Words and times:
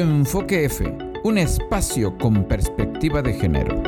Enfoque 0.00 0.64
F, 0.64 0.96
un 1.24 1.36
espacio 1.36 2.16
con 2.16 2.44
perspectiva 2.44 3.20
de 3.20 3.34
género. 3.34 3.82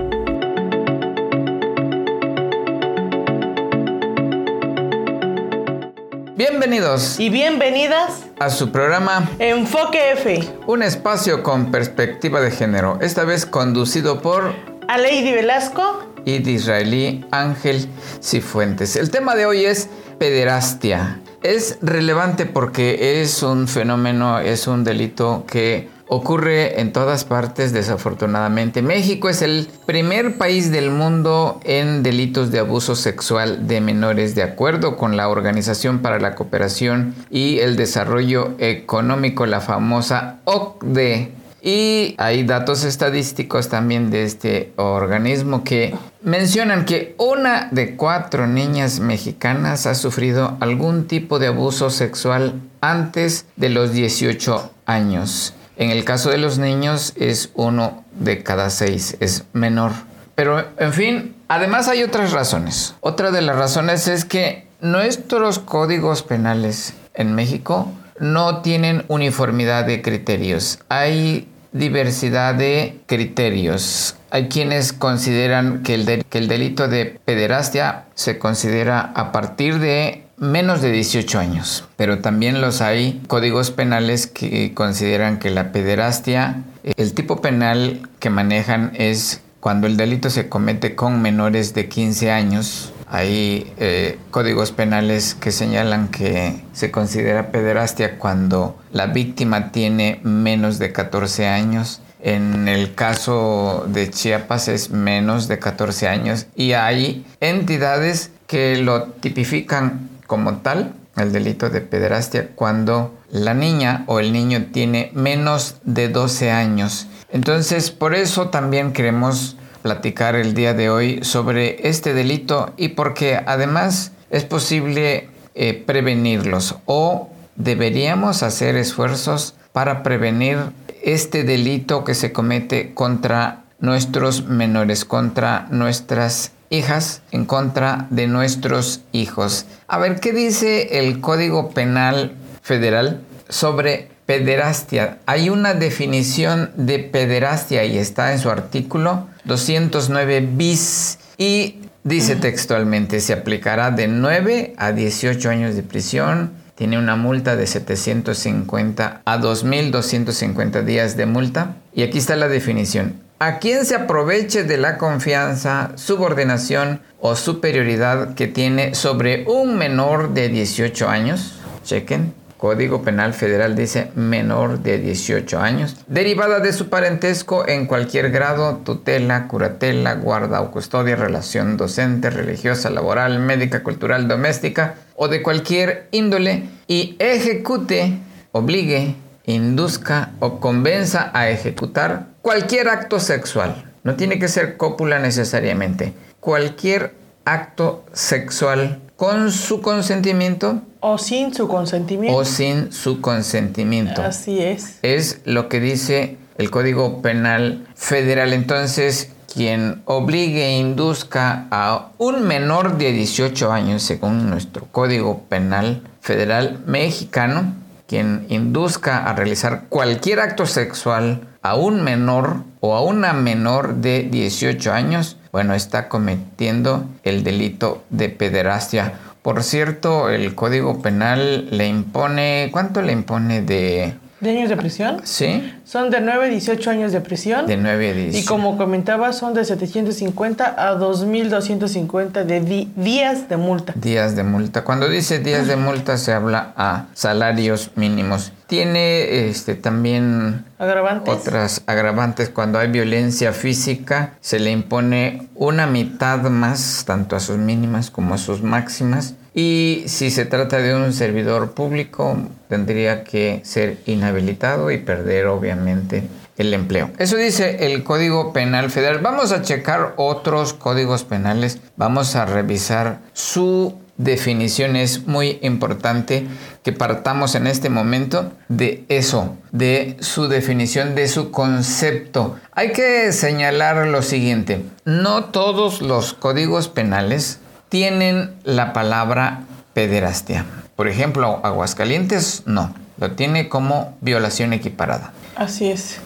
Bienvenidos 6.36 7.18
y 7.18 7.30
bienvenidas 7.30 8.27
a 8.38 8.50
su 8.50 8.70
programa 8.70 9.27
Enfoque 9.38 10.12
F, 10.12 10.40
un 10.66 10.82
espacio 10.82 11.43
con 11.43 11.70
perspectiva 11.70 12.42
de 12.42 12.50
género, 12.50 12.98
esta 13.00 13.24
vez 13.24 13.46
conducido 13.46 14.20
por 14.20 14.52
Aleidi 14.88 15.32
Velasco 15.32 16.04
y 16.26 16.40
de 16.40 16.50
israelí 16.50 17.24
Ángel 17.30 17.88
Cifuentes. 18.22 18.96
El 18.96 19.10
tema 19.10 19.34
de 19.34 19.46
hoy 19.46 19.64
es 19.64 19.88
pederastia. 20.18 21.20
Es 21.42 21.79
relevante 21.82 22.46
porque 22.46 23.20
es 23.23 23.42
un 23.42 23.66
fenómeno, 23.66 24.38
es 24.38 24.69
un 24.69 24.84
delito 24.84 25.45
que 25.48 25.88
ocurre 26.15 26.80
en 26.80 26.93
todas 26.93 27.25
partes 27.25 27.73
desafortunadamente. 27.73 28.83
México 28.83 29.30
es 29.30 29.41
el 29.41 29.69
primer 29.87 30.37
país 30.37 30.71
del 30.71 30.91
mundo 30.91 31.59
en 31.65 32.02
delitos 32.02 32.51
de 32.51 32.59
abuso 32.59 32.97
sexual 32.97 33.66
de 33.66 33.80
menores 33.80 34.35
de 34.35 34.43
acuerdo 34.43 34.97
con 34.98 35.16
la 35.16 35.30
Organización 35.30 36.01
para 36.01 36.21
la 36.21 36.35
Cooperación 36.35 37.15
y 37.30 37.61
el 37.61 37.77
Desarrollo 37.77 38.52
Económico, 38.59 39.47
la 39.47 39.62
famosa 39.62 40.41
OCDE. 40.45 41.33
Y 41.62 42.15
hay 42.19 42.43
datos 42.43 42.85
estadísticos 42.85 43.69
también 43.69 44.10
de 44.10 44.24
este 44.24 44.73
organismo 44.77 45.65
que 45.65 45.95
mencionan 46.21 46.85
que 46.85 47.15
una 47.19 47.69
de 47.71 47.97
cuatro 47.97 48.47
niñas 48.47 49.01
mexicanas 49.01 49.87
ha 49.87 49.95
sufrido 49.95 50.57
algún 50.60 51.07
tipo 51.07 51.38
de 51.38 51.47
abuso 51.47 51.88
sexual 51.88 52.60
antes 52.80 53.47
de 53.57 53.71
los 53.71 53.93
18 53.93 54.73
años. 54.87 55.54
En 55.76 55.90
el 55.90 56.04
caso 56.04 56.30
de 56.30 56.38
los 56.38 56.59
niños 56.59 57.12
es 57.16 57.51
uno 57.54 58.04
de 58.12 58.42
cada 58.42 58.70
seis, 58.70 59.16
es 59.20 59.45
menor. 59.52 59.92
Pero, 60.34 60.66
en 60.79 60.92
fin, 60.92 61.37
además 61.48 61.88
hay 61.88 62.02
otras 62.02 62.32
razones. 62.32 62.95
Otra 63.01 63.30
de 63.30 63.42
las 63.42 63.56
razones 63.56 64.09
es 64.09 64.25
que 64.25 64.66
nuestros 64.81 65.59
códigos 65.59 66.22
penales 66.22 66.94
en 67.14 67.34
México 67.34 67.88
no 68.19 68.62
tienen 68.62 69.04
uniformidad 69.09 69.84
de 69.84 70.03
criterios. 70.03 70.78
Hay 70.88 71.48
diversidad 71.72 72.54
de 72.54 73.00
criterios. 73.06 74.16
Hay 74.31 74.48
quienes 74.48 74.92
consideran 74.92 75.82
que 75.82 75.94
el, 75.94 76.48
delito 76.48 76.88
de 76.88 77.19
pederastia 77.25 78.04
se 78.14 78.38
considera 78.38 79.12
a 79.14 79.32
partir 79.32 79.78
de 79.78 80.22
menos 80.43 80.82
de 80.82 80.91
18 80.91 81.38
años, 81.38 81.84
pero 81.97 82.19
también 82.19 82.60
los 82.60 82.81
hay 82.81 83.22
códigos 83.28 83.71
penales 83.71 84.26
que 84.26 84.75
consideran 84.75 85.38
que 85.38 85.50
la 85.50 85.71
pederastia, 85.71 86.65
el 86.97 87.15
tipo 87.15 87.41
penal 87.41 88.09
que 88.19 88.28
manejan 88.28 88.91
es 88.94 89.41
cuando 89.60 89.87
el 89.87 89.97
delito 89.97 90.31
se 90.31 90.48
comete 90.48 90.97
con 90.97 91.22
menores 91.22 91.75
de 91.75 91.88
15 91.88 92.32
años. 92.32 92.93
Hay 93.06 93.72
eh, 93.78 94.19
códigos 94.32 94.72
penales 94.72 95.37
que 95.37 95.53
señalan 95.53 96.09
que 96.09 96.65
se 96.72 96.91
considera 96.91 97.53
pederastia 97.53 98.19
cuando 98.19 98.76
la 98.91 99.06
víctima 99.06 99.70
tiene 99.70 100.19
menos 100.25 100.81
de 100.81 100.91
14 100.91 101.47
años. 101.47 102.00
En 102.20 102.66
el 102.66 102.97
caso 102.97 103.87
de 103.88 104.10
Chiapas 104.10 104.66
es 104.66 104.91
menos 104.91 105.47
de 105.47 105.60
14 105.60 106.09
años 106.09 106.47
y 106.56 106.72
hay 106.72 107.25
entidades 107.41 108.32
que 108.48 108.76
lo 108.76 109.04
tipifican 109.04 110.12
como 110.33 110.61
tal 110.61 110.94
el 111.19 111.31
delito 111.31 111.69
de 111.69 111.83
pederastia 111.83 112.53
cuando 112.55 113.15
la 113.31 113.53
niña 113.53 114.05
o 114.06 114.19
el 114.19 114.33
niño 114.33 114.69
tiene 114.72 115.11
menos 115.12 115.77
de 115.84 116.09
12 116.09 116.50
años. 116.50 117.06
Entonces, 117.31 117.91
por 117.91 118.15
eso 118.15 118.49
también 118.49 118.94
queremos 118.94 119.59
platicar 119.82 120.34
el 120.34 120.54
día 120.54 120.72
de 120.72 120.88
hoy 120.88 121.22
sobre 121.22 121.87
este 121.87 122.15
delito 122.15 122.72
y 122.78 122.88
porque 122.88 123.42
además 123.44 124.12
es 124.31 124.44
posible 124.44 125.28
eh, 125.54 125.75
prevenirlos 125.84 126.76
o 126.87 127.28
deberíamos 127.56 128.42
hacer 128.42 128.76
esfuerzos 128.76 129.54
para 129.72 130.03
prevenir 130.03 130.56
este 131.03 131.44
delito 131.44 132.04
que 132.04 132.15
se 132.15 132.32
comete 132.32 132.94
contra 132.94 133.65
nuestros 133.81 134.47
menores, 134.47 135.04
contra 135.04 135.66
nuestras 135.71 136.53
hijas 136.72 137.21
en 137.31 137.44
contra 137.44 138.06
de 138.10 138.27
nuestros 138.27 139.03
hijos. 139.12 139.66
A 139.87 139.99
ver, 139.99 140.19
¿qué 140.21 140.33
dice 140.33 140.99
el 140.99 141.21
Código 141.21 141.71
Penal 141.71 142.33
Federal 142.62 143.21
sobre 143.49 144.09
pederastia? 144.27 145.19
Hay 145.27 145.50
una 145.50 145.75
definición 145.75 146.71
de 146.77 146.99
pederastia 146.99 147.84
y 147.84 147.99
está 147.99 148.33
en 148.33 148.38
su 148.38 148.50
artículo 148.50 149.28
209 149.44 150.49
bis 150.55 151.19
y 151.37 151.77
dice 152.05 152.37
textualmente, 152.37 153.21
se 153.21 153.34
aplicará 153.34 153.91
de 153.91 154.09
9 154.09 154.75
a 154.78 154.93
18 154.93 155.50
años 155.50 155.77
de 155.77 155.83
prisión, 155.83 156.53
tiene 156.75 156.99
una 156.99 157.16
multa 157.16 157.54
de 157.54 157.66
750 157.66 159.21
a 159.25 159.39
2.250 159.39 160.83
días 160.84 161.16
de 161.19 161.27
multa. 161.27 161.77
Y 161.94 162.03
aquí 162.03 162.16
está 162.16 162.34
la 162.34 162.49
definición 162.49 163.22
a 163.44 163.58
quien 163.58 163.84
se 163.84 163.97
aproveche 163.97 164.62
de 164.62 164.76
la 164.76 164.98
confianza, 164.98 165.91
subordinación 165.97 167.00
o 167.19 167.34
superioridad 167.34 168.34
que 168.34 168.47
tiene 168.47 168.94
sobre 168.94 169.44
un 169.48 169.76
menor 169.76 170.32
de 170.32 170.48
18 170.48 171.08
años. 171.08 171.58
Chequen. 171.82 172.34
Código 172.56 173.03
Penal 173.03 173.34
Federal 173.34 173.75
dice 173.75 174.12
menor 174.14 174.78
de 174.84 174.98
18 174.98 175.58
años, 175.58 175.97
derivada 176.06 176.60
de 176.60 176.72
su 176.72 176.88
parentesco 176.88 177.66
en 177.66 177.86
cualquier 177.86 178.30
grado, 178.30 178.76
tutela, 178.84 179.48
curatela, 179.48 180.14
guarda 180.14 180.60
o 180.60 180.70
custodia, 180.70 181.16
relación 181.16 181.76
docente, 181.76 182.30
religiosa, 182.30 182.91
laboral, 182.91 183.41
médica, 183.41 183.82
cultural, 183.82 184.28
doméstica 184.28 184.94
o 185.16 185.26
de 185.26 185.42
cualquier 185.42 186.06
índole 186.12 186.69
y 186.86 187.16
ejecute, 187.19 188.20
obligue, 188.53 189.16
induzca 189.47 190.30
o 190.41 190.60
convenza 190.60 191.30
a 191.34 191.50
ejecutar 191.50 192.26
cualquier 192.42 192.88
acto 192.88 193.20
sexual. 193.20 193.84
No 194.04 194.16
tiene 194.16 194.38
que 194.38 194.48
ser 194.48 194.76
cópula 194.76 195.19
necesariamente. 195.19 196.12
Cualquier 196.41 197.14
acto 197.44 198.04
sexual 198.12 199.00
con 199.16 199.53
su 199.53 199.80
consentimiento. 199.80 200.82
O 201.00 201.19
sin 201.19 201.54
su 201.54 201.69
consentimiento. 201.69 202.36
O 202.36 202.44
sin 202.44 202.92
su 202.92 203.20
consentimiento. 203.20 204.22
Así 204.22 204.60
es. 204.60 204.98
Es 205.03 205.41
lo 205.44 205.69
que 205.69 205.80
dice 205.80 206.38
el 206.59 206.70
Código 206.70 207.22
Penal 207.22 207.86
Federal. 207.94 208.53
Entonces, 208.53 209.30
quien 209.53 210.03
obligue 210.06 210.66
e 210.66 210.78
induzca 210.78 211.66
a 211.70 212.10
un 212.19 212.42
menor 212.47 212.98
de 212.98 213.12
18 213.12 213.70
años, 213.70 214.03
según 214.03 214.50
nuestro 214.50 214.86
Código 214.91 215.42
Penal 215.48 216.03
Federal 216.20 216.80
mexicano, 216.86 217.74
quien 218.12 218.44
induzca 218.50 219.24
a 219.24 219.32
realizar 219.32 219.84
cualquier 219.88 220.40
acto 220.40 220.66
sexual 220.66 221.48
a 221.62 221.76
un 221.76 222.04
menor 222.04 222.56
o 222.80 222.94
a 222.94 223.00
una 223.00 223.32
menor 223.32 223.94
de 224.02 224.24
18 224.24 224.92
años, 224.92 225.38
bueno, 225.50 225.72
está 225.72 226.10
cometiendo 226.10 227.06
el 227.22 227.42
delito 227.42 228.04
de 228.10 228.28
pederastia. 228.28 229.14
Por 229.40 229.62
cierto, 229.62 230.28
el 230.28 230.54
Código 230.54 231.00
Penal 231.00 231.68
le 231.70 231.88
impone, 231.88 232.68
¿cuánto 232.70 233.00
le 233.00 233.14
impone 233.14 233.62
de 233.62 234.12
¿De 234.42 234.50
años 234.50 234.69
de 234.70 234.76
prisión? 234.76 235.20
Sí. 235.22 235.72
Son 235.84 236.10
de 236.10 236.20
9 236.20 236.47
a 236.47 236.48
18 236.48 236.91
años 236.91 237.12
de 237.12 237.20
prisión. 237.20 237.64
De 237.64 237.76
9 237.76 238.10
a 238.10 238.12
18. 238.12 238.38
Y 238.38 238.44
como 238.44 238.76
comentaba, 238.76 239.32
son 239.32 239.54
de 239.54 239.64
750 239.64 240.64
a 240.76 240.98
2.250 240.98 242.44
de 242.44 242.86
días 242.97 243.48
de 243.48 243.56
multa. 243.56 243.92
Días 243.94 244.34
de 244.34 244.42
multa. 244.42 244.82
Cuando 244.82 245.08
dice 245.08 245.38
días 245.38 245.69
de 245.69 245.76
multa 245.76 246.19
se 246.19 246.32
habla 246.32 246.72
a 246.76 247.06
salarios 247.15 247.92
mínimos. 247.94 248.53
Tiene 248.66 249.48
este, 249.48 249.77
también 249.77 250.65
agravantes. 250.77 251.33
otras 251.33 251.83
agravantes. 251.86 252.48
Cuando 252.48 252.80
hay 252.80 252.91
violencia 252.91 253.53
física 253.53 254.33
se 254.41 254.59
le 254.59 254.72
impone 254.72 255.50
una 255.54 255.86
mitad 255.86 256.41
más, 256.50 257.05
tanto 257.06 257.37
a 257.37 257.41
sus 257.41 257.59
mínimas 257.59 258.11
como 258.11 258.35
a 258.35 258.39
sus 258.39 258.61
máximas. 258.61 259.37
Y 259.55 260.05
si 260.07 260.31
se 260.31 260.45
trata 260.47 260.79
de 260.79 260.95
un 260.95 261.13
servidor 261.13 261.73
público, 261.73 262.39
tendría 262.69 263.23
que 263.25 263.61
ser 263.65 263.99
inhabilitado 264.07 264.91
y 264.91 264.99
perder 264.99 265.47
obviamente 265.47 266.25
el 266.57 266.73
empleo. 266.75 267.11
Eso 267.19 267.37
dice 267.37 267.87
el 267.87 268.03
Código 268.03 268.53
Penal 268.53 268.91
Federal. 268.91 269.19
Vamos 269.19 269.53
a 269.53 269.63
checar 269.63 270.15
otros 270.17 270.73
códigos 270.73 271.25
penales. 271.25 271.79
Vamos 271.97 272.35
a 272.37 272.47
revisar 272.47 273.21
su 273.33 273.99
definición. 274.17 274.97
Es 274.97 275.27
muy 275.27 275.59
importante 275.63 276.47
que 276.83 276.93
partamos 276.93 277.55
en 277.55 277.67
este 277.67 277.91
momento 277.91 278.53
de 278.69 279.05
eso, 279.09 279.57
de 279.71 280.17
su 280.21 280.49
definición, 280.49 281.15
de 281.15 281.29
su 281.29 281.51
concepto. 281.51 282.57
Hay 282.73 282.93
que 282.93 283.33
señalar 283.33 284.07
lo 284.07 284.23
siguiente. 284.23 284.83
No 285.05 285.45
todos 285.47 286.03
los 286.03 286.35
códigos 286.35 286.89
penales 286.89 287.59
tienen 287.93 288.55
la 288.65 288.94
palabra 288.94 289.65
pederastia. 289.93 290.65
Por 290.97 291.09
ejemplo, 291.09 291.61
Aguascalientes 291.62 292.62
no. 292.65 292.94
lo 293.19 293.33
tiene 293.33 293.69
como 293.69 294.17
violación 294.23 294.73
equiparada. 294.73 295.35
Así 295.56 295.91
es. 295.91 296.19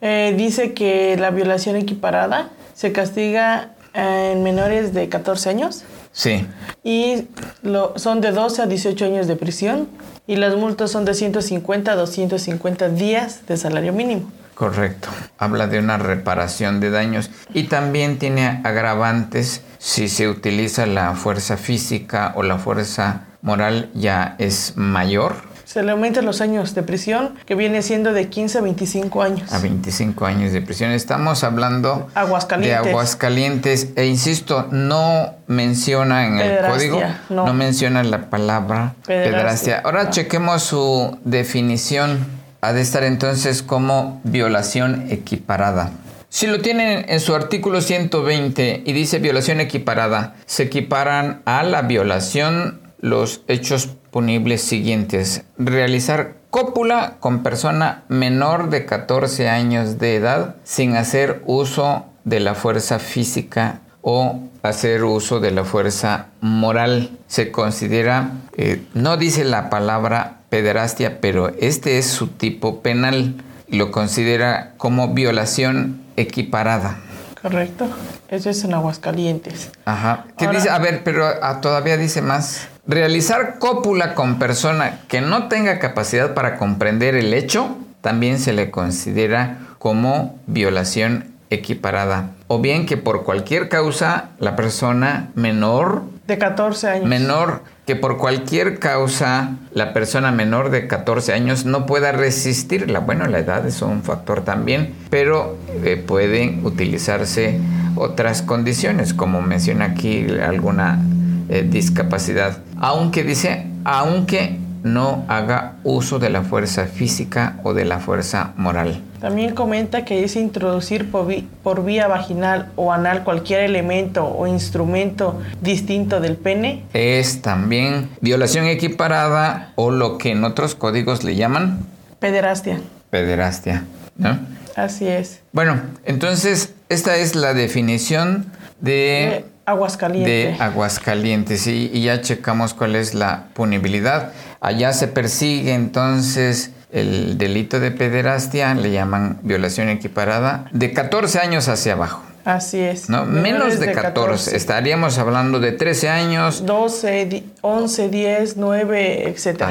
Eh, 0.00 0.32
dice 0.38 0.72
que 0.72 1.18
la 1.18 1.28
violación 1.28 1.76
equiparada 1.76 2.48
se 2.72 2.92
castiga 2.92 3.72
en 3.92 4.42
menores 4.42 4.94
de 4.94 5.10
14 5.10 5.50
años 5.50 5.84
Sí, 6.12 6.46
y 6.82 7.28
lo, 7.62 7.92
son 7.98 8.22
de 8.22 8.32
12 8.32 8.62
a 8.62 8.66
18 8.66 9.04
años 9.04 9.26
de 9.26 9.36
prisión 9.36 9.88
y 10.26 10.36
las 10.36 10.56
multas 10.56 10.90
son 10.90 11.04
de 11.04 11.12
150 11.12 11.92
a 11.92 11.94
250 11.94 12.88
días 12.88 13.46
de 13.46 13.58
salario 13.58 13.92
mínimo. 13.92 14.30
correcto. 14.54 15.08
Habla 15.36 15.66
de 15.66 15.78
una 15.78 15.98
reparación 15.98 16.80
de 16.80 16.88
daños 16.90 17.30
y 17.52 17.64
también 17.64 18.18
tiene 18.18 18.60
agravantes 18.64 19.60
si 19.82 20.08
se 20.08 20.28
utiliza 20.28 20.86
la 20.86 21.16
fuerza 21.16 21.56
física 21.56 22.32
o 22.36 22.44
la 22.44 22.56
fuerza 22.56 23.22
moral 23.42 23.90
ya 23.94 24.36
es 24.38 24.74
mayor 24.76 25.34
Se 25.64 25.82
le 25.82 25.90
aumentan 25.90 26.24
los 26.24 26.40
años 26.40 26.76
de 26.76 26.84
prisión, 26.84 27.34
que 27.46 27.56
viene 27.56 27.82
siendo 27.82 28.12
de 28.12 28.28
15 28.28 28.58
a 28.58 28.60
25 28.60 29.22
años. 29.22 29.52
a 29.52 29.58
25 29.58 30.24
años 30.24 30.52
de 30.52 30.60
prisión. 30.60 30.92
Estamos 30.92 31.42
hablando 31.42 32.08
Aguascalientes. 32.14 32.84
de 32.84 32.90
Aguascalientes 32.90 33.88
e 33.96 34.06
insisto, 34.06 34.68
no 34.70 35.34
menciona 35.48 36.26
en 36.28 36.38
el 36.38 36.64
código, 36.64 37.00
no. 37.28 37.46
no. 37.46 37.54
menciona 37.54 38.04
la 38.04 38.30
palabra. 38.30 38.94
Pederastia, 39.04 39.80
Ahora 39.84 40.04
no. 40.04 40.10
chequemos 40.10 40.62
su 40.62 41.18
definición. 41.24 42.24
Ha 42.60 42.72
de 42.72 42.82
estar 42.82 43.02
entonces 43.02 43.64
como 43.64 44.20
violación 44.22 45.06
equiparada. 45.10 45.90
Si 46.34 46.46
lo 46.46 46.62
tienen 46.62 47.04
en 47.08 47.20
su 47.20 47.34
artículo 47.34 47.82
120 47.82 48.84
y 48.86 48.92
dice 48.94 49.18
violación 49.18 49.60
equiparada, 49.60 50.34
se 50.46 50.62
equiparan 50.62 51.42
a 51.44 51.62
la 51.62 51.82
violación 51.82 52.80
los 53.00 53.42
hechos 53.48 53.90
punibles 54.10 54.62
siguientes. 54.62 55.44
Realizar 55.58 56.36
cópula 56.48 57.18
con 57.20 57.42
persona 57.42 58.04
menor 58.08 58.70
de 58.70 58.86
14 58.86 59.50
años 59.50 59.98
de 59.98 60.16
edad 60.16 60.56
sin 60.64 60.96
hacer 60.96 61.42
uso 61.44 62.06
de 62.24 62.40
la 62.40 62.54
fuerza 62.54 62.98
física 62.98 63.82
o 64.00 64.40
hacer 64.62 65.04
uso 65.04 65.38
de 65.38 65.50
la 65.50 65.64
fuerza 65.64 66.28
moral. 66.40 67.10
Se 67.26 67.52
considera, 67.52 68.30
eh, 68.56 68.80
no 68.94 69.18
dice 69.18 69.44
la 69.44 69.68
palabra 69.68 70.38
pederastia, 70.48 71.20
pero 71.20 71.52
este 71.60 71.98
es 71.98 72.06
su 72.06 72.28
tipo 72.28 72.80
penal. 72.80 73.34
Lo 73.68 73.90
considera 73.90 74.72
como 74.78 75.12
violación 75.12 76.01
equiparada. 76.22 76.96
Correcto. 77.40 77.86
Eso 78.28 78.50
es 78.50 78.62
en 78.64 78.72
Aguascalientes. 78.74 79.72
Ajá. 79.84 80.26
¿Qué 80.38 80.46
Ahora- 80.46 80.58
dice? 80.58 80.70
A 80.70 80.78
ver, 80.78 81.02
pero 81.04 81.26
ah, 81.42 81.60
todavía 81.60 81.96
dice 81.96 82.22
más. 82.22 82.68
Realizar 82.86 83.58
cópula 83.58 84.14
con 84.14 84.38
persona 84.38 85.00
que 85.08 85.20
no 85.20 85.48
tenga 85.48 85.78
capacidad 85.78 86.34
para 86.34 86.56
comprender 86.56 87.14
el 87.14 87.34
hecho 87.34 87.76
también 88.00 88.38
se 88.38 88.52
le 88.52 88.70
considera 88.70 89.58
como 89.78 90.38
violación 90.46 91.26
equiparada. 91.50 92.30
O 92.48 92.60
bien 92.60 92.86
que 92.86 92.96
por 92.96 93.24
cualquier 93.24 93.68
causa 93.68 94.30
la 94.38 94.56
persona 94.56 95.30
menor, 95.34 96.02
De 96.26 96.38
14 96.38 96.88
años. 96.88 97.08
menor, 97.08 97.62
que 97.84 97.96
por 97.96 98.16
cualquier 98.16 98.78
causa 98.78 99.56
la 99.72 99.92
persona 99.92 100.30
menor 100.30 100.70
de 100.70 100.86
14 100.86 101.32
años 101.32 101.64
no 101.64 101.84
pueda 101.84 102.12
resistirla. 102.12 103.00
Bueno, 103.00 103.26
la 103.26 103.40
edad 103.40 103.66
es 103.66 103.82
un 103.82 104.02
factor 104.02 104.42
también, 104.42 104.94
pero 105.10 105.58
eh, 105.82 105.96
pueden 105.96 106.64
utilizarse 106.64 107.58
otras 107.96 108.42
condiciones, 108.42 109.14
como 109.14 109.42
menciona 109.42 109.86
aquí 109.86 110.26
alguna 110.40 111.00
eh, 111.48 111.66
discapacidad. 111.68 112.58
Aunque 112.78 113.24
dice, 113.24 113.66
aunque 113.84 114.58
no 114.82 115.24
haga 115.28 115.74
uso 115.84 116.18
de 116.18 116.30
la 116.30 116.42
fuerza 116.42 116.86
física 116.86 117.58
o 117.62 117.74
de 117.74 117.84
la 117.84 117.98
fuerza 117.98 118.52
moral. 118.56 119.02
También 119.22 119.54
comenta 119.54 120.04
que 120.04 120.24
es 120.24 120.34
introducir 120.34 121.08
por, 121.12 121.32
por 121.62 121.84
vía 121.84 122.08
vaginal 122.08 122.72
o 122.74 122.92
anal 122.92 123.22
cualquier 123.22 123.60
elemento 123.60 124.26
o 124.26 124.48
instrumento 124.48 125.40
distinto 125.60 126.18
del 126.18 126.36
pene. 126.36 126.82
Es 126.92 127.40
también 127.40 128.08
violación 128.20 128.66
equiparada 128.66 129.70
o 129.76 129.92
lo 129.92 130.18
que 130.18 130.32
en 130.32 130.42
otros 130.42 130.74
códigos 130.74 131.22
le 131.22 131.36
llaman 131.36 131.86
Pederastia. 132.18 132.80
pederastia. 133.10 133.84
¿no? 134.16 134.40
Así 134.74 135.06
es. 135.06 135.38
Bueno, 135.52 135.80
entonces 136.04 136.74
esta 136.88 137.14
es 137.16 137.36
la 137.36 137.54
definición 137.54 138.46
De 138.80 138.90
de, 138.90 139.44
Aguascalientes. 139.66 140.58
de 140.58 140.64
Aguascalientes 140.64 141.68
y, 141.68 141.92
y 141.94 142.02
ya 142.02 142.22
checamos 142.22 142.74
cuál 142.74 142.96
es 142.96 143.14
la 143.14 143.44
punibilidad. 143.54 144.32
Allá 144.60 144.92
se 144.92 145.06
persigue 145.06 145.74
entonces 145.74 146.72
el 146.92 147.38
delito 147.38 147.80
de 147.80 147.90
pederastia, 147.90 148.74
le 148.74 148.90
llaman 148.92 149.38
violación 149.42 149.88
equiparada, 149.88 150.66
de 150.72 150.92
14 150.92 151.38
años 151.40 151.68
hacia 151.68 151.94
abajo. 151.94 152.22
Así 152.44 152.78
es. 152.80 153.08
¿no? 153.08 153.24
Menos 153.24 153.78
de 153.80 153.92
14. 153.92 154.56
Estaríamos 154.56 155.16
hablando 155.18 155.60
de 155.60 155.72
13 155.72 156.08
años. 156.08 156.66
12, 156.66 157.26
di- 157.26 157.52
11, 157.60 158.08
10, 158.08 158.56
9, 158.56 159.28
etc. 159.28 159.62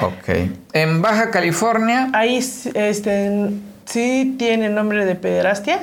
Ok. 0.00 0.50
En 0.72 1.02
Baja 1.02 1.30
California, 1.30 2.08
Ahí 2.12 2.36
este, 2.36 3.50
sí 3.84 4.36
tiene 4.38 4.68
nombre 4.68 5.04
de 5.04 5.16
pederastia. 5.16 5.80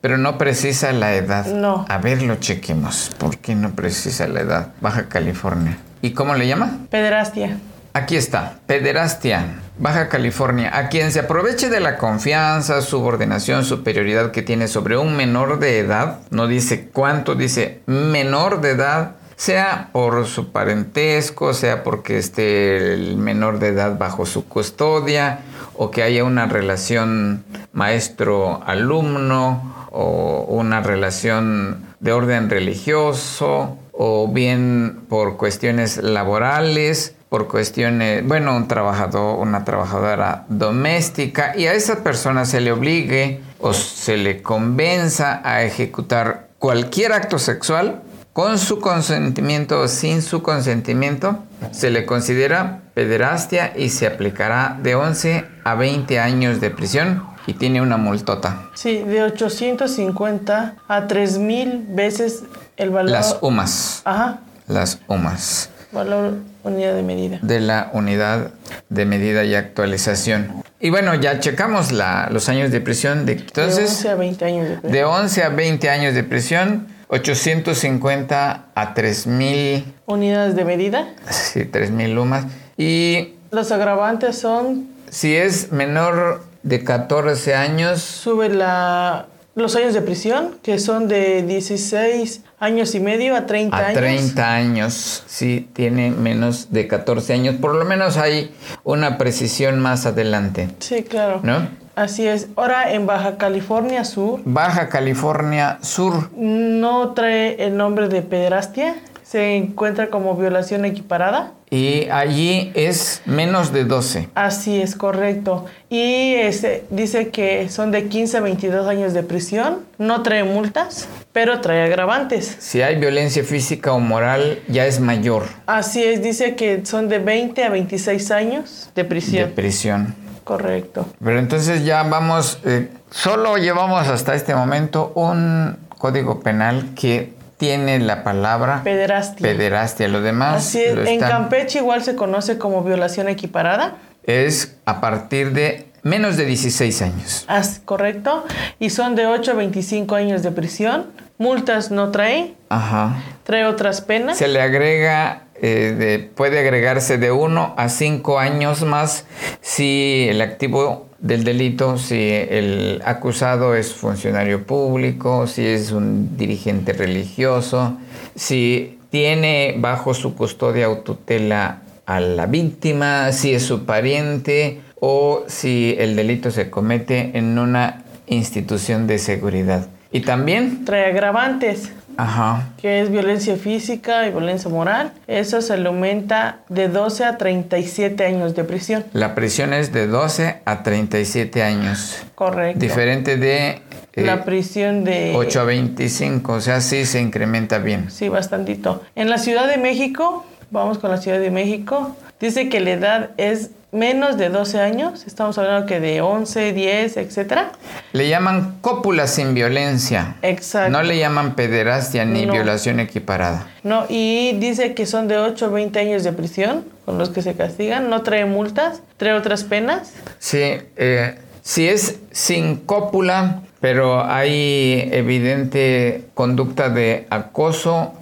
pero 0.00 0.18
no 0.18 0.36
precisa 0.36 0.90
la 0.92 1.14
edad. 1.14 1.46
No. 1.46 1.86
A 1.88 1.98
ver, 1.98 2.22
lo 2.22 2.34
chequemos. 2.36 3.10
¿Por 3.16 3.38
qué 3.38 3.54
no 3.54 3.70
precisa 3.76 4.26
la 4.26 4.40
edad? 4.40 4.68
Baja 4.80 5.08
California. 5.08 5.78
¿Y 6.02 6.10
cómo 6.10 6.34
le 6.34 6.46
llama? 6.48 6.80
Pederastia. 6.90 7.56
Aquí 7.96 8.16
está, 8.16 8.58
pederastia, 8.66 9.60
Baja 9.78 10.08
California, 10.08 10.76
a 10.76 10.88
quien 10.88 11.12
se 11.12 11.20
aproveche 11.20 11.70
de 11.70 11.78
la 11.78 11.96
confianza, 11.96 12.82
subordinación, 12.82 13.64
superioridad 13.64 14.32
que 14.32 14.42
tiene 14.42 14.66
sobre 14.66 14.96
un 14.96 15.16
menor 15.16 15.60
de 15.60 15.78
edad, 15.78 16.18
no 16.30 16.48
dice 16.48 16.88
cuánto, 16.92 17.36
dice 17.36 17.82
menor 17.86 18.60
de 18.60 18.70
edad, 18.70 19.12
sea 19.36 19.90
por 19.92 20.26
su 20.26 20.50
parentesco, 20.50 21.54
sea 21.54 21.84
porque 21.84 22.18
esté 22.18 22.94
el 22.94 23.16
menor 23.16 23.60
de 23.60 23.68
edad 23.68 23.96
bajo 23.96 24.26
su 24.26 24.48
custodia, 24.48 25.42
o 25.76 25.92
que 25.92 26.02
haya 26.02 26.24
una 26.24 26.46
relación 26.46 27.44
maestro-alumno, 27.72 29.86
o 29.92 30.46
una 30.48 30.80
relación 30.80 31.84
de 32.00 32.12
orden 32.12 32.50
religioso, 32.50 33.78
o 33.92 34.26
bien 34.26 35.02
por 35.08 35.36
cuestiones 35.36 35.98
laborales, 35.98 37.14
por 37.34 37.48
cuestiones, 37.48 38.24
bueno, 38.24 38.54
un 38.54 38.68
trabajador, 38.68 39.40
una 39.40 39.64
trabajadora 39.64 40.44
doméstica, 40.48 41.52
y 41.58 41.66
a 41.66 41.72
esa 41.72 42.04
persona 42.04 42.44
se 42.44 42.60
le 42.60 42.70
obligue 42.70 43.40
o 43.58 43.72
se 43.72 44.16
le 44.16 44.40
convenza 44.40 45.40
a 45.42 45.64
ejecutar 45.64 46.46
cualquier 46.60 47.12
acto 47.12 47.40
sexual 47.40 48.02
con 48.32 48.56
su 48.56 48.78
consentimiento 48.78 49.80
o 49.80 49.88
sin 49.88 50.22
su 50.22 50.44
consentimiento, 50.44 51.40
se 51.72 51.90
le 51.90 52.06
considera 52.06 52.82
pederastia 52.94 53.72
y 53.76 53.88
se 53.88 54.06
aplicará 54.06 54.78
de 54.80 54.94
11 54.94 55.44
a 55.64 55.74
20 55.74 56.20
años 56.20 56.60
de 56.60 56.70
prisión 56.70 57.24
y 57.48 57.54
tiene 57.54 57.82
una 57.82 57.96
multota. 57.96 58.68
Sí, 58.74 58.98
de 58.98 59.24
850 59.24 60.76
a 60.86 61.06
3000 61.08 61.86
veces 61.88 62.44
el 62.76 62.90
valor. 62.90 63.10
Las 63.10 63.38
UMAS, 63.40 64.02
Ajá. 64.04 64.38
las 64.68 65.00
UMAS. 65.08 65.70
Valor 65.94 66.34
unidad 66.64 66.94
de 66.94 67.02
medida. 67.02 67.38
de 67.40 67.60
la 67.60 67.90
unidad 67.92 68.50
de 68.88 69.04
medida 69.04 69.44
y 69.44 69.54
actualización. 69.54 70.62
Y 70.80 70.90
bueno, 70.90 71.14
ya 71.14 71.40
checamos 71.40 71.92
la, 71.92 72.28
los 72.30 72.48
años 72.48 72.70
de 72.70 72.80
prisión. 72.80 73.24
De, 73.24 73.36
de 73.36 73.40
entonces, 73.42 73.90
11 73.90 74.08
a 74.10 74.14
20 74.16 74.44
años 74.44 74.82
de 74.82 74.88
de 74.90 75.04
11 75.04 75.42
a 75.44 75.48
20 75.50 75.88
años 75.90 76.14
de 76.14 76.24
prisión, 76.24 76.88
850 77.08 78.64
a 78.74 78.94
3.000, 78.94 79.84
unidades 80.06 80.56
de 80.56 80.64
medida. 80.64 81.08
sí, 81.30 81.60
3.000 81.60 82.12
lumas. 82.14 82.46
Y 82.76 83.34
Los 83.50 83.70
agravantes 83.72 84.38
son 84.38 84.88
si 85.10 85.36
es 85.36 85.70
menor 85.70 86.42
de 86.64 86.82
14 86.82 87.54
años, 87.54 88.00
sube 88.02 88.48
la 88.48 89.26
los 89.54 89.76
años 89.76 89.94
de 89.94 90.02
prisión, 90.02 90.56
que 90.62 90.78
son 90.78 91.06
de 91.08 91.42
16 91.42 92.42
años 92.58 92.94
y 92.94 93.00
medio 93.00 93.36
a 93.36 93.46
30 93.46 93.76
a 93.76 93.86
años. 93.88 93.98
30 93.98 94.54
años, 94.54 95.22
si 95.26 95.68
tiene 95.72 96.10
menos 96.10 96.72
de 96.72 96.88
14 96.88 97.32
años, 97.34 97.54
por 97.60 97.74
lo 97.74 97.84
menos 97.84 98.16
hay 98.16 98.52
una 98.82 99.16
precisión 99.18 99.78
más 99.80 100.06
adelante, 100.06 100.70
Sí, 100.80 101.02
claro. 101.04 101.40
¿no? 101.42 101.68
Así 101.94 102.26
es. 102.26 102.48
Ahora 102.56 102.92
en 102.92 103.06
Baja 103.06 103.36
California 103.36 104.04
Sur 104.04 104.40
Baja 104.44 104.88
California 104.88 105.78
Sur. 105.82 106.28
no 106.36 107.12
trae 107.14 107.64
el 107.64 107.76
nombre 107.76 108.08
de 108.08 108.20
pederastia, 108.22 108.96
se 109.22 109.54
encuentra 109.56 110.10
como 110.10 110.34
violación 110.36 110.84
equiparada. 110.84 111.52
Y 111.74 112.08
allí 112.08 112.70
es 112.76 113.20
menos 113.26 113.72
de 113.72 113.84
12. 113.84 114.28
Así 114.36 114.80
es, 114.80 114.94
correcto. 114.94 115.66
Y 115.90 116.34
este, 116.34 116.84
dice 116.90 117.30
que 117.30 117.68
son 117.68 117.90
de 117.90 118.06
15 118.06 118.36
a 118.36 118.40
22 118.42 118.86
años 118.86 119.12
de 119.12 119.24
prisión, 119.24 119.80
no 119.98 120.22
trae 120.22 120.44
multas, 120.44 121.08
pero 121.32 121.60
trae 121.60 121.82
agravantes. 121.82 122.58
Si 122.60 122.80
hay 122.80 122.94
violencia 122.94 123.42
física 123.42 123.92
o 123.92 123.98
moral, 123.98 124.60
ya 124.68 124.86
es 124.86 125.00
mayor. 125.00 125.46
Así 125.66 126.00
es, 126.04 126.22
dice 126.22 126.54
que 126.54 126.86
son 126.86 127.08
de 127.08 127.18
20 127.18 127.64
a 127.64 127.70
26 127.70 128.30
años 128.30 128.90
de 128.94 129.04
prisión. 129.04 129.48
De 129.48 129.54
prisión. 129.54 130.14
Correcto. 130.44 131.06
Pero 131.24 131.40
entonces 131.40 131.84
ya 131.84 132.04
vamos, 132.04 132.60
eh, 132.64 132.88
solo 133.10 133.56
llevamos 133.56 134.06
hasta 134.06 134.36
este 134.36 134.54
momento 134.54 135.10
un 135.16 135.76
código 135.98 136.38
penal 136.38 136.90
que 136.94 137.32
tiene 137.64 137.98
la 137.98 138.22
palabra 138.22 138.82
Pederastia. 138.84 139.46
pederastia. 139.48 140.08
Lo 140.08 140.20
demás 140.20 140.56
Así 140.66 140.82
es, 140.82 140.94
lo 140.94 141.04
en 141.06 141.18
Campeche 141.20 141.78
igual 141.78 142.02
se 142.02 142.14
conoce 142.14 142.58
como 142.58 142.82
violación 142.82 143.28
equiparada. 143.28 143.96
es 144.24 144.76
a 144.84 145.00
partir 145.00 145.52
de 145.52 145.86
menos 146.02 146.36
de 146.36 146.44
16 146.44 147.00
años. 147.02 147.44
As- 147.48 147.80
correcto. 147.84 148.44
Y 148.78 148.90
son 148.90 149.14
de 149.16 149.26
8 149.26 149.52
a 149.52 149.54
25 149.54 150.14
años 150.14 150.42
de 150.42 150.50
prisión. 150.50 151.06
Multas 151.38 151.90
no 151.90 152.10
trae, 152.10 152.54
Ajá. 152.68 153.16
trae 153.44 153.64
otras 153.64 154.00
penas. 154.02 154.36
Se 154.38 154.46
le 154.48 154.60
agrega, 154.60 155.44
eh, 155.60 155.94
de- 155.98 156.18
puede 156.18 156.58
agregarse 156.60 157.16
de 157.18 157.32
1 157.32 157.74
a 157.76 157.88
5 157.88 158.38
años 158.38 158.82
más 158.82 159.24
si 159.62 160.26
el 160.28 160.40
activo 160.42 161.08
del 161.24 161.42
delito, 161.42 161.96
si 161.96 162.30
el 162.30 163.00
acusado 163.02 163.74
es 163.74 163.94
funcionario 163.94 164.64
público, 164.64 165.46
si 165.46 165.64
es 165.66 165.90
un 165.90 166.36
dirigente 166.36 166.92
religioso, 166.92 167.96
si 168.34 168.98
tiene 169.08 169.74
bajo 169.78 170.12
su 170.12 170.34
custodia 170.34 170.90
o 170.90 170.98
tutela 170.98 171.80
a 172.04 172.20
la 172.20 172.44
víctima, 172.44 173.32
si 173.32 173.54
es 173.54 173.62
su 173.62 173.86
pariente 173.86 174.82
o 175.00 175.44
si 175.46 175.96
el 175.98 176.14
delito 176.14 176.50
se 176.50 176.68
comete 176.68 177.30
en 177.32 177.58
una 177.58 178.04
institución 178.26 179.06
de 179.06 179.18
seguridad. 179.18 179.86
Y 180.12 180.20
también, 180.20 180.84
Trae 180.84 181.06
agravantes, 181.06 181.90
ajá, 182.16 182.70
que 182.80 183.00
es 183.00 183.10
violencia 183.10 183.56
física 183.56 184.26
y 184.26 184.30
violencia 184.30 184.70
moral. 184.70 185.12
Eso 185.26 185.60
se 185.62 185.76
le 185.76 185.88
aumenta 185.88 186.60
de 186.68 186.88
12 186.88 187.24
a 187.24 187.38
37 187.38 188.24
años 188.24 188.54
de 188.54 188.64
prisión. 188.64 189.04
La 189.12 189.34
prisión 189.34 189.72
es 189.72 189.92
de 189.92 190.06
12 190.06 190.60
a 190.64 190.82
37 190.82 191.62
años. 191.62 192.22
Correcto. 192.34 192.80
Diferente 192.80 193.36
de 193.36 193.82
eh, 194.14 194.24
La 194.24 194.44
prisión 194.44 195.04
de... 195.04 195.32
8 195.34 195.60
a 195.60 195.64
25, 195.64 196.52
o 196.52 196.60
sea, 196.60 196.80
sí 196.80 197.04
se 197.04 197.20
incrementa 197.20 197.78
bien. 197.78 198.10
Sí, 198.10 198.28
bastantito. 198.28 199.02
En 199.16 199.28
la 199.28 199.38
Ciudad 199.38 199.66
de 199.66 199.76
México, 199.76 200.44
vamos 200.70 200.98
con 200.98 201.10
la 201.10 201.18
Ciudad 201.18 201.40
de 201.40 201.50
México, 201.50 202.16
dice 202.44 202.68
que 202.68 202.80
la 202.80 202.90
edad 202.90 203.30
es 203.36 203.70
menos 203.90 204.36
de 204.36 204.48
12 204.48 204.80
años. 204.80 205.24
Estamos 205.26 205.56
hablando 205.56 205.86
que 205.86 206.00
de 206.00 206.20
11, 206.20 206.72
10, 206.72 207.16
etcétera. 207.16 207.72
Le 208.12 208.28
llaman 208.28 208.76
cópula 208.80 209.26
sin 209.28 209.54
violencia. 209.54 210.36
Exacto. 210.42 210.90
No 210.90 211.02
le 211.02 211.16
llaman 211.18 211.54
pederastia 211.54 212.24
ni 212.24 212.44
No. 212.44 212.52
violación 212.52 213.00
equiparada. 213.00 213.66
No, 213.82 214.04
y 214.08 214.52
dice 214.58 214.94
que 214.94 215.06
son 215.06 215.28
de 215.28 215.38
8 215.38 215.66
a 215.66 215.68
20 215.68 215.98
años 216.00 216.24
de 216.24 216.32
prisión 216.32 216.84
con 217.04 217.18
los 217.18 217.30
que 217.30 217.40
se 217.42 217.54
castigan. 217.54 218.10
No 218.10 218.22
trae 218.22 218.44
multas, 218.46 219.00
trae 219.16 219.32
otras 219.32 219.64
penas. 219.64 220.12
Sí, 220.38 220.60
eh, 220.96 221.38
si 221.62 221.88
es 221.88 222.16
sin 222.32 222.76
cópula, 222.76 223.60
pero 223.80 224.24
hay 224.24 225.08
evidente 225.12 226.24
conducta 226.34 226.88
de 226.88 227.26
acoso, 227.30 228.12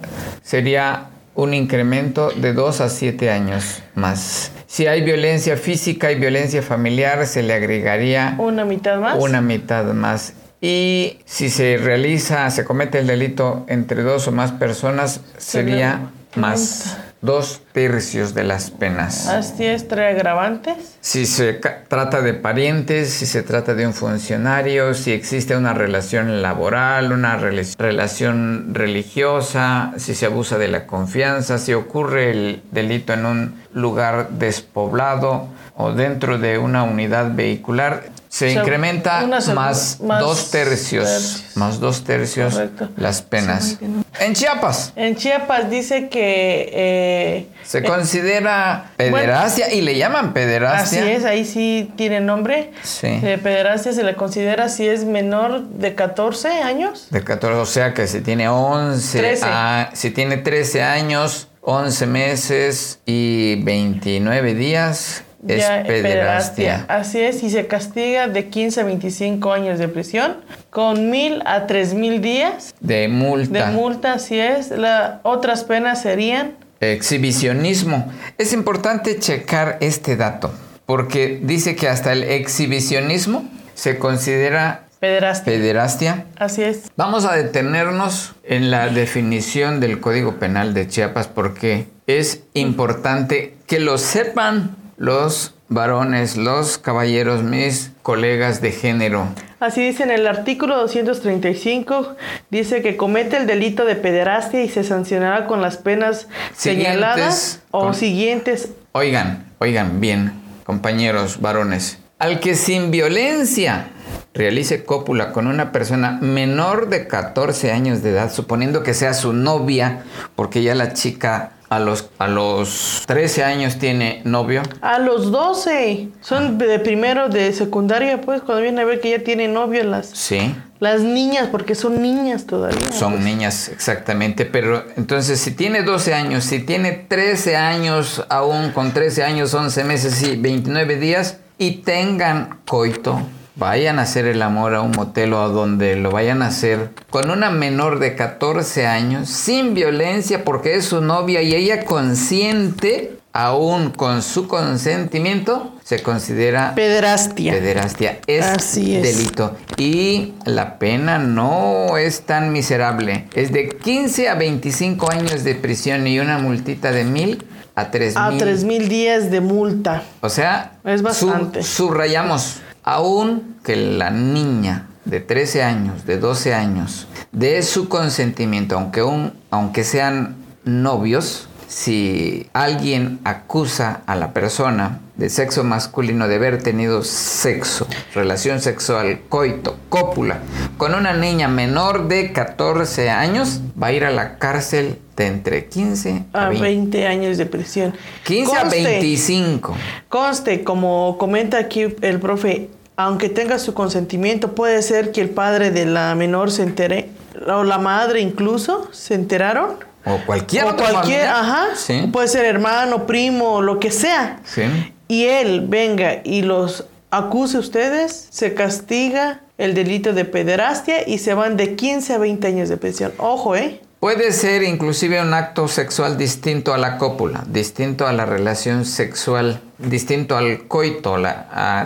sería 0.43 1.05
un 1.35 1.53
incremento 1.53 2.29
de 2.31 2.53
2 2.53 2.81
a 2.81 2.89
7 2.89 3.29
años 3.29 3.81
más. 3.95 4.51
Si 4.67 4.87
hay 4.87 5.01
violencia 5.01 5.57
física 5.57 6.11
y 6.11 6.15
violencia 6.15 6.61
familiar, 6.61 7.25
se 7.27 7.43
le 7.43 7.53
agregaría 7.53 8.35
Una 8.37 8.65
mitad 8.65 8.99
más. 8.99 9.17
una 9.19 9.41
mitad 9.41 9.85
más. 9.93 10.33
Y 10.61 11.19
si 11.25 11.49
se 11.49 11.77
realiza, 11.77 12.49
se 12.49 12.63
comete 12.63 12.99
el 12.99 13.07
delito 13.07 13.65
entre 13.67 14.01
dos 14.01 14.27
o 14.27 14.31
más 14.31 14.51
personas, 14.53 15.21
sería 15.37 16.09
más 16.35 16.97
dos 17.23 17.61
tercios 17.71 18.33
de 18.35 18.43
las 18.43 18.69
penas. 18.69 19.27
Así 19.27 19.65
es, 19.65 19.87
trae 19.87 20.13
agravantes. 20.13 20.75
Si 20.99 21.25
se 21.25 21.53
trata 21.53 22.21
de 22.21 22.33
parientes, 22.33 23.09
si 23.11 23.25
se 23.25 23.41
trata 23.43 23.73
de 23.73 23.87
un 23.87 23.93
funcionario, 23.93 24.93
si 24.93 25.11
existe 25.13 25.55
una 25.55 25.73
relación 25.73 26.41
laboral, 26.41 27.13
una 27.13 27.39
rela- 27.39 27.75
relación 27.79 28.73
religiosa, 28.75 29.93
si 29.97 30.15
se 30.15 30.25
abusa 30.25 30.57
de 30.57 30.67
la 30.67 30.85
confianza, 30.85 31.57
si 31.57 31.73
ocurre 31.73 32.31
el 32.31 32.61
delito 32.71 33.13
en 33.13 33.25
un 33.25 33.61
lugar 33.73 34.29
despoblado 34.31 35.47
o 35.75 35.93
dentro 35.93 36.37
de 36.37 36.57
una 36.57 36.83
unidad 36.83 37.33
vehicular, 37.33 38.03
se 38.33 38.47
O 38.47 38.49
sea, 38.53 38.61
incrementa 38.63 39.27
más, 39.53 39.99
más 40.01 40.19
dos 40.19 40.49
tercios, 40.49 41.05
tercios. 41.05 41.43
más 41.55 41.79
dos 41.79 42.03
tercios 42.03 42.55
Correcto. 42.55 42.89
las 42.97 43.21
penas. 43.21 43.77
En 44.19 44.33
Chiapas 44.33 44.91
En 44.95 45.15
Chiapas 45.15 45.69
dice 45.69 46.09
que... 46.09 46.67
eh, 46.73 47.47
se 47.63 47.77
eh, 47.77 47.83
considera 47.83 48.91
pederastia 48.97 49.71
y 49.71 49.81
le 49.81 49.95
llaman 49.99 50.25
Así 50.25 50.33
pederastia. 50.33 51.11
es, 51.11 51.25
ahí 51.25 51.45
sí 51.45 51.91
tiene 51.95 52.21
nombre. 52.21 52.71
Sí. 52.81 53.19
De 53.19 53.37
pederastia 53.37 53.93
se 53.93 54.03
le 54.03 54.15
considera 54.15 54.67
si 54.67 54.87
es 54.87 55.05
menor 55.05 55.61
de 55.67 55.93
14 55.93 56.47
años. 56.63 57.09
De 57.11 57.23
14, 57.23 57.59
o 57.59 57.65
sea 57.67 57.93
que 57.93 58.07
si 58.07 58.21
tiene 58.21 58.49
11, 58.49 59.19
13. 59.19 59.45
a- 59.47 59.91
si 59.93 60.09
tiene 60.09 60.37
13 60.37 60.81
años, 60.81 61.49
11 61.61 62.07
meses 62.07 62.99
y 63.05 63.61
29 63.63 64.55
días, 64.55 65.21
es 65.47 65.59
ya 65.61 65.83
pederastia. 65.85 66.85
Así 66.87 67.19
es, 67.19 67.43
y 67.43 67.49
se 67.49 67.67
castiga 67.67 68.27
de 68.27 68.49
15 68.49 68.81
a 68.81 68.83
25 68.83 69.51
años 69.53 69.79
de 69.79 69.87
prisión 69.87 70.37
con 70.69 71.09
mil 71.09 71.41
a 71.45 71.67
tres 71.67 71.93
mil 71.93 72.21
días 72.21 72.73
De 72.79 73.07
multa. 73.07 73.65
de 73.67 73.71
multa. 73.71 74.13
Así 74.13 74.39
es. 74.39 74.69
La, 74.71 75.19
otras 75.23 75.63
penas 75.63 76.01
serían 76.01 76.53
Exhibicionismo. 76.81 78.11
Es 78.37 78.51
importante 78.53 79.19
checar 79.19 79.77
este 79.79 80.15
dato, 80.17 80.51
porque 80.85 81.39
dice 81.41 81.75
que 81.75 81.87
hasta 81.87 82.11
el 82.11 82.23
exhibicionismo 82.23 83.45
se 83.73 83.97
considera 83.99 84.85
pederastia. 84.99 85.53
pederastia. 85.53 86.25
Así 86.37 86.63
es. 86.63 86.91
Vamos 86.97 87.25
a 87.25 87.33
detenernos 87.35 88.33
en 88.43 88.71
la 88.71 88.87
definición 88.89 89.79
del 89.79 89.99
Código 89.99 90.39
Penal 90.39 90.73
de 90.73 90.87
Chiapas 90.87 91.27
porque 91.27 91.87
es 92.07 92.41
importante 92.53 93.55
que 93.67 93.79
lo 93.79 93.97
sepan 93.97 94.75
los 95.03 95.53
varones, 95.67 96.37
los 96.37 96.77
caballeros, 96.77 97.43
mis 97.43 97.91
colegas 98.03 98.61
de 98.61 98.71
género. 98.71 99.27
Así 99.59 99.81
dice 99.83 100.03
en 100.03 100.11
el 100.11 100.25
artículo 100.27 100.77
235, 100.77 102.15
dice 102.49 102.81
que 102.81 102.95
comete 102.95 103.35
el 103.35 103.45
delito 103.45 103.83
de 103.83 103.97
pederastia 103.97 104.63
y 104.63 104.69
se 104.69 104.85
sancionará 104.85 105.45
con 105.45 105.61
las 105.61 105.75
penas 105.75 106.27
Siguientes, 106.55 106.85
señaladas 106.93 107.59
o 107.71 107.81
con- 107.81 107.95
siguientes. 107.95 108.69
Oigan, 108.93 109.45
oigan 109.59 109.99
bien, 109.99 110.31
compañeros 110.63 111.41
varones. 111.41 111.97
Al 112.17 112.39
que 112.39 112.55
sin 112.55 112.89
violencia 112.89 113.87
realice 114.33 114.85
cópula 114.85 115.33
con 115.33 115.47
una 115.47 115.73
persona 115.73 116.17
menor 116.21 116.87
de 116.87 117.07
14 117.09 117.73
años 117.73 118.01
de 118.03 118.11
edad, 118.11 118.31
suponiendo 118.31 118.83
que 118.83 118.93
sea 118.93 119.13
su 119.13 119.33
novia, 119.33 120.03
porque 120.35 120.63
ya 120.63 120.75
la 120.75 120.93
chica 120.93 121.51
a 121.75 121.79
los, 121.79 122.09
a 122.19 122.27
los 122.27 123.03
13 123.07 123.43
años 123.43 123.77
tiene 123.77 124.21
novio, 124.25 124.61
A 124.81 124.99
los 124.99 125.31
12, 125.31 126.09
son 126.21 126.57
de 126.57 126.79
primero 126.79 127.29
de 127.29 127.51
secundaria, 127.53 128.21
pues 128.21 128.41
cuando 128.41 128.61
viene 128.61 128.81
a 128.81 128.85
ver 128.85 128.99
que 129.01 129.09
ya 129.09 129.19
tiene 129.23 129.47
novio 129.47 129.83
las, 129.83 130.07
sí, 130.09 130.55
las 130.79 131.01
niñas, 131.01 131.49
porque 131.51 131.75
son 131.75 132.01
niñas 132.01 132.45
todavía. 132.45 132.91
son 132.91 133.13
pues. 133.13 133.25
niñas 133.25 133.69
exactamente, 133.69 134.45
pero 134.45 134.85
entonces 134.97 135.39
si 135.39 135.51
tiene 135.51 135.83
12 135.83 136.13
años, 136.13 136.43
si 136.43 136.59
tiene 136.59 136.91
13 136.91 137.55
años, 137.55 138.23
aún 138.29 138.71
con 138.71 138.93
13 138.93 139.23
años, 139.23 139.53
11 139.53 139.83
meses 139.83 140.21
y 140.23 140.35
29 140.35 140.97
días, 140.97 141.37
y 141.57 141.77
tengan 141.77 142.59
coito, 142.65 143.19
vayan 143.55 143.99
a 143.99 144.03
hacer 144.03 144.25
el 144.25 144.41
amor 144.41 144.73
a 144.75 144.81
un 144.81 144.91
motel 144.91 145.33
o 145.33 145.41
a 145.41 145.47
donde 145.47 145.95
lo 145.95 146.11
vayan 146.11 146.41
a 146.41 146.47
hacer 146.47 146.89
con 147.09 147.29
una 147.29 147.49
menor 147.49 147.99
de 147.99 148.15
14 148.15 148.87
años, 148.87 149.29
sin 149.29 149.73
violencia, 149.73 150.43
porque 150.43 150.75
es 150.75 150.85
su 150.85 151.01
novia 151.01 151.41
y 151.41 151.53
ella 151.55 151.85
consciente, 151.85 153.17
aún 153.31 153.91
con 153.91 154.21
su 154.21 154.47
consentimiento, 154.47 155.73
se 155.83 156.01
considera 156.01 156.73
Pederastia. 156.75 157.53
Pederastia 157.53 158.19
es, 158.27 158.45
Así 158.45 158.95
es. 158.95 159.03
delito 159.03 159.55
y 159.77 160.33
la 160.45 160.77
pena 160.79 161.17
no 161.19 161.97
es 161.97 162.21
tan 162.21 162.51
miserable. 162.51 163.27
Es 163.33 163.51
de 163.51 163.69
15 163.69 164.29
a 164.29 164.35
25 164.35 165.11
años 165.11 165.43
de 165.43 165.55
prisión 165.55 166.07
y 166.07 166.19
una 166.19 166.37
multita 166.37 166.91
de 166.91 167.03
mil 167.03 167.45
a 167.75 167.89
tres 167.89 168.15
a 168.15 168.29
mil. 168.29 168.37
tres 168.39 168.63
mil 168.63 168.87
días 168.87 169.31
de 169.31 169.41
multa. 169.41 170.03
O 170.21 170.29
sea, 170.29 170.73
Es 170.85 171.01
bastante. 171.01 171.63
subrayamos, 171.63 172.57
aún 172.83 173.57
que 173.63 173.75
la 173.75 174.09
niña 174.09 174.87
de 175.05 175.19
13 175.19 175.63
años, 175.63 176.05
de 176.05 176.17
12 176.17 176.53
años, 176.53 177.07
de 177.31 177.61
su 177.63 177.89
consentimiento, 177.89 178.77
aunque, 178.77 179.03
un, 179.03 179.33
aunque 179.49 179.83
sean 179.83 180.35
novios, 180.63 181.47
si 181.73 182.47
alguien 182.53 183.19
acusa 183.23 184.03
a 184.05 184.15
la 184.15 184.31
persona 184.31 184.99
de 185.15 185.29
sexo 185.29 185.63
masculino 185.63 186.27
de 186.27 186.35
haber 186.35 186.61
tenido 186.61 187.03
sexo, 187.03 187.87
relación 188.13 188.61
sexual, 188.61 189.21
coito, 189.27 189.77
cópula, 189.89 190.39
con 190.77 190.93
una 190.93 191.13
niña 191.13 191.47
menor 191.47 192.07
de 192.07 192.31
14 192.31 193.09
años, 193.09 193.59
va 193.81 193.87
a 193.87 193.93
ir 193.93 194.05
a 194.05 194.11
la 194.11 194.37
cárcel 194.37 194.99
de 195.17 195.25
entre 195.25 195.65
15 195.65 196.25
a 196.33 196.49
20, 196.49 197.07
años 197.07 197.39
de 197.39 197.47
prisión. 197.47 197.95
15 198.25 198.55
a 198.55 198.63
25. 198.65 199.75
Conste, 200.09 200.63
como 200.63 201.17
comenta 201.17 201.57
aquí 201.57 201.87
el 202.01 202.19
profe, 202.19 202.69
aunque 202.95 203.29
tenga 203.29 203.57
su 203.57 203.73
consentimiento, 203.73 204.53
puede 204.53 204.83
ser 204.83 205.11
que 205.11 205.21
el 205.21 205.31
padre 205.31 205.71
de 205.71 205.87
la 205.87 206.13
menor 206.13 206.51
se 206.51 206.61
entere, 206.61 207.09
o 207.47 207.63
la 207.63 207.79
madre 207.79 208.21
incluso, 208.21 208.89
se 208.91 209.15
enteraron. 209.15 209.92
O 210.05 210.17
cualquier 210.25 210.65
o 210.65 210.75
cualquier, 210.75 211.27
ajá. 211.27 211.67
Puede 212.11 212.27
ser 212.27 212.45
hermano, 212.45 213.05
primo, 213.05 213.61
lo 213.61 213.79
que 213.79 213.91
sea. 213.91 214.39
Sí. 214.43 214.63
Y 215.07 215.25
él 215.25 215.65
venga 215.67 216.21
y 216.23 216.41
los 216.41 216.85
acuse 217.11 217.57
a 217.57 217.59
ustedes, 217.59 218.27
se 218.31 218.53
castiga 218.53 219.41
el 219.57 219.75
delito 219.75 220.13
de 220.13 220.25
pederastia 220.25 221.07
y 221.07 221.19
se 221.19 221.33
van 221.33 221.57
de 221.57 221.75
15 221.75 222.13
a 222.13 222.17
20 222.17 222.47
años 222.47 222.69
de 222.69 222.77
prisión. 222.77 223.13
Ojo, 223.17 223.55
¿eh? 223.55 223.81
Puede 223.99 224.33
ser 224.33 224.63
inclusive 224.63 225.21
un 225.21 225.33
acto 225.33 225.69
sexual 225.69 226.17
distinto 226.17 226.73
a 226.73 226.77
la 226.77 226.97
cópula, 226.97 227.45
distinto 227.47 228.05
a 228.05 228.11
la 228.11 228.25
relación 228.25 228.83
sexual, 228.83 229.61
distinto 229.77 230.35
al 230.35 230.67
coito, 230.67 231.15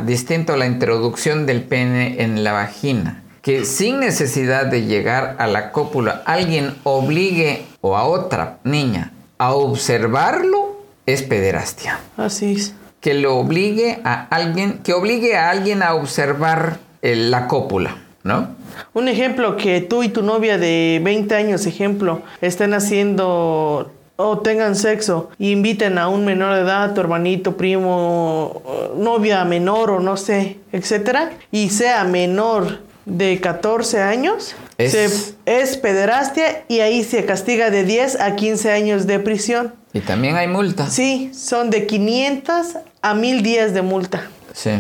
distinto 0.03 0.53
a 0.53 0.57
la 0.57 0.65
introducción 0.65 1.45
del 1.45 1.61
pene 1.61 2.23
en 2.23 2.43
la 2.43 2.53
vagina. 2.53 3.23
Que 3.43 3.65
sin 3.65 3.99
necesidad 3.99 4.65
de 4.65 4.85
llegar 4.85 5.35
a 5.37 5.45
la 5.45 5.71
cópula, 5.71 6.23
alguien 6.25 6.75
obligue 6.83 7.65
o 7.87 7.97
a 7.97 8.05
otra 8.05 8.57
niña 8.63 9.11
a 9.37 9.53
observarlo, 9.53 10.77
es 11.05 11.23
pederastia. 11.23 11.99
Así 12.17 12.53
es. 12.53 12.73
Que 13.01 13.13
lo 13.13 13.37
obligue 13.37 13.99
a 14.03 14.27
alguien, 14.29 14.79
que 14.79 14.93
obligue 14.93 15.37
a 15.37 15.49
alguien 15.49 15.83
a 15.83 15.93
observar 15.93 16.79
la 17.01 17.47
cópula, 17.47 17.97
¿no? 18.23 18.49
Un 18.93 19.07
ejemplo 19.07 19.55
que 19.55 19.81
tú 19.81 20.03
y 20.03 20.09
tu 20.09 20.23
novia 20.23 20.57
de 20.57 20.99
20 21.03 21.35
años, 21.35 21.65
ejemplo, 21.65 22.21
estén 22.41 22.73
haciendo 22.73 23.91
o 24.17 24.39
tengan 24.39 24.75
sexo 24.75 25.29
y 25.37 25.51
inviten 25.51 25.97
a 25.99 26.09
un 26.09 26.25
menor 26.25 26.55
de 26.55 26.61
edad, 26.61 26.93
tu 26.93 27.01
hermanito, 27.01 27.55
primo, 27.55 28.63
novia 28.97 29.45
menor 29.45 29.91
o 29.91 29.99
no 29.99 30.17
sé, 30.17 30.57
etcétera, 30.71 31.31
y 31.51 31.69
sea 31.69 32.03
menor 32.03 32.79
de 33.05 33.39
14 33.39 34.01
años, 34.01 34.55
es, 34.77 35.35
es 35.45 35.77
pederastia 35.77 36.63
y 36.67 36.79
ahí 36.79 37.03
se 37.03 37.25
castiga 37.25 37.69
de 37.69 37.83
10 37.83 38.19
a 38.21 38.35
15 38.35 38.71
años 38.71 39.07
de 39.07 39.19
prisión. 39.19 39.73
Y 39.93 40.01
también 40.01 40.35
hay 40.35 40.47
multa. 40.47 40.87
Sí, 40.89 41.31
son 41.33 41.69
de 41.69 41.87
500 41.87 42.77
a 43.01 43.13
1000 43.13 43.43
días 43.43 43.73
de 43.73 43.81
multa. 43.81 44.29
Sí. 44.53 44.71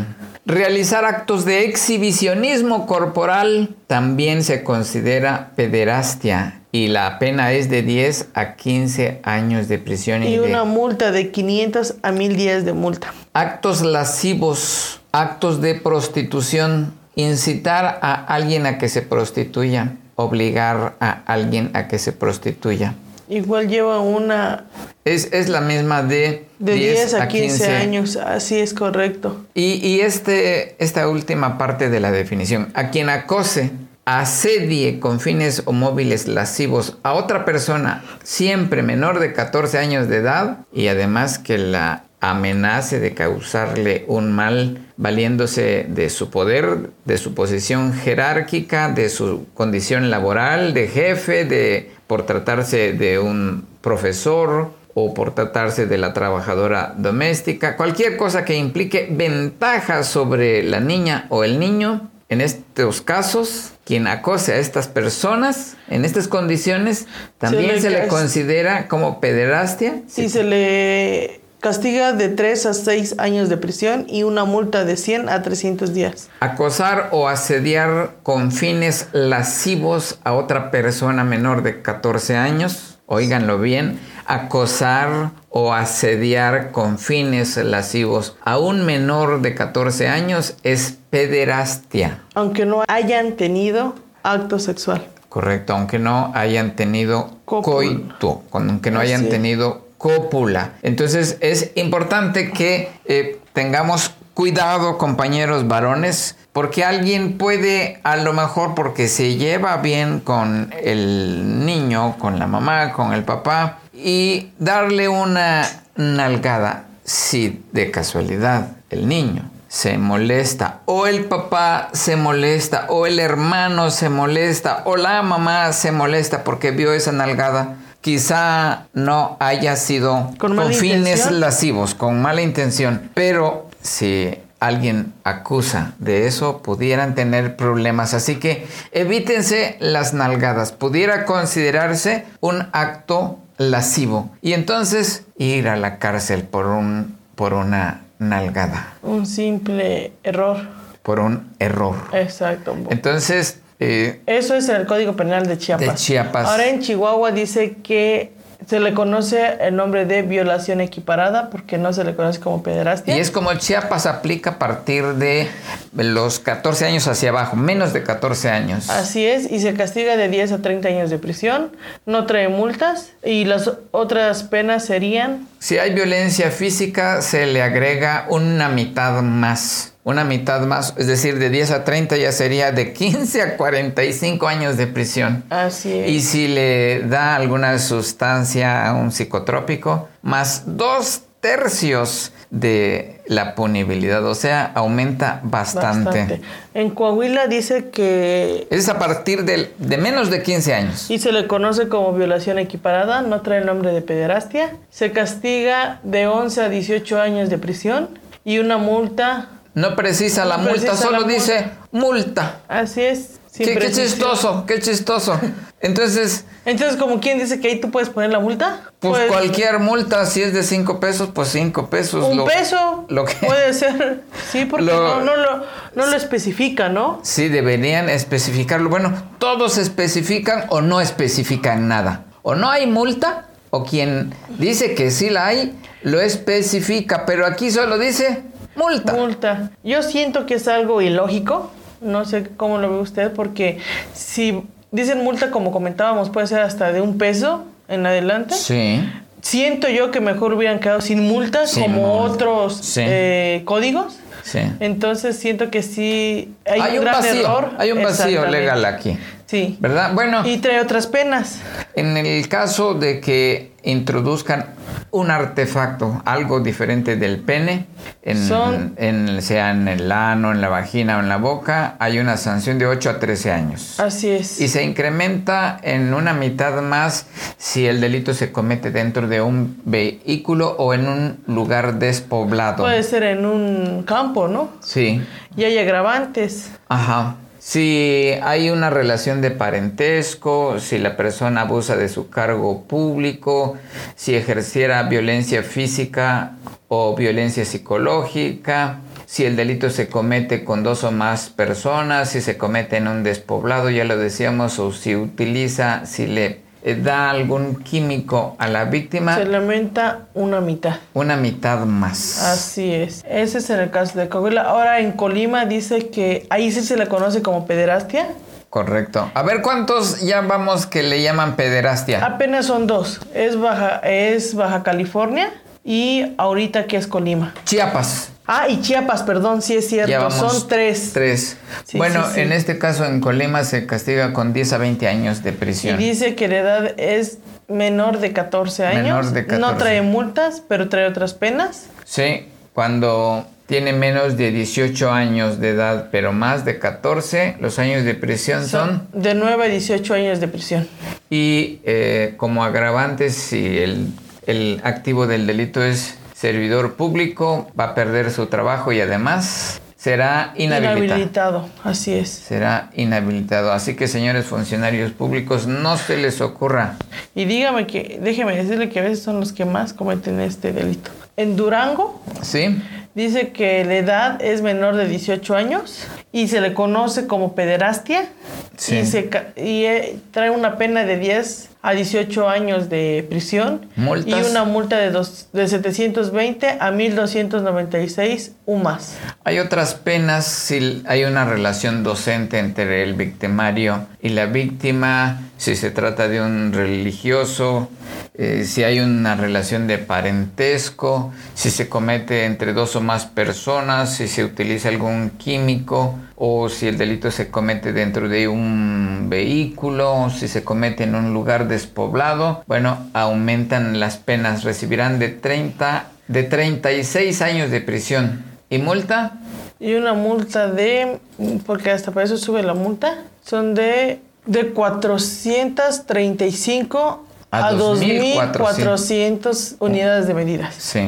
Realizar 0.45 1.03
actos 1.05 1.45
de 1.45 1.65
exhibicionismo 1.65 2.87
corporal 2.87 3.75
también 3.87 4.43
se 4.43 4.63
considera 4.63 5.51
pederastia 5.55 6.61
y 6.71 6.87
la 6.87 7.19
pena 7.19 7.51
es 7.53 7.69
de 7.69 7.81
10 7.81 8.29
a 8.33 8.55
15 8.55 9.21
años 9.23 9.67
de 9.67 9.79
prisión. 9.79 10.23
Y, 10.23 10.39
una 10.39 10.63
multa 10.63 11.11
de 11.11 11.31
500 11.31 11.95
a 12.01 12.11
1000 12.11 12.35
días 12.35 12.65
de 12.65 12.73
multa. 12.73 13.13
Actos 13.33 13.81
lascivos, 13.81 15.01
actos 15.11 15.61
de 15.61 15.75
prostitución, 15.75 16.93
incitar 17.17 17.99
a 18.01 18.13
alguien 18.13 18.65
a 18.65 18.77
que 18.77 18.87
se 18.87 19.01
prostituya, 19.01 19.97
obligar 20.15 20.95
a 20.99 21.23
alguien 21.25 21.71
a 21.73 21.87
que 21.87 21.99
se 21.99 22.13
prostituya. 22.13 22.93
Igual 23.27 23.67
lleva 23.67 23.99
una... 23.99 24.65
Es, 25.03 25.49
la 25.49 25.61
misma 25.61 26.03
de... 26.03 26.45
De 26.59 26.73
10, 26.73 27.15
a 27.15 27.27
15, 27.27 27.75
años, 27.75 28.15
así 28.15 28.57
es 28.59 28.73
correcto. 28.73 29.45
Y, 29.53 29.99
este, 29.99 30.75
esta 30.83 31.09
última 31.09 31.57
parte 31.57 31.89
de 31.89 31.99
la 31.99 32.11
definición, 32.11 32.69
a 32.73 32.89
quien 32.89 33.09
acose, 33.09 33.71
asedie 34.05 34.99
con 34.99 35.19
fines 35.19 35.63
o 35.65 35.73
móviles 35.73 36.27
lascivos 36.27 36.97
a 37.03 37.13
otra 37.13 37.43
persona 37.43 38.05
siempre 38.23 38.81
menor 38.81 39.19
de 39.19 39.33
14 39.33 39.77
años 39.79 40.07
de 40.07 40.17
edad 40.17 40.59
y 40.71 40.87
además 40.87 41.39
que 41.39 41.57
la 41.57 42.05
amenace 42.21 43.01
de 43.01 43.13
causarle 43.13 44.05
un 44.07 44.31
mal 44.31 44.86
valiéndose 44.97 45.85
de 45.87 46.09
su 46.09 46.29
poder, 46.29 46.89
de 47.05 47.17
su 47.17 47.33
posición 47.33 47.93
jerárquica, 47.93 48.89
de 48.89 49.09
su 49.09 49.45
condición 49.53 50.09
laboral, 50.09 50.73
de 50.73 50.87
jefe, 50.87 51.45
de 51.45 51.91
por 52.07 52.25
tratarse 52.25 52.93
de 52.93 53.19
un 53.19 53.65
profesor 53.81 54.71
o 54.95 55.13
por 55.13 55.35
tratarse 55.35 55.85
de 55.85 55.99
la 55.99 56.13
trabajadora 56.13 56.95
doméstica, 56.97 57.77
cualquier 57.77 58.17
cosa 58.17 58.43
que 58.43 58.55
implique 58.55 59.07
ventaja 59.11 60.03
sobre 60.03 60.63
la 60.63 60.79
niña 60.79 61.27
o 61.29 61.43
el 61.43 61.59
niño. 61.59 62.09
En 62.29 62.41
estos 62.41 63.01
casos, 63.01 63.73
quien 63.85 64.07
acose 64.07 64.53
a 64.53 64.57
estas 64.57 64.87
personas 64.87 65.77
en 65.87 66.03
estas 66.03 66.27
condiciones 66.27 67.05
también 67.37 67.79
se 67.79 67.89
le, 67.89 68.07
considera 68.07 68.87
como 68.87 69.21
pederastia. 69.21 70.01
Sí, 70.07 70.27
se 70.27 70.43
le 70.43 71.39
Castiga 71.59 72.13
de 72.13 72.29
3 72.29 72.67
a 72.67 72.73
6 72.73 73.15
años 73.17 73.49
de 73.49 73.57
prisión 73.57 74.05
y 74.07 74.21
una 74.23 74.45
multa 74.45 74.85
de 74.85 74.95
100 74.95 75.27
a 75.27 75.41
300 75.41 75.91
días. 75.91 76.29
Acosar 76.39 77.09
o 77.11 77.27
asediar 77.27 78.17
con 78.21 78.51
fines 78.51 79.07
lascivos 79.11 80.19
a 80.23 80.33
otra 80.33 80.69
persona 80.69 81.23
menor 81.23 81.63
de 81.63 81.81
14 81.81 82.35
años. 82.37 82.99
Óiganlo 83.07 83.59
bien. 83.59 83.99
Acosar 84.27 85.31
o 85.49 85.73
asediar 85.73 86.71
con 86.71 86.99
fines 86.99 87.57
lascivos 87.57 88.35
a 88.43 88.59
un 88.59 88.85
menor 88.85 89.41
de 89.41 89.55
14 89.55 90.09
años 90.09 90.55
es 90.61 90.99
pederastia. 91.09 92.19
Aunque 92.35 92.65
no 92.65 92.83
hayan 92.87 93.31
tenido 93.31 93.95
acto 94.21 94.59
sexual. 94.59 95.07
Correcto, 95.29 95.73
aunque 95.73 95.97
no 95.97 96.31
hayan 96.35 96.75
tenido 96.75 97.31
coito, 97.45 98.43
aunque 98.51 98.91
no 98.91 98.99
hayan 98.99 99.29
tenido 99.29 99.86
cópula. 99.97 100.73
Entonces 100.81 101.37
es 101.41 101.71
importante 101.75 102.51
que 102.51 102.89
eh, 103.05 103.39
tengamos 103.53 104.13
cuidado, 104.33 104.99
compañeros 104.99 105.67
varones, 105.67 106.37
porque 106.53 106.85
alguien 106.85 107.39
puede, 107.39 107.99
a 108.03 108.17
lo 108.17 108.33
mejor 108.33 108.75
porque 108.75 109.07
se 109.07 109.35
lleva 109.35 109.77
bien 109.77 110.19
con 110.19 110.71
el 110.79 111.65
niño, 111.65 112.17
con 112.19 112.37
la 112.37 112.45
mamá, 112.45 112.93
con 112.93 113.13
el 113.13 113.23
papá, 113.23 113.79
y 113.93 114.51
darle 114.59 115.09
una 115.09 115.67
nalgada 115.95 116.85
si 117.03 117.63
de 117.71 117.89
casualidad 117.89 118.77
el 118.91 119.07
niño 119.07 119.49
se 119.67 119.97
molesta, 119.97 120.81
o 120.85 121.07
el 121.07 121.25
papá 121.25 121.89
se 121.93 122.15
molesta, 122.15 122.85
o 122.89 123.05
el 123.05 123.19
hermano 123.19 123.89
se 123.89 124.09
molesta, 124.09 124.83
o 124.85 124.97
la 124.97 125.21
mamá 125.23 125.73
se 125.73 125.91
molesta 125.91 126.43
porque 126.43 126.71
vio 126.71 126.93
esa 126.93 127.11
nalgada 127.11 127.75
quizá 128.01 128.87
no 128.93 129.37
haya 129.39 129.75
sido 129.75 130.33
con, 130.37 130.73
fines 130.73 131.31
lascivos, 131.31 131.95
con 131.95 132.21
mala 132.21 132.41
intención, 132.41 133.09
pero 133.13 133.67
si 133.81 134.37
alguien 134.59 135.13
acusa 135.23 135.93
de 135.99 136.27
eso, 136.27 136.61
pudieran 136.61 137.15
tener 137.15 137.55
problemas. 137.55 138.13
Así 138.13 138.37
que 138.37 138.67
evítense 138.91 139.77
las 139.79 140.13
nalgadas. 140.13 140.71
Pudiera 140.71 141.25
considerarse 141.25 142.25
un 142.39 142.67
acto 142.71 143.39
lascivo 143.57 144.29
y 144.41 144.53
entonces 144.53 145.25
ir 145.37 145.67
a 145.67 145.75
la 145.75 145.99
cárcel 145.99 146.43
por, 146.43 146.67
un, 146.67 147.17
por 147.35 147.53
una 147.53 148.01
nalgada. 148.19 148.93
Un 149.01 149.25
simple 149.25 150.13
error. 150.23 150.67
Por 151.03 151.19
un 151.19 151.53
error. 151.59 151.95
Exacto. 152.13 152.75
Entonces, 152.89 153.59
eh, 153.79 154.21
Eso 154.25 154.55
es 154.55 154.69
el 154.69 154.85
Código 154.85 155.15
Penal 155.15 155.47
de 155.47 155.57
Chiapas. 155.57 155.87
De 155.87 155.95
Chiapas. 155.95 156.47
Ahora 156.47 156.67
en 156.67 156.81
Chihuahua 156.81 157.31
dice 157.31 157.77
que 157.83 158.31
se 158.67 158.79
le 158.79 158.93
conoce 158.93 159.57
el 159.61 159.75
nombre 159.75 160.05
de 160.05 160.23
violación 160.23 160.81
equiparada 160.81 161.49
porque 161.49 161.77
no 161.77 161.93
se 161.93 162.03
le 162.03 162.15
conoce 162.15 162.39
como 162.39 162.63
pederastia. 162.63 163.15
Y 163.15 163.19
es 163.19 163.31
como 163.31 163.51
el 163.51 163.59
Chiapas 163.59 164.05
aplica 164.05 164.51
a 164.51 164.59
partir 164.59 165.05
de 165.13 165.47
los 165.93 166.39
14 166.39 166.85
años 166.85 167.07
hacia 167.07 167.29
abajo, 167.29 167.55
menos 167.55 167.93
de 167.93 168.03
14 168.03 168.49
años. 168.49 168.89
Así 168.89 169.25
es, 169.25 169.49
y 169.49 169.59
se 169.59 169.73
castiga 169.73 170.17
de 170.17 170.27
10 170.27 170.51
a 170.51 170.61
30 170.61 170.87
años 170.87 171.09
de 171.09 171.17
prisión, 171.17 171.71
no 172.05 172.25
trae 172.25 172.49
multas 172.49 173.11
y 173.23 173.45
las 173.45 173.71
otras 173.91 174.43
penas 174.43 174.83
serían... 174.85 175.47
Si 175.59 175.77
hay 175.77 175.93
violencia 175.93 176.51
física, 176.51 177.21
se 177.21 177.45
le 177.45 177.61
agrega 177.61 178.25
una 178.29 178.69
mitad 178.69 179.21
más 179.21 179.93
una 180.07 180.23
mitad 180.23 180.61
más, 180.61 180.93
es 180.95 181.05
decir, 181.07 181.37
de 181.37 181.49
10 181.49 181.71
a 181.71 181.83
30 181.83 182.15
ya 182.15 182.31
sería 182.31 182.71
de 182.71 182.93
15 182.93 183.41
a 183.41 183.57
45 183.57 184.47
años 184.47 184.77
de 184.77 184.87
prisión. 184.87 185.43
Así 185.49 185.91
es. 185.91 186.09
Y 186.09 186.21
si 186.21 186.47
le 186.47 187.01
da 187.01 187.35
alguna 187.35 187.77
sustancia 187.77 188.87
a 188.87 188.93
un 188.93 189.11
psicotrópico, 189.11 190.07
más 190.21 190.63
dos 190.65 191.23
tercios 191.41 192.31
de 192.49 193.19
la 193.27 193.53
punibilidad, 193.53 194.25
o 194.25 194.33
sea, 194.33 194.71
aumenta 194.75 195.41
bastante. 195.43 196.39
En 196.73 196.91
Coahuila 196.91 197.47
dice 197.47 197.89
que... 197.89 198.65
Es 198.71 198.87
a 198.87 198.97
partir 198.99 199.43
de, 199.43 199.73
de 199.77 199.97
menos 199.97 200.29
de 200.29 200.41
15 200.41 200.73
años. 200.73 201.11
Y 201.11 201.19
se 201.19 201.33
le 201.33 201.47
conoce 201.47 201.89
como 201.89 202.13
violación 202.13 202.59
equiparada, 202.59 203.23
no 203.23 203.41
trae 203.41 203.59
el 203.59 203.65
nombre 203.65 203.91
de 203.91 204.01
pederastia. 204.01 204.77
Se 204.89 205.11
castiga 205.11 205.99
de 206.03 206.27
11 206.27 206.61
a 206.61 206.69
18 206.69 207.19
años 207.19 207.49
de 207.49 207.57
prisión 207.57 208.07
y 208.45 208.59
una 208.59 208.77
multa... 208.77 209.49
No 209.77 209.95
precisa 209.95 210.43
la 210.43 210.57
multa, 210.57 210.97
solo 210.97 211.25
dice 211.25 211.69
multa. 211.91 212.61
Así 212.67 213.03
es. 213.03 213.39
Qué, 213.55 213.91
chistoso, 213.91 214.65
qué 214.65 214.79
chistoso. 214.79 215.39
Entonces. 215.81 216.45
Entonces, 216.65 216.97
como 216.97 217.19
quien 217.19 217.37
dice 217.37 217.59
que 217.59 217.67
ahí 217.67 217.79
tú 217.79 217.91
puedes 217.91 218.09
poner 218.09 218.31
la 218.31 218.39
multa. 218.39 218.89
Pues, 218.99 219.13
pues 219.13 219.27
cualquier 219.27 219.77
multa, 219.77 220.25
si 220.25 220.41
es 220.41 220.51
de 220.51 220.63
cinco 220.63 220.99
pesos, 220.99 221.29
pues 221.31 221.49
cinco 221.49 221.91
pesos. 221.91 222.25
Un 222.25 222.43
peso. 222.45 223.05
Lo 223.09 223.25
que, 223.25 223.35
puede 223.35 223.71
ser. 223.71 224.23
Sí, 224.51 224.65
porque 224.65 224.85
no, 224.91 225.21
no, 225.21 225.35
lo, 225.35 225.63
no 225.93 226.07
lo 226.07 226.17
especifica, 226.17 226.89
¿no? 226.89 227.19
Sí, 227.21 227.47
deberían 227.47 228.09
especificarlo. 228.09 228.89
Bueno, 228.89 229.13
todos 229.37 229.77
especifican 229.77 230.65
o 230.69 230.81
no 230.81 231.01
especifican 231.01 231.87
nada. 231.87 232.25
O 232.41 232.55
no 232.55 232.71
hay 232.71 232.87
multa, 232.87 233.45
o 233.69 233.83
quien 233.83 234.33
dice 234.57 234.95
que 234.95 235.11
sí 235.11 235.29
la 235.29 235.45
hay, 235.45 235.79
lo 236.01 236.19
especifica, 236.19 237.27
pero 237.27 237.45
aquí 237.45 237.69
solo 237.69 237.99
dice 237.99 238.41
multa. 238.77 239.13
Multa. 239.13 239.71
Yo 239.83 240.01
siento 240.03 240.45
que 240.45 240.53
es 240.53 240.67
algo 240.67 241.01
ilógico 241.01 241.71
no 242.01 242.25
sé 242.25 242.47
cómo 242.57 242.77
lo 242.77 242.89
ve 242.89 242.99
usted, 242.99 243.31
porque 243.31 243.79
si 244.13 244.61
dicen 244.91 245.23
multa, 245.23 245.51
como 245.51 245.71
comentábamos, 245.71 246.29
puede 246.29 246.47
ser 246.47 246.61
hasta 246.61 246.91
de 246.91 247.01
un 247.01 247.17
peso 247.17 247.65
en 247.87 248.05
adelante. 248.05 248.55
Sí. 248.55 249.01
Siento 249.41 249.87
yo 249.87 250.11
que 250.11 250.19
mejor 250.19 250.53
hubieran 250.53 250.79
quedado 250.79 251.01
sin 251.01 251.21
multas 251.21 251.77
como 251.77 252.19
otros 252.19 252.97
eh, 252.97 253.61
códigos. 253.65 254.19
Sí. 254.43 254.59
Entonces 254.79 255.37
siento 255.37 255.69
que 255.69 255.83
sí 255.83 256.53
hay, 256.65 256.97
un, 256.97 257.03
gran 257.03 257.15
vacío, 257.15 257.41
error. 257.41 257.71
Hay 257.77 257.91
un 257.91 258.03
vacío 258.03 258.45
legal 258.45 258.85
aquí. 258.85 259.17
Sí. 259.47 259.77
¿Verdad? 259.79 260.13
Bueno. 260.13 260.45
Y 260.45 260.57
trae 260.57 260.79
otras 260.79 261.07
penas. 261.07 261.61
En 261.95 262.17
el 262.17 262.47
caso 262.49 262.93
de 262.93 263.19
que 263.21 263.71
introduzcan 263.83 264.75
un 265.11 265.31
artefacto, 265.31 266.21
algo 266.25 266.59
diferente 266.59 267.15
del 267.15 267.39
pene, 267.39 267.87
en, 268.23 269.41
sea 269.41 269.71
en 269.71 269.87
el 269.87 270.11
ano, 270.11 270.51
en 270.51 270.59
la 270.59 270.67
vagina 270.67 271.17
o 271.17 271.21
en 271.21 271.29
la 271.29 271.37
boca, 271.37 271.95
hay 271.99 272.19
una 272.19 272.35
sanción 272.35 272.77
de 272.77 272.87
8 272.87 273.09
a 273.11 273.19
13 273.19 273.51
años. 273.51 273.99
Así 273.99 274.29
es. 274.29 274.59
Y 274.59 274.67
se 274.67 274.83
incrementa 274.83 275.79
en 275.81 276.13
una 276.13 276.33
mitad 276.33 276.81
más 276.81 277.27
si 277.57 277.87
el 277.87 278.01
delito 278.01 278.33
se 278.33 278.51
comete 278.51 278.91
dentro 278.91 279.29
de 279.29 279.41
un 279.41 279.81
vehículo 279.85 280.75
o 280.77 280.93
en 280.93 281.07
un 281.07 281.39
lugar 281.47 281.99
despoblado. 281.99 282.83
Puede 282.83 283.03
ser 283.03 283.23
en 283.23 283.45
un 283.45 284.03
campo, 284.03 284.49
¿no? 284.49 284.71
Sí. 284.81 285.21
Y 285.55 285.63
hay 285.63 285.77
agravantes. 285.77 286.69
Ajá. 286.89 287.37
Si 287.69 288.31
hay 288.43 288.69
una 288.69 288.89
relación 288.89 289.41
de 289.41 289.51
parentesco, 289.51 290.79
si 290.79 290.99
la 290.99 291.17
persona 291.17 291.63
abusa 291.63 291.97
de 291.97 292.07
su 292.07 292.29
cargo 292.29 292.83
público, 292.83 293.75
si 294.15 294.35
ejerciera 294.35 295.03
violencia 295.03 295.63
física 295.63 296.55
o 296.87 297.13
violencia 297.13 297.65
psicológica, 297.65 299.01
si 299.25 299.43
el 299.43 299.57
delito 299.57 299.89
se 299.89 300.07
comete 300.07 300.63
con 300.63 300.81
dos 300.81 301.03
o 301.03 301.11
más 301.11 301.49
personas, 301.49 302.29
si 302.29 302.39
se 302.39 302.57
comete 302.57 302.95
en 302.95 303.09
un 303.09 303.23
despoblado, 303.23 303.89
ya 303.89 304.05
lo 304.05 304.17
decíamos, 304.17 304.79
o 304.79 304.93
si 304.93 305.17
utiliza, 305.17 306.05
si 306.05 306.25
le 306.25 306.66
da 306.95 307.29
algún 307.29 307.75
químico 307.83 308.55
a 308.59 308.67
la 308.67 308.85
víctima. 308.85 309.35
Se 309.35 309.45
lamenta 309.45 310.27
una 310.33 310.61
mitad. 310.61 310.97
Una 311.13 311.35
mitad 311.35 311.79
más. 311.85 312.43
Así 312.43 312.93
es. 312.93 313.23
Ese 313.29 313.59
es 313.59 313.69
en 313.69 313.79
el 313.79 313.91
caso 313.91 314.17
de 314.17 314.29
Coahuila. 314.29 314.61
Ahora 314.61 314.99
en 314.99 315.11
Colima 315.13 315.65
dice 315.65 316.09
que 316.09 316.47
ahí 316.49 316.71
sí 316.71 316.81
se 316.81 316.97
le 316.97 317.07
conoce 317.07 317.41
como 317.41 317.65
pederastia. 317.65 318.27
Correcto. 318.69 319.31
A 319.33 319.43
ver 319.43 319.61
cuántos 319.61 320.21
ya 320.21 320.41
vamos 320.41 320.85
que 320.85 321.03
le 321.03 321.21
llaman 321.21 321.55
pederastia. 321.55 322.23
Apenas 322.25 322.65
son 322.65 322.85
dos. 322.85 323.21
Es 323.33 323.59
Baja, 323.59 323.99
es 324.03 324.55
Baja 324.55 324.83
California 324.83 325.53
y 325.83 326.33
ahorita 326.37 326.85
que 326.85 326.97
es 326.97 327.07
Colima. 327.07 327.53
Chiapas. 327.63 328.31
Ah, 328.47 328.69
y 328.69 328.79
Chiapas, 328.79 329.23
perdón, 329.23 329.61
sí 329.61 329.75
es 329.75 329.89
cierto, 329.89 330.31
son 330.31 330.69
tres. 330.69 331.11
Tres. 331.13 331.57
bueno, 331.93 332.25
en 332.35 332.53
este 332.53 332.79
caso 332.79 333.03
en 333.03 333.19
Colima 333.19 333.65
se 333.65 333.85
castiga 333.85 334.31
con 334.31 334.53
10 334.53 334.73
a 334.73 334.77
20 334.77 335.07
años 335.07 335.43
de 335.43 335.51
prisión. 335.51 335.99
Y 336.01 336.05
dice 336.05 336.33
que 336.35 336.47
la 336.47 336.57
edad 336.59 336.93
es 336.97 337.39
menor 337.67 338.19
de 338.19 338.31
14 338.31 338.85
años. 338.85 339.03
Menor 339.03 339.25
de 339.31 339.45
14. 339.45 339.59
No 339.59 339.77
trae 339.77 340.01
multas, 340.01 340.63
pero 340.65 340.87
trae 340.87 341.05
otras 341.07 341.33
penas. 341.33 341.87
Sí, 342.05 342.47
cuando 342.73 343.45
tiene 343.65 343.91
menos 343.91 344.37
de 344.37 344.51
18 344.51 345.11
años 345.11 345.59
de 345.59 345.71
edad, 345.71 346.07
pero 346.09 346.31
más 346.31 346.63
de 346.63 346.79
14, 346.79 347.57
los 347.59 347.79
años 347.79 348.05
de 348.05 348.15
prisión 348.15 348.65
son... 348.65 349.09
de 349.11 349.35
9 349.35 349.65
a 349.65 349.67
18 349.67 350.13
años 350.13 350.39
de 350.39 350.47
prisión. 350.47 350.87
Y 351.29 351.81
eh, 351.83 352.35
como 352.37 352.63
agravantes, 352.63 353.35
si 353.35 353.77
el, 353.77 354.07
el 354.45 354.79
activo 354.85 355.27
del 355.27 355.45
delito 355.45 355.83
es 355.83 356.15
servidor 356.37 356.93
público, 356.93 357.67
va 357.77 357.85
a 357.85 357.95
perder 357.95 358.29
su 358.29 358.45
trabajo 358.45 358.91
y 358.91 359.01
además 359.01 359.81
será 359.95 360.53
inhabilitado. 360.55 361.03
Inhabilitado, 361.03 361.69
así 361.83 362.13
es. 362.13 362.29
Será 362.29 362.91
inhabilitado. 362.95 363.71
Así 363.71 363.95
que, 363.95 364.07
señores 364.07 364.45
funcionarios 364.45 365.11
públicos, 365.11 365.65
no 365.65 365.97
se 365.97 366.17
les 366.17 366.39
ocurra. 366.41 366.95
Y 367.33 367.45
dígame 367.45 367.87
que, 367.87 368.19
déjeme 368.21 368.55
decirle 368.55 368.89
que 368.89 368.99
a 368.99 369.03
veces 369.03 369.23
son 369.23 369.39
los 369.39 369.51
que 369.51 369.65
más 369.65 369.93
cometen 369.93 370.39
este 370.39 370.73
delito. 370.73 371.09
En 371.37 371.55
Durango, 371.55 372.21
sí. 372.43 372.83
dice 373.15 373.49
que 373.49 373.83
la 373.83 373.95
edad 373.95 374.41
es 374.41 374.61
menor 374.61 374.95
de 374.95 375.07
18 375.07 375.55
años 375.55 376.05
y 376.31 376.47
se 376.47 376.61
le 376.61 376.73
conoce 376.73 377.27
como 377.27 377.55
pederastia. 377.55 378.29
Sí. 378.77 378.97
Y, 378.97 379.05
se, 379.05 379.29
y 379.55 379.85
eh, 379.85 380.19
trae 380.31 380.51
una 380.51 380.77
pena 380.77 381.03
de 381.03 381.17
10 381.17 381.69
a 381.81 381.93
18 381.93 382.49
años 382.49 382.89
de 382.89 383.25
prisión 383.29 383.87
y 384.25 384.33
una 384.33 384.65
multa 384.65 384.97
de, 384.97 385.09
dos, 385.09 385.47
de 385.53 385.69
720 385.69 386.77
a 386.79 386.91
1296 386.91 388.51
más. 388.83 389.15
Hay 389.45 389.59
otras 389.59 389.93
penas 389.93 390.45
si 390.45 391.01
hay 391.07 391.23
una 391.23 391.45
relación 391.45 392.03
docente 392.03 392.59
entre 392.59 393.03
el 393.03 393.13
victimario 393.13 394.05
y 394.21 394.29
la 394.29 394.47
víctima, 394.47 395.43
si 395.57 395.77
se 395.77 395.89
trata 395.89 396.27
de 396.27 396.41
un 396.41 396.73
religioso, 396.73 397.89
eh, 398.33 398.65
si 398.65 398.83
hay 398.83 398.99
una 398.99 399.35
relación 399.35 399.87
de 399.87 399.97
parentesco, 399.97 401.31
si 401.53 401.71
se 401.71 401.87
comete 401.87 402.43
entre 402.43 402.73
dos 402.73 402.97
o 402.97 403.01
más 403.01 403.25
personas, 403.25 404.15
si 404.15 404.27
se 404.27 404.43
utiliza 404.43 404.89
algún 404.89 405.29
químico 405.29 406.16
o 406.35 406.69
si 406.69 406.87
el 406.87 406.97
delito 406.97 407.31
se 407.31 407.49
comete 407.49 407.93
dentro 407.93 408.29
de 408.29 408.47
un 408.47 409.27
vehículo, 409.29 410.29
si 410.29 410.47
se 410.47 410.63
comete 410.63 411.03
en 411.03 411.15
un 411.15 411.33
lugar 411.33 411.67
despoblado, 411.67 412.63
bueno, 412.67 413.09
aumentan 413.13 413.99
las 413.99 414.17
penas, 414.17 414.63
recibirán 414.63 415.19
de 415.19 415.29
30 415.29 416.07
de 416.27 416.43
36 416.43 417.41
años 417.41 417.71
de 417.71 417.81
prisión. 417.81 418.43
Y 418.69 418.79
multa 418.79 419.39
y 419.79 419.93
una 419.93 420.13
multa 420.13 420.71
de 420.71 421.19
porque 421.65 421.91
hasta 421.91 422.11
para 422.11 422.25
eso 422.25 422.37
sube 422.37 422.63
la 422.63 422.73
multa, 422.73 423.23
son 423.43 423.75
de 423.75 424.19
de 424.47 424.71
435 424.71 427.26
a, 427.51 427.73
2.400 427.73 429.75
unidades 429.79 430.27
de 430.27 430.33
medidas. 430.33 430.75
Sí. 430.75 431.07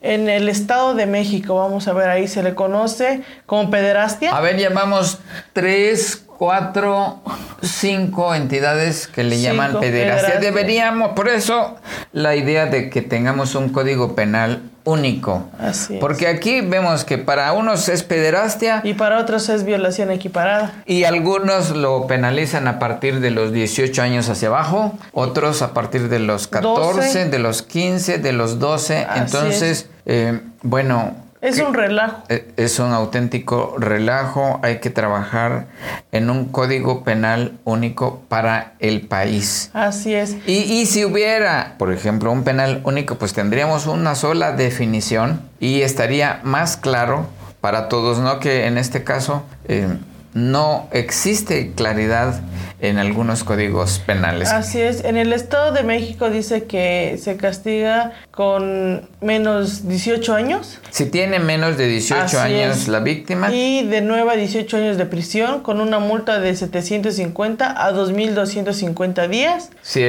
En 0.00 0.28
el 0.28 0.48
Estado 0.48 0.94
de 0.94 1.06
México, 1.06 1.56
vamos 1.56 1.88
a 1.88 1.92
ver, 1.92 2.08
ahí 2.08 2.28
se 2.28 2.42
le 2.42 2.54
conoce 2.54 3.22
como 3.46 3.70
pederastia. 3.70 4.36
A 4.36 4.40
ver, 4.40 4.58
llamamos 4.58 5.18
tres, 5.52 6.24
cuatro, 6.26 7.22
cinco 7.62 8.34
entidades 8.34 9.06
que 9.06 9.22
le 9.22 9.40
llaman 9.40 9.78
pederastia. 9.78 10.40
Deberíamos, 10.40 11.12
por 11.12 11.28
eso 11.28 11.76
la 12.12 12.34
idea 12.34 12.66
de 12.66 12.90
que 12.90 13.02
tengamos 13.02 13.54
un 13.54 13.68
código 13.68 14.16
penal 14.16 14.62
único. 14.84 15.48
Así 15.58 15.98
Porque 16.00 16.26
aquí 16.26 16.60
vemos 16.60 17.04
que 17.04 17.18
para 17.18 17.52
unos 17.52 17.88
es 17.88 18.02
pederastia. 18.02 18.80
Y 18.84 18.94
para 18.94 19.18
otros 19.18 19.48
es 19.48 19.64
violación 19.64 20.10
equiparada. 20.10 20.72
Y 20.86 21.04
algunos 21.04 21.70
lo 21.70 22.06
penalizan 22.06 22.68
a 22.68 22.78
partir 22.78 23.20
de 23.20 23.30
los 23.30 23.52
18 23.52 24.02
años 24.02 24.28
hacia 24.28 24.48
abajo, 24.48 24.98
otros 25.12 25.62
a 25.62 25.72
partir 25.74 26.08
de 26.08 26.18
los 26.18 26.48
14, 26.48 27.28
de 27.28 27.38
los 27.38 27.62
15, 27.62 28.18
de 28.18 28.32
los 28.32 28.58
12. 28.58 29.06
Entonces, 29.16 29.88
eh, 30.06 30.40
bueno, 30.62 31.14
es 31.42 31.58
un 31.58 31.74
relajo. 31.74 32.22
E, 32.28 32.52
es 32.56 32.78
un 32.78 32.92
auténtico 32.92 33.74
relajo. 33.76 34.60
Hay 34.62 34.78
que 34.78 34.88
trabajar 34.88 35.66
en 36.12 36.30
un 36.30 36.46
código 36.46 37.04
penal 37.04 37.58
único 37.64 38.22
para 38.28 38.74
el 38.78 39.02
país. 39.02 39.70
Así 39.74 40.14
es. 40.14 40.36
Y, 40.46 40.86
si 40.86 41.04
hubiera, 41.04 41.74
por 41.78 41.92
ejemplo, 41.92 42.30
un 42.32 42.44
penal 42.44 42.80
único, 42.84 43.16
pues 43.16 43.34
tendríamos 43.34 43.86
una 43.86 44.14
sola 44.14 44.52
definición 44.52 45.42
y 45.58 45.82
estaría 45.82 46.40
más 46.44 46.76
claro 46.76 47.26
para 47.60 47.88
todos, 47.88 48.18
¿no? 48.18 48.38
Que 48.40 48.66
en 48.66 48.78
este 48.78 49.04
caso... 49.04 49.42
Eh, 49.66 49.88
no 50.34 50.88
existe 50.92 51.72
claridad 51.74 52.40
en 52.80 52.98
algunos 52.98 53.44
códigos 53.44 54.00
penales. 54.00 54.50
Así 54.50 54.80
es, 54.80 55.04
en 55.04 55.16
el 55.16 55.32
Estado 55.32 55.70
de 55.72 55.84
México 55.84 56.30
dice 56.30 56.64
que 56.64 57.16
se 57.22 57.36
castiga 57.36 58.12
con 58.32 59.08
menos 59.20 59.86
18 59.86 60.34
años. 60.34 60.80
Si 60.90 61.06
tiene 61.06 61.38
menos 61.38 61.78
de 61.78 61.86
18 61.86 62.40
años 62.40 62.88
la 62.88 62.98
víctima. 62.98 63.52
Y 63.52 63.86
de 63.86 64.00
9 64.00 64.32
a 64.32 64.34
18 64.34 64.76
años 64.76 64.96
de 64.96 65.06
prisión 65.06 65.60
con 65.60 65.80
una 65.80 66.00
multa 66.00 66.40
de 66.40 66.56
750 66.56 67.86
a 67.86 67.92
2.250 67.92 69.28
días. 69.28 69.70
Si, 69.82 70.00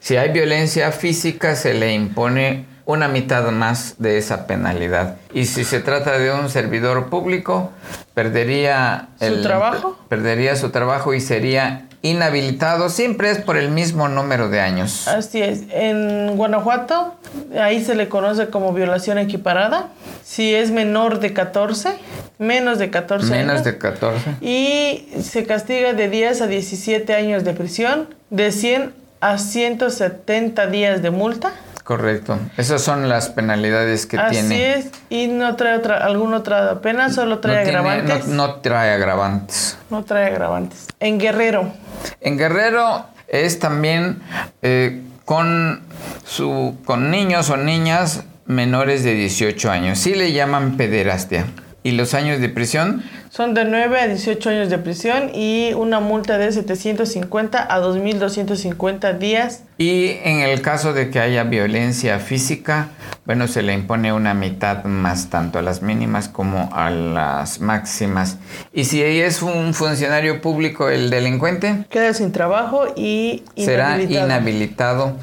si 0.00 0.16
hay 0.16 0.30
violencia 0.32 0.90
física 0.90 1.54
se 1.54 1.74
le 1.74 1.92
impone 1.92 2.77
una 2.88 3.06
mitad 3.06 3.50
más 3.50 3.96
de 3.98 4.16
esa 4.16 4.46
penalidad. 4.46 5.16
Y 5.34 5.44
si 5.44 5.64
se 5.64 5.80
trata 5.80 6.18
de 6.18 6.32
un 6.32 6.48
servidor 6.48 7.10
público, 7.10 7.70
perdería 8.14 9.10
su 9.20 9.42
trabajo. 9.42 9.98
Perdería 10.08 10.56
su 10.56 10.70
trabajo 10.70 11.12
y 11.12 11.20
sería 11.20 11.86
inhabilitado. 12.00 12.88
Siempre 12.88 13.30
es 13.30 13.42
por 13.42 13.58
el 13.58 13.68
mismo 13.68 14.08
número 14.08 14.48
de 14.48 14.60
años. 14.60 15.06
Así 15.06 15.42
es. 15.42 15.64
En 15.70 16.34
Guanajuato, 16.38 17.14
ahí 17.60 17.84
se 17.84 17.94
le 17.94 18.08
conoce 18.08 18.48
como 18.48 18.72
violación 18.72 19.18
equiparada. 19.18 19.88
Si 20.24 20.54
es 20.54 20.70
menor 20.70 21.20
de 21.20 21.34
14, 21.34 21.90
menos 22.38 22.78
de 22.78 22.88
14 22.88 23.30
menos 23.30 23.64
de 23.64 23.76
14. 23.76 24.36
Y 24.40 25.10
se 25.22 25.44
castiga 25.44 25.92
de 25.92 26.08
10 26.08 26.40
a 26.40 26.46
17 26.46 27.14
años 27.14 27.44
de 27.44 27.52
prisión, 27.52 28.08
de 28.30 28.50
100 28.50 28.94
a 29.20 29.36
170 29.36 30.68
días 30.68 31.02
de 31.02 31.10
multa 31.10 31.52
Correcto. 31.88 32.38
Esas 32.58 32.82
son 32.82 33.08
las 33.08 33.30
penalidades 33.30 34.04
que 34.04 34.18
tiene. 34.28 34.72
Así 34.74 34.88
es. 34.88 34.90
¿Y 35.08 35.28
no 35.28 35.56
trae 35.56 35.74
otra, 35.74 36.04
alguna 36.04 36.36
otra 36.36 36.82
pena? 36.82 37.10
¿Solo 37.10 37.38
trae 37.38 37.62
agravantes? 37.62 38.26
no, 38.26 38.56
trae 38.56 38.92
agravantes. 38.92 39.78
No 39.88 40.04
trae 40.04 40.26
agravantes. 40.26 40.86
En 41.00 41.18
Guerrero. 41.18 41.72
En 42.20 42.36
Guerrero 42.36 43.06
es 43.26 43.58
también 43.58 44.20
eh, 44.60 45.00
con, 45.24 45.80
su, 46.26 46.76
con 46.84 47.10
niños 47.10 47.48
o 47.48 47.56
niñas 47.56 48.22
menores 48.44 49.02
de 49.02 49.14
18 49.14 49.70
años. 49.70 49.98
Sí 49.98 50.14
le 50.14 50.32
llaman 50.32 50.76
pederastia. 50.76 51.46
¿Y 51.82 51.92
los 51.92 52.12
años 52.12 52.38
de 52.38 52.50
prisión? 52.50 53.02
Son 53.38 53.54
de 53.54 53.64
9 53.64 54.00
a 54.00 54.08
18 54.08 54.50
años 54.50 54.68
de 54.68 54.78
prisión 54.78 55.30
y 55.32 55.72
una 55.74 56.00
multa 56.00 56.38
de 56.38 56.50
750 56.50 57.72
a 57.72 57.80
2.250 57.80 59.16
días. 59.16 59.62
Y 59.78 60.18
en 60.24 60.40
el 60.40 60.60
caso 60.60 60.92
de 60.92 61.08
que 61.08 61.20
haya 61.20 61.44
violencia 61.44 62.18
física, 62.18 62.88
bueno, 63.26 63.46
se 63.46 63.62
le 63.62 63.74
impone 63.74 64.12
una 64.12 64.34
mitad 64.34 64.82
más 64.82 65.30
tanto 65.30 65.60
a 65.60 65.62
las 65.62 65.82
mínimas 65.82 66.28
como 66.28 66.68
a 66.72 66.90
las 66.90 67.60
máximas. 67.60 68.38
Y 68.72 68.86
si 68.86 69.02
es 69.02 69.40
un 69.40 69.72
funcionario 69.72 70.40
público 70.40 70.88
el 70.88 71.08
delincuente, 71.08 71.84
queda 71.90 72.14
sin 72.14 72.32
trabajo 72.32 72.86
y 72.96 73.44
será 73.56 74.02
inhabilitado 74.02 75.16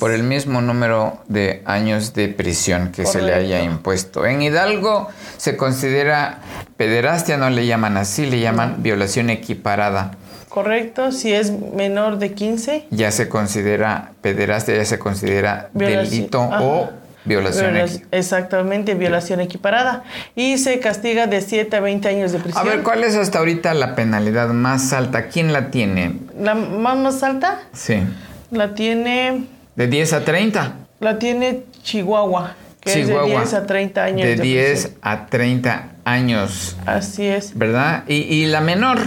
por 0.00 0.10
el 0.10 0.22
mismo 0.22 0.60
número 0.60 1.22
de 1.28 1.62
años 1.64 2.12
de 2.12 2.28
prisión 2.28 2.92
que 2.92 3.06
se 3.06 3.22
le 3.22 3.32
haya 3.32 3.62
impuesto. 3.62 4.26
En 4.26 4.42
Hidalgo 4.42 5.08
se 5.38 5.56
considera 5.56 6.40
pederastia, 6.76 7.36
no 7.36 7.53
le 7.54 7.66
llaman 7.66 7.96
así, 7.96 8.26
le 8.26 8.40
llaman 8.40 8.82
violación 8.82 9.30
equiparada. 9.30 10.12
Correcto, 10.54 11.10
si 11.10 11.32
es 11.32 11.50
menor 11.50 12.18
de 12.18 12.32
15. 12.32 12.86
Ya 12.90 13.10
se 13.10 13.28
considera 13.28 14.12
pederastia, 14.20 14.76
ya 14.76 14.84
se 14.84 15.00
considera 15.00 15.68
delito 15.72 16.42
o 16.42 16.90
violación. 17.24 17.76
exactamente, 18.12 18.94
violación 18.94 19.40
equiparada. 19.40 20.04
Y 20.36 20.58
se 20.58 20.78
castiga 20.78 21.26
de 21.26 21.40
7 21.40 21.76
a 21.76 21.80
20 21.80 22.08
años 22.08 22.30
de 22.30 22.38
prisión. 22.38 22.64
A 22.64 22.70
ver, 22.70 22.84
¿cuál 22.84 23.02
es 23.02 23.16
hasta 23.16 23.40
ahorita 23.40 23.74
la 23.74 23.96
penalidad 23.96 24.50
más 24.50 24.92
alta? 24.92 25.26
¿Quién 25.26 25.52
la 25.52 25.72
tiene? 25.72 26.20
¿La 26.38 26.54
más, 26.54 26.98
más 26.98 27.22
alta? 27.24 27.62
Sí. 27.72 28.04
La 28.52 28.74
tiene... 28.74 29.46
¿De 29.74 29.88
10 29.88 30.12
a 30.12 30.24
30? 30.24 30.72
La 31.00 31.18
tiene 31.18 31.64
Chihuahua. 31.82 32.54
Que 32.80 33.00
es 33.00 33.08
de 33.08 33.24
10 33.24 33.54
a 33.54 33.66
30 33.66 34.04
años. 34.04 34.20
De, 34.20 34.36
de 34.36 34.42
10 34.42 34.92
a 35.02 35.26
30 35.26 35.93
años. 36.04 36.76
Así 36.86 37.26
es. 37.26 37.56
¿Verdad? 37.56 38.04
¿Y, 38.08 38.46
la 38.46 38.60
menor? 38.60 38.98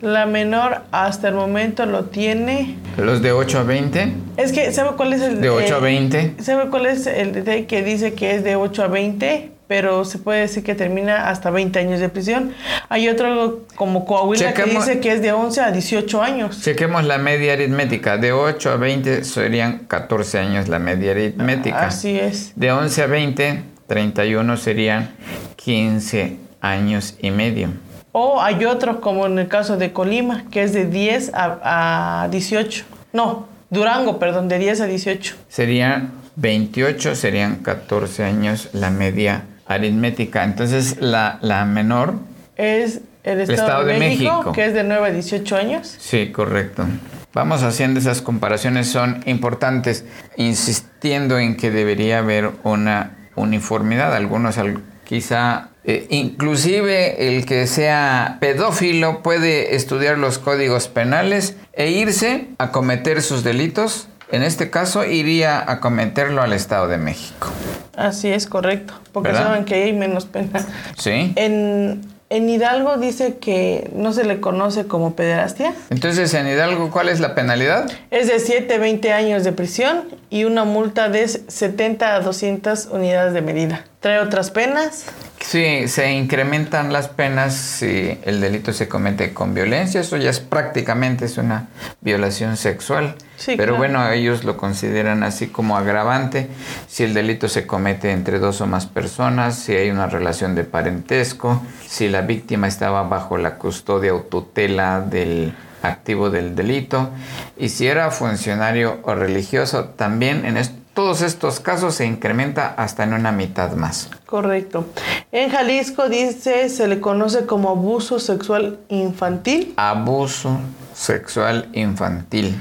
La 0.00 0.26
menor 0.26 0.82
hasta 0.92 1.28
el 1.28 1.34
momento 1.34 1.86
lo 1.86 2.04
tiene. 2.06 2.76
¿Los 2.96 3.22
de 3.22 3.32
8 3.32 3.60
a 3.60 3.62
20? 3.64 4.12
Es 4.36 4.52
que, 4.52 4.72
¿sabe 4.72 4.96
cuál 4.96 5.12
es 5.12 5.22
el 5.22 5.40
de 5.40 5.50
8 5.50 5.76
a 5.76 5.78
20? 5.80 6.36
¿Sabe 6.40 6.70
cuál 6.70 6.86
es 6.86 7.06
el 7.06 7.32
detalle 7.32 7.66
que 7.66 7.82
dice 7.82 8.14
que 8.14 8.34
es 8.34 8.44
de 8.44 8.56
8 8.56 8.84
a 8.84 8.88
20? 8.88 9.52
Pero 9.66 10.06
se 10.06 10.16
puede 10.16 10.40
decir 10.40 10.64
que 10.64 10.74
termina 10.74 11.28
hasta 11.28 11.50
20 11.50 11.78
años 11.78 12.00
de 12.00 12.08
prisión. 12.08 12.54
Hay 12.88 13.06
otro 13.08 13.66
como 13.74 14.06
Coahuila 14.06 14.54
que 14.54 14.64
dice 14.64 14.98
que 15.00 15.12
es 15.12 15.20
de 15.20 15.32
11 15.32 15.60
a 15.60 15.70
18 15.72 16.22
años. 16.22 16.62
Chequemos 16.62 17.04
la 17.04 17.18
media 17.18 17.52
aritmética. 17.52 18.16
De 18.16 18.32
8 18.32 18.70
a 18.70 18.76
20 18.76 19.24
serían 19.24 19.80
14 19.80 20.38
años 20.38 20.68
la 20.68 20.78
media 20.78 21.10
aritmética. 21.10 21.86
Así 21.86 22.18
es. 22.18 22.52
De 22.56 22.72
11 22.72 23.02
a 23.02 23.06
20, 23.08 23.62
31 23.88 24.56
serían 24.56 25.10
15 25.56 26.36
años 26.60 27.16
y 27.20 27.30
medio. 27.32 27.70
O 28.12 28.40
hay 28.40 28.64
otros, 28.64 28.98
como 28.98 29.26
en 29.26 29.38
el 29.38 29.48
caso 29.48 29.76
de 29.76 29.92
Colima, 29.92 30.44
que 30.50 30.62
es 30.62 30.72
de 30.72 30.86
10 30.86 31.32
a, 31.34 32.28
18. 32.30 32.84
No, 33.12 33.48
Durango, 33.70 34.18
perdón, 34.18 34.48
de 34.48 34.58
10 34.58 34.82
a 34.82 34.86
18. 34.86 35.36
Serían 35.48 36.12
28, 36.36 37.14
serían 37.14 37.56
14 37.56 38.24
años 38.24 38.68
la 38.72 38.90
media 38.90 39.44
aritmética. 39.66 40.44
Entonces, 40.44 40.98
la, 41.00 41.38
la 41.42 41.64
menor 41.64 42.14
es 42.56 43.00
el 43.24 43.40
Estado, 43.40 43.84
de, 43.84 43.98
México, 43.98 44.52
que 44.52 44.66
es 44.66 44.74
de 44.74 44.84
9 44.84 45.06
a 45.06 45.10
18 45.10 45.56
años. 45.56 45.96
Sí, 45.98 46.30
correcto. 46.30 46.86
Vamos 47.34 47.62
haciendo 47.62 48.00
esas 48.00 48.22
comparaciones, 48.22 48.88
son 48.88 49.22
importantes, 49.26 50.04
insistiendo 50.36 51.38
en 51.38 51.56
que 51.56 51.70
debería 51.70 52.18
haber 52.18 52.50
una 52.64 53.17
uniformidad. 53.38 54.14
Algunos 54.14 54.56
quizá 55.04 55.70
eh, 55.84 56.06
inclusive 56.10 57.28
el 57.28 57.46
que 57.46 57.66
sea 57.66 58.36
pedófilo 58.40 59.22
puede 59.22 59.74
estudiar 59.74 60.18
los 60.18 60.38
códigos 60.38 60.88
penales 60.88 61.56
e 61.72 61.90
irse 61.90 62.48
a 62.58 62.72
cometer 62.72 63.22
sus 63.22 63.42
delitos. 63.42 64.08
En 64.30 64.42
este 64.42 64.68
caso 64.68 65.06
iría 65.06 65.64
a 65.70 65.80
cometerlo 65.80 66.42
al 66.42 66.52
Estado 66.52 66.88
de 66.88 66.98
México. 66.98 67.48
Así 67.96 68.28
es, 68.28 68.46
correcto, 68.46 68.94
porque 69.12 69.32
saben 69.32 69.64
que 69.64 69.74
hay 69.74 69.92
menos 69.94 70.26
pena. 70.26 70.64
Sí. 70.98 71.32
En, 71.36 72.02
en 72.30 72.48
Hidalgo 72.50 72.98
dice 72.98 73.38
que 73.38 73.90
no 73.94 74.12
se 74.12 74.24
le 74.24 74.40
conoce 74.40 74.86
como 74.86 75.14
pederastia. 75.14 75.74
Entonces, 75.88 76.34
en 76.34 76.46
Hidalgo, 76.46 76.90
¿cuál 76.90 77.08
es 77.08 77.20
la 77.20 77.34
penalidad? 77.34 77.90
Es 78.10 78.28
de 78.28 78.38
7 78.38 78.74
a 78.74 78.78
20 78.78 79.12
años 79.12 79.44
de 79.44 79.52
prisión 79.52 80.04
y 80.28 80.44
una 80.44 80.64
multa 80.64 81.08
de 81.08 81.26
70 81.26 82.14
a 82.14 82.20
200 82.20 82.86
unidades 82.92 83.32
de 83.32 83.40
medida. 83.40 83.84
¿Trae 84.00 84.18
otras 84.18 84.50
penas? 84.50 85.06
Sí, 85.40 85.88
se 85.88 86.12
incrementan 86.12 86.92
las 86.92 87.08
penas 87.08 87.54
si 87.54 88.18
el 88.24 88.40
delito 88.40 88.72
se 88.72 88.88
comete 88.88 89.32
con 89.32 89.54
violencia. 89.54 90.00
Eso 90.00 90.16
ya 90.16 90.30
es 90.30 90.40
prácticamente 90.40 91.24
es 91.24 91.38
una 91.38 91.68
violación 92.00 92.56
sexual. 92.56 93.14
Pero 93.46 93.76
bueno, 93.76 94.10
ellos 94.10 94.44
lo 94.44 94.56
consideran 94.56 95.22
así 95.22 95.46
como 95.46 95.76
agravante 95.76 96.48
si 96.88 97.04
el 97.04 97.14
delito 97.14 97.48
se 97.48 97.66
comete 97.66 98.10
entre 98.10 98.40
dos 98.40 98.60
o 98.60 98.66
más 98.66 98.86
personas, 98.86 99.56
si 99.56 99.74
hay 99.74 99.90
una 99.90 100.08
relación 100.08 100.54
de 100.56 100.64
parentesco, 100.64 101.62
si 101.86 102.08
la 102.08 102.22
víctima 102.22 102.66
estaba 102.66 103.04
bajo 103.04 103.38
la 103.38 103.54
custodia 103.54 104.14
o 104.14 104.22
tutela 104.22 105.00
del 105.00 105.54
activo 105.82 106.30
del 106.30 106.56
delito 106.56 107.10
y 107.56 107.68
si 107.68 107.86
era 107.86 108.10
funcionario 108.10 108.98
o 109.04 109.14
religioso, 109.14 109.84
también 109.84 110.44
en 110.44 110.56
todos 110.98 111.22
estos 111.22 111.60
casos 111.60 111.94
se 111.94 112.06
incrementa 112.06 112.74
hasta 112.76 113.04
en 113.04 113.12
una 113.12 113.30
mitad 113.30 113.70
más. 113.74 114.10
Correcto. 114.26 114.84
En 115.30 115.48
Jalisco 115.48 116.08
dice, 116.08 116.68
se 116.68 116.88
le 116.88 116.98
conoce 116.98 117.46
como 117.46 117.68
abuso 117.68 118.18
sexual 118.18 118.80
infantil. 118.88 119.74
Abuso 119.76 120.58
sexual 120.94 121.68
infantil. 121.72 122.60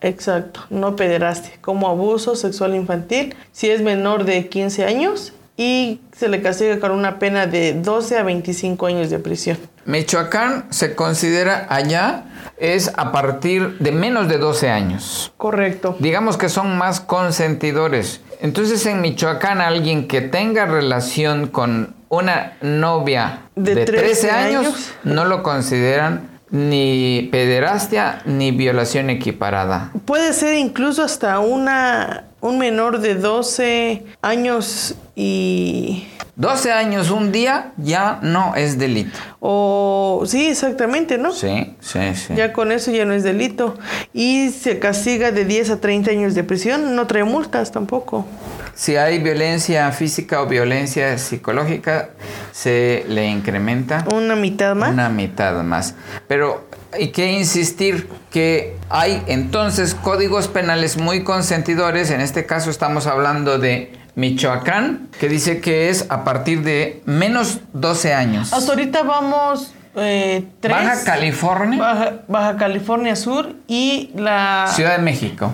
Exacto, 0.00 0.60
no 0.70 0.96
pederastia, 0.96 1.58
como 1.60 1.86
abuso 1.86 2.36
sexual 2.36 2.74
infantil, 2.74 3.36
si 3.52 3.68
es 3.68 3.82
menor 3.82 4.24
de 4.24 4.48
15 4.48 4.86
años 4.86 5.34
y 5.56 6.00
se 6.16 6.28
le 6.28 6.42
castiga 6.42 6.80
con 6.80 6.90
una 6.90 7.18
pena 7.18 7.46
de 7.46 7.74
12 7.74 8.18
a 8.18 8.22
25 8.22 8.86
años 8.86 9.10
de 9.10 9.18
prisión. 9.18 9.58
Michoacán 9.84 10.66
se 10.70 10.94
considera 10.94 11.66
allá 11.68 12.24
es 12.56 12.92
a 12.96 13.12
partir 13.12 13.78
de 13.78 13.92
menos 13.92 14.28
de 14.28 14.38
12 14.38 14.70
años. 14.70 15.32
Correcto. 15.36 15.96
Digamos 15.98 16.36
que 16.36 16.48
son 16.48 16.76
más 16.78 17.00
consentidores. 17.00 18.20
Entonces 18.40 18.84
en 18.86 19.00
Michoacán 19.00 19.60
alguien 19.60 20.08
que 20.08 20.20
tenga 20.20 20.66
relación 20.66 21.48
con 21.48 21.94
una 22.08 22.56
novia 22.60 23.40
de, 23.56 23.84
13, 23.84 24.30
años, 24.30 24.92
no 25.02 25.24
lo 25.24 25.42
consideran 25.42 26.34
ni 26.50 27.28
pederastia 27.32 28.22
ni 28.26 28.52
violación 28.52 29.10
equiparada. 29.10 29.90
Puede 30.04 30.32
ser 30.32 30.54
incluso 30.54 31.02
hasta 31.02 31.40
una 31.40 32.24
un 32.44 32.58
menor 32.58 33.00
de 33.00 33.14
12 33.14 34.04
años 34.20 34.94
y 35.16 36.06
12 36.36 36.72
años 36.72 37.10
un 37.10 37.32
día 37.32 37.72
ya 37.78 38.18
no 38.20 38.54
es 38.54 38.76
delito. 38.78 39.18
O 39.40 40.24
sí, 40.26 40.48
exactamente, 40.48 41.16
¿no? 41.16 41.32
Sí, 41.32 41.74
sí, 41.80 42.14
sí. 42.14 42.34
Ya 42.36 42.52
con 42.52 42.70
eso 42.70 42.90
ya 42.90 43.06
no 43.06 43.14
es 43.14 43.22
delito. 43.22 43.78
Y 44.12 44.50
se 44.50 44.78
castiga 44.78 45.30
de 45.32 45.46
10 45.46 45.70
a 45.70 45.80
30 45.80 46.10
años 46.10 46.34
de 46.34 46.44
prisión, 46.44 46.94
no 46.94 47.06
trae 47.06 47.24
multas 47.24 47.72
tampoco. 47.72 48.26
Si 48.74 48.96
hay 48.96 49.22
violencia 49.22 49.90
física 49.92 50.42
o 50.42 50.46
violencia 50.46 51.16
psicológica, 51.16 52.10
se 52.52 53.06
le 53.08 53.26
incrementa 53.26 54.04
Una 54.12 54.36
mitad 54.36 54.74
más. 54.74 54.90
una 54.90 55.08
mitad 55.08 55.62
más. 55.62 55.94
Pero 56.28 56.66
hay 56.94 57.08
que 57.08 57.32
insistir 57.32 58.08
que 58.30 58.76
hay 58.88 59.22
entonces 59.26 59.94
códigos 59.94 60.48
penales 60.48 60.96
muy 60.96 61.24
consentidores. 61.24 62.10
En 62.10 62.20
este 62.20 62.46
caso 62.46 62.70
estamos 62.70 63.06
hablando 63.06 63.58
de 63.58 63.92
Michoacán, 64.14 65.08
que 65.18 65.28
dice 65.28 65.60
que 65.60 65.88
es 65.90 66.06
a 66.08 66.24
partir 66.24 66.62
de 66.62 67.02
menos 67.04 67.60
12 67.72 68.14
años. 68.14 68.52
Hasta 68.52 68.72
ahorita 68.72 69.02
vamos 69.02 69.74
eh, 69.96 70.44
tres. 70.60 70.74
Baja 70.74 71.04
California, 71.04 71.78
Baja, 71.78 72.12
Baja 72.28 72.56
California 72.56 73.16
Sur 73.16 73.54
y 73.66 74.10
la... 74.14 74.70
Ciudad 74.74 74.96
de 74.96 75.02
México. 75.02 75.52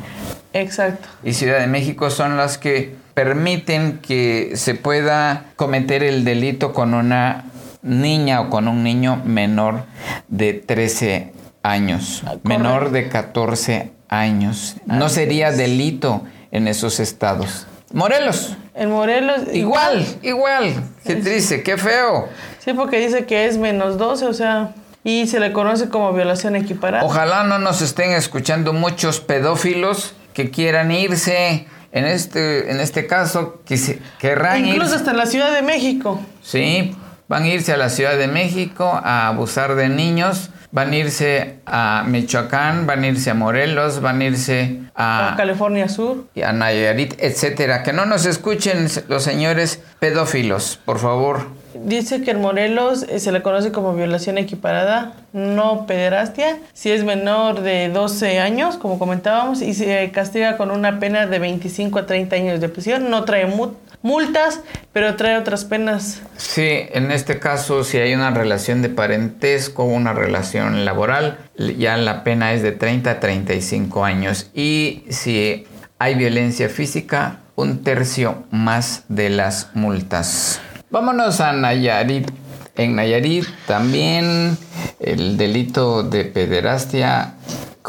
Exacto. 0.52 1.08
y 1.22 1.32
Ciudad 1.32 1.60
de 1.60 1.68
México 1.68 2.10
son 2.10 2.36
las 2.36 2.58
que 2.58 2.96
permiten 3.14 3.98
que 3.98 4.52
se 4.56 4.74
pueda 4.74 5.44
cometer 5.56 6.02
el 6.02 6.24
delito 6.24 6.72
con 6.72 6.94
una 6.94 7.44
niña 7.82 8.40
o 8.40 8.50
con 8.50 8.68
un 8.68 8.82
niño 8.82 9.22
menor 9.24 9.84
de 10.28 10.52
13 10.54 11.32
años, 11.62 12.20
Ah, 12.24 12.28
correcto. 12.30 12.48
menor 12.48 12.90
de 12.90 13.08
14 13.08 13.92
años. 14.08 14.76
No 14.86 15.08
sería 15.08 15.50
delito 15.52 16.22
en 16.50 16.68
esos 16.68 17.00
estados. 17.00 17.66
Morelos, 17.92 18.56
En 18.74 18.90
Morelos... 18.90 19.42
igual, 19.52 20.06
igual. 20.22 20.74
Qué 21.04 21.16
triste, 21.16 21.62
qué 21.62 21.76
feo. 21.76 22.28
Sí, 22.64 22.72
porque 22.72 22.98
dice 23.00 23.26
que 23.26 23.46
es 23.46 23.58
menos 23.58 23.98
12, 23.98 24.26
o 24.26 24.32
sea... 24.32 24.72
Y 25.02 25.26
se 25.28 25.40
le 25.40 25.52
conoce 25.52 25.88
como 25.88 26.12
violación 26.12 26.56
equiparada. 26.56 27.04
Ojalá 27.04 27.42
no 27.44 27.58
nos 27.58 27.80
estén 27.80 28.12
escuchando 28.12 28.74
muchos 28.74 29.18
pedófilos 29.20 30.14
que 30.34 30.50
quieran 30.50 30.90
irse. 30.90 31.66
En 31.90 32.04
este, 32.04 32.70
en 32.70 32.80
este 32.80 33.06
caso, 33.06 33.62
que 33.64 33.78
se, 33.78 33.98
querrán 34.18 34.64
Incluso 34.66 34.94
hasta 34.94 35.10
en 35.12 35.16
la 35.16 35.24
Ciudad 35.26 35.52
de 35.54 35.62
México. 35.62 36.20
Sí, 36.42 36.94
van 37.30 37.44
a 37.44 37.48
irse 37.48 37.72
a 37.72 37.76
la 37.76 37.88
Ciudad 37.90 38.18
de 38.18 38.26
México 38.26 38.90
a 39.04 39.28
abusar 39.28 39.76
de 39.76 39.88
niños, 39.88 40.50
van 40.72 40.90
a 40.90 40.96
irse 40.96 41.60
a 41.64 42.04
Michoacán, 42.06 42.86
van 42.88 43.04
a 43.04 43.06
irse 43.06 43.30
a 43.30 43.34
Morelos, 43.34 44.00
van 44.00 44.20
a 44.20 44.24
irse 44.24 44.78
a 44.96 45.32
a, 45.32 45.36
California 45.36 45.88
Sur. 45.88 46.24
a 46.44 46.52
Nayarit, 46.52 47.14
etcétera. 47.18 47.84
Que 47.84 47.92
no 47.92 48.04
nos 48.04 48.26
escuchen 48.26 48.88
los 49.08 49.22
señores 49.22 49.80
pedófilos, 50.00 50.80
por 50.84 50.98
favor. 50.98 51.46
Dice 51.74 52.20
que 52.22 52.32
en 52.32 52.40
Morelos 52.40 53.04
eh, 53.08 53.20
se 53.20 53.30
le 53.30 53.42
conoce 53.42 53.70
como 53.70 53.94
violación 53.94 54.36
equiparada, 54.38 55.12
no 55.32 55.86
pederastia, 55.86 56.58
si 56.72 56.90
es 56.90 57.04
menor 57.04 57.60
de 57.60 57.88
12 57.90 58.40
años, 58.40 58.76
como 58.76 58.98
comentábamos, 58.98 59.62
y 59.62 59.72
se 59.74 60.10
castiga 60.10 60.56
con 60.56 60.72
una 60.72 60.98
pena 60.98 61.26
de 61.26 61.38
25 61.38 62.00
a 62.00 62.06
30 62.06 62.34
años 62.36 62.60
de 62.60 62.68
prisión. 62.68 63.08
No 63.08 63.24
trae 63.24 63.46
mu- 63.46 63.74
multas, 64.02 64.60
pero 64.92 65.16
trae 65.16 65.36
otras 65.36 65.64
penas. 65.64 66.22
Sí, 66.36 66.86
en 66.92 67.10
este 67.10 67.38
caso, 67.38 67.84
si 67.84 67.98
hay 67.98 68.14
una 68.14 68.30
relación 68.30 68.82
de 68.82 68.88
parentesco, 68.88 69.84
una 69.84 70.12
relación 70.12 70.84
laboral, 70.84 71.38
ya 71.56 71.96
la 71.96 72.24
pena 72.24 72.52
es 72.52 72.62
de 72.62 72.72
30 72.72 73.10
a 73.10 73.20
35 73.20 74.04
años. 74.04 74.50
Y 74.54 75.04
si 75.10 75.66
hay 75.98 76.14
violencia 76.14 76.68
física, 76.68 77.40
un 77.56 77.84
tercio 77.84 78.44
más 78.50 79.04
de 79.08 79.30
las 79.30 79.74
multas. 79.74 80.60
Vámonos 80.90 81.40
a 81.40 81.52
Nayarit. 81.52 82.30
En 82.76 82.96
Nayarit 82.96 83.46
también 83.66 84.56
el 84.98 85.36
delito 85.36 86.02
de 86.02 86.24
pederastia 86.24 87.34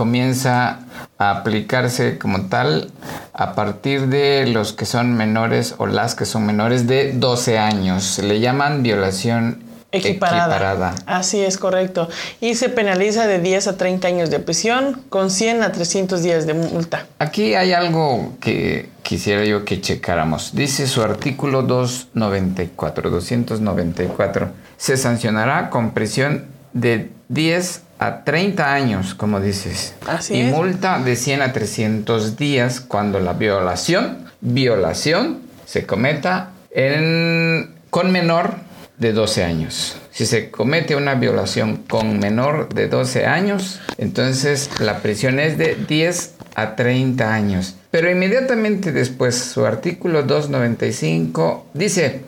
comienza 0.01 0.79
a 1.19 1.29
aplicarse 1.29 2.17
como 2.17 2.47
tal 2.47 2.89
a 3.33 3.53
partir 3.53 4.07
de 4.07 4.47
los 4.47 4.73
que 4.73 4.85
son 4.85 5.13
menores 5.13 5.75
o 5.77 5.85
las 5.85 6.15
que 6.15 6.25
son 6.25 6.43
menores 6.43 6.87
de 6.87 7.13
12 7.13 7.59
años. 7.59 8.03
Se 8.03 8.23
le 8.23 8.39
llaman 8.39 8.81
violación 8.81 9.63
Equiparada. 9.91 10.55
equiparada. 10.55 10.95
Así 11.05 11.41
es 11.41 11.59
correcto. 11.59 12.09
Y 12.39 12.55
se 12.55 12.69
penaliza 12.69 13.27
de 13.27 13.37
10 13.37 13.67
a 13.67 13.77
30 13.77 14.07
años 14.07 14.31
de 14.31 14.39
prisión 14.39 15.03
con 15.09 15.29
100 15.29 15.61
a 15.61 15.71
300 15.71 16.23
días 16.23 16.47
de 16.47 16.55
multa. 16.55 17.05
Aquí 17.19 17.53
hay 17.53 17.71
algo 17.73 18.33
que 18.41 18.89
quisiera 19.03 19.45
yo 19.45 19.65
que 19.65 19.81
checáramos. 19.81 20.55
Dice 20.55 20.87
su 20.87 21.03
artículo 21.03 21.61
294, 21.61 23.11
294. 23.11 24.49
Se 24.77 24.97
sancionará 24.97 25.69
con 25.69 25.91
prisión 25.91 26.45
de 26.73 27.11
10 27.29 27.83
a 28.01 28.23
30 28.23 28.73
años, 28.73 29.13
como 29.13 29.39
dices. 29.39 29.93
Así 30.07 30.33
y 30.33 30.41
es. 30.41 30.51
multa 30.51 30.97
de 30.97 31.15
100 31.15 31.43
a 31.43 31.53
300 31.53 32.35
días 32.35 32.81
cuando 32.81 33.19
la 33.19 33.33
violación, 33.33 34.25
violación, 34.41 35.41
se 35.65 35.85
cometa 35.85 36.49
en, 36.71 37.75
con 37.91 38.11
menor 38.11 38.55
de 38.97 39.13
12 39.13 39.43
años. 39.43 39.97
Si 40.09 40.25
se 40.25 40.49
comete 40.49 40.95
una 40.95 41.13
violación 41.13 41.77
con 41.87 42.17
menor 42.17 42.73
de 42.73 42.87
12 42.87 43.27
años, 43.27 43.79
entonces 43.99 44.71
la 44.79 44.97
prisión 44.97 45.39
es 45.39 45.59
de 45.59 45.75
10 45.75 46.33
a 46.55 46.75
30 46.75 47.31
años. 47.31 47.75
Pero 47.91 48.09
inmediatamente 48.09 48.91
después, 48.91 49.35
su 49.35 49.63
artículo 49.63 50.23
295 50.23 51.67
dice, 51.75 52.21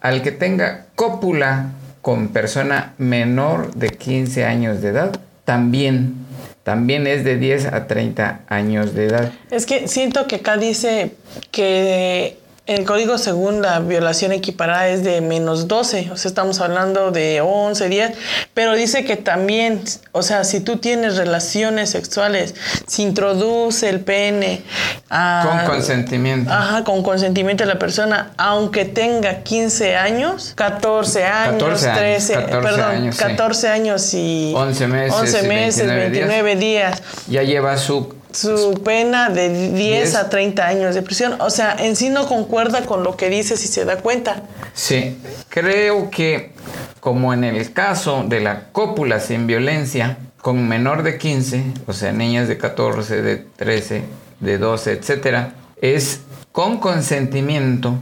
al 0.00 0.22
que 0.22 0.32
tenga 0.32 0.86
cópula 0.94 1.72
con 2.08 2.28
persona 2.28 2.94
menor 2.96 3.74
de 3.74 3.90
15 3.90 4.46
años 4.46 4.80
de 4.80 4.88
edad, 4.88 5.20
también, 5.44 6.14
también 6.62 7.06
es 7.06 7.22
de 7.22 7.36
10 7.36 7.66
a 7.66 7.86
30 7.86 8.44
años 8.48 8.94
de 8.94 9.08
edad. 9.08 9.30
Es 9.50 9.66
que 9.66 9.88
siento 9.88 10.26
que 10.26 10.36
acá 10.36 10.56
dice 10.56 11.12
que 11.50 12.38
el 12.68 12.84
código 12.84 13.16
según 13.16 13.62
la 13.62 13.80
violación 13.80 14.30
equiparada 14.30 14.88
es 14.88 15.02
de 15.02 15.22
menos 15.22 15.68
12, 15.68 16.10
o 16.12 16.18
sea, 16.18 16.28
estamos 16.28 16.60
hablando 16.60 17.10
de 17.10 17.40
11, 17.40 17.88
10, 17.88 18.12
pero 18.52 18.74
dice 18.74 19.04
que 19.06 19.16
también, 19.16 19.82
o 20.12 20.22
sea, 20.22 20.44
si 20.44 20.60
tú 20.60 20.76
tienes 20.76 21.16
relaciones 21.16 21.88
sexuales, 21.88 22.54
se 22.86 23.00
introduce 23.02 23.88
el 23.88 24.00
pene 24.00 24.60
a- 25.08 25.64
Con 25.64 25.74
consentimiento. 25.76 26.52
Ajá, 26.52 26.84
con 26.84 27.02
consentimiento 27.02 27.64
de 27.64 27.72
la 27.72 27.78
persona, 27.78 28.32
aunque 28.36 28.84
tenga 28.84 29.42
15 29.42 29.96
años, 29.96 30.52
14 30.54 31.24
años, 31.24 31.52
14 31.62 31.88
años, 31.88 31.98
13, 31.98 32.34
14 32.34 32.60
perdón, 32.60 32.90
años, 32.90 33.14
sí. 33.16 33.22
14 33.24 33.68
años 33.68 34.14
y 34.14 34.52
11 34.54 34.86
meses 34.88 35.14
11 35.18 35.38
y 35.44 35.48
meses, 35.48 35.86
29 35.86 36.10
días. 36.10 36.28
29 36.28 36.56
días. 36.56 37.02
Ya 37.28 37.42
lleva 37.44 37.78
su 37.78 38.17
Su 38.40 38.80
pena 38.84 39.30
de 39.30 39.48
10 39.48 39.74
Diez. 39.74 40.14
a 40.14 40.28
30 40.28 40.66
años 40.66 40.94
de 40.94 41.02
prisión. 41.02 41.40
O 41.40 41.50
sea, 41.50 41.76
en 41.78 41.96
sí 41.96 42.10
no 42.10 42.26
concuerda 42.26 42.82
con 42.82 43.02
lo 43.02 43.16
que 43.16 43.28
dice 43.28 43.56
si 43.56 43.68
se 43.68 43.84
da 43.84 43.96
cuenta. 43.96 44.42
Sí, 44.74 45.18
creo 45.48 46.10
que 46.10 46.52
como 47.00 47.32
en 47.32 47.44
el 47.44 47.72
caso 47.72 48.24
de 48.26 48.40
la 48.40 48.68
cópula 48.72 49.20
sin 49.20 49.46
violencia 49.46 50.18
con 50.40 50.68
menor 50.68 51.02
de 51.02 51.18
15, 51.18 51.64
o 51.86 51.92
sea, 51.92 52.12
niñas 52.12 52.48
de 52.48 52.58
14, 52.58 53.22
de 53.22 53.36
13, 53.36 54.02
de 54.40 54.58
12, 54.58 54.92
etcétera, 54.92 55.54
es 55.80 56.20
con 56.52 56.78
consentimiento, 56.78 57.94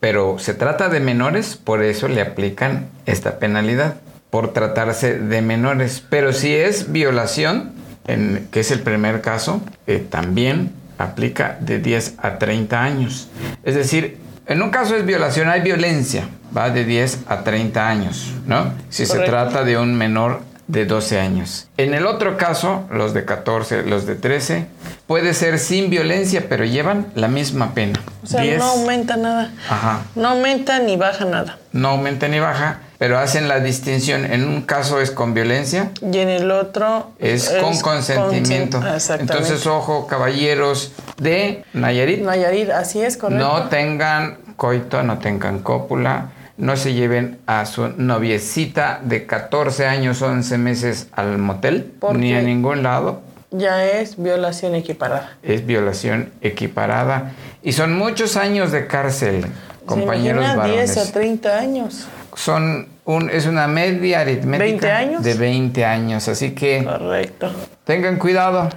pero 0.00 0.38
se 0.38 0.54
trata 0.54 0.88
de 0.88 1.00
menores, 1.00 1.56
por 1.56 1.82
eso 1.82 2.08
le 2.08 2.20
aplican 2.20 2.88
esta 3.06 3.38
penalidad 3.38 3.96
por 4.30 4.52
tratarse 4.52 5.18
de 5.18 5.42
menores. 5.42 6.02
Pero 6.10 6.32
si 6.32 6.54
es 6.54 6.90
violación, 6.90 7.72
en, 8.06 8.48
que 8.50 8.60
es 8.60 8.70
el 8.70 8.80
primer 8.80 9.20
caso, 9.20 9.62
eh, 9.86 10.04
también 10.08 10.72
aplica 10.98 11.56
de 11.60 11.78
10 11.78 12.14
a 12.18 12.38
30 12.38 12.82
años. 12.82 13.28
Es 13.62 13.74
decir, 13.74 14.18
en 14.46 14.62
un 14.62 14.70
caso 14.70 14.96
es 14.96 15.06
violación, 15.06 15.48
hay 15.48 15.62
violencia, 15.62 16.28
va 16.56 16.70
de 16.70 16.84
10 16.84 17.20
a 17.26 17.42
30 17.42 17.88
años, 17.88 18.32
¿no? 18.46 18.72
Si 18.90 19.06
se 19.06 19.20
trata 19.20 19.64
de 19.64 19.78
un 19.78 19.94
menor 19.94 20.42
de 20.66 20.86
12 20.86 21.20
años. 21.20 21.68
En 21.76 21.92
el 21.94 22.06
otro 22.06 22.36
caso, 22.36 22.84
los 22.90 23.12
de 23.14 23.24
14, 23.24 23.82
los 23.84 24.06
de 24.06 24.14
13, 24.14 24.66
puede 25.06 25.34
ser 25.34 25.58
sin 25.58 25.90
violencia, 25.90 26.46
pero 26.48 26.64
llevan 26.64 27.06
la 27.14 27.28
misma 27.28 27.74
pena. 27.74 28.00
O 28.22 28.26
sea, 28.26 28.40
10, 28.42 28.58
no 28.58 28.64
aumenta 28.64 29.16
nada. 29.16 29.52
Ajá. 29.68 30.02
No 30.14 30.28
aumenta 30.28 30.78
ni 30.78 30.96
baja 30.96 31.24
nada. 31.26 31.58
No 31.72 31.88
aumenta 31.88 32.28
ni 32.28 32.38
baja, 32.38 32.80
pero 32.98 33.18
hacen 33.18 33.48
la 33.48 33.60
distinción. 33.60 34.24
En 34.24 34.44
un 34.48 34.62
caso 34.62 35.00
es 35.00 35.10
con 35.10 35.34
violencia, 35.34 35.90
Y 36.00 36.18
en 36.18 36.28
el 36.30 36.50
otro 36.50 37.10
es, 37.18 37.50
con 37.60 37.78
consentimiento. 37.80 38.78
consen- 38.80 38.94
Exactamente. 38.94 39.32
Entonces, 39.34 39.66
ojo, 39.66 40.06
caballeros 40.06 40.92
de 41.18 41.64
Nayarit, 41.74 42.22
Nayarit, 42.22 42.70
así 42.70 43.02
es, 43.02 43.16
correcto. 43.18 43.44
no 43.46 43.68
tengan 43.68 44.38
coito, 44.56 45.02
no 45.02 45.18
tengan 45.18 45.58
cópula, 45.58 46.30
no 46.56 46.76
se 46.76 46.94
lleven 46.94 47.38
a 47.46 47.66
su 47.66 47.88
noviecita 47.96 49.00
de 49.02 49.26
14 49.26 49.86
años, 49.86 50.22
11 50.22 50.58
meses 50.58 51.08
al 51.12 51.38
motel, 51.38 51.84
¿Por 51.98 52.16
ni 52.16 52.34
a 52.34 52.42
ningún 52.42 52.82
lado. 52.82 53.22
Ya 53.50 53.84
es 53.84 54.20
violación 54.20 54.74
equiparada. 54.74 55.36
Es 55.42 55.64
violación 55.64 56.30
equiparada. 56.40 57.32
Y 57.62 57.72
son 57.72 57.96
muchos 57.96 58.36
años 58.36 58.72
de 58.72 58.86
cárcel. 58.86 59.46
compañeros 59.86 60.46
Se 60.48 60.56
varones. 60.56 60.94
10 60.94 61.08
a 61.08 61.12
30 61.12 61.58
años. 61.58 62.06
Son 62.34 62.88
un, 63.04 63.30
es 63.30 63.46
una 63.46 63.68
media 63.68 64.20
aritmética 64.20 64.64
20 64.64 64.90
años. 64.90 65.22
de 65.22 65.34
20 65.34 65.84
años, 65.84 66.26
así 66.26 66.52
que 66.52 66.82
Correcto. 66.84 67.52
tengan 67.84 68.18
cuidado. 68.18 68.68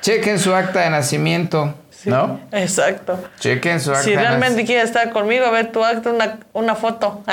Chequen 0.00 0.38
su 0.38 0.54
acta 0.54 0.80
de 0.80 0.90
nacimiento, 0.90 1.74
Sí, 2.02 2.10
¿no? 2.10 2.40
Exacto. 2.50 3.18
Chequen 3.38 3.80
su 3.80 3.90
acta 3.92 4.02
Si 4.02 4.14
realmente 4.16 4.64
quieres 4.64 4.86
estar 4.86 5.10
conmigo, 5.12 5.46
a 5.46 5.50
ver 5.50 5.70
tu 5.70 5.84
acto, 5.84 6.10
una, 6.12 6.38
una 6.52 6.74
foto. 6.74 7.22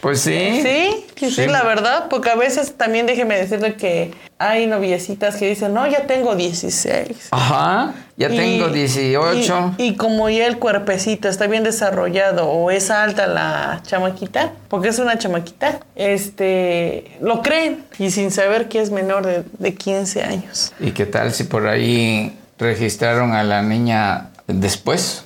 Pues 0.00 0.20
sí. 0.20 0.60
Sí, 0.62 1.06
sí, 1.16 1.30
sí, 1.30 1.46
la 1.46 1.62
verdad, 1.62 2.06
porque 2.10 2.30
a 2.30 2.34
veces 2.36 2.74
también 2.76 3.06
déjeme 3.06 3.36
decirle 3.36 3.74
que 3.74 4.12
hay 4.38 4.66
noviecitas 4.66 5.36
que 5.36 5.48
dicen, 5.48 5.72
no, 5.72 5.86
ya 5.86 6.06
tengo 6.06 6.36
16. 6.36 7.28
Ajá, 7.30 7.94
ya 8.16 8.28
Y- 8.28 8.36
tengo 8.36 8.68
18. 8.68 9.74
Y, 9.78 9.84
y 9.84 9.96
como 9.96 10.28
ya 10.28 10.46
el 10.46 10.58
cuerpecito 10.58 11.28
está 11.28 11.46
bien 11.46 11.62
desarrollado 11.64 12.48
o 12.50 12.70
es 12.70 12.90
alta 12.90 13.26
la 13.26 13.80
chamaquita, 13.84 14.52
porque 14.68 14.88
es 14.88 14.98
una 14.98 15.16
chamaquita, 15.18 15.80
este, 15.96 17.16
lo 17.20 17.42
creen 17.42 17.84
y 17.98 18.10
sin 18.10 18.30
saber 18.30 18.68
que 18.68 18.80
es 18.80 18.90
menor 18.90 19.24
de, 19.26 19.44
de 19.58 19.74
15 19.74 20.22
años. 20.22 20.72
¿Y 20.80 20.90
qué 20.92 21.06
tal 21.06 21.32
si 21.32 21.44
por 21.44 21.66
ahí 21.66 22.38
registraron 22.58 23.32
a 23.32 23.42
la 23.42 23.62
niña 23.62 24.30
después? 24.46 25.24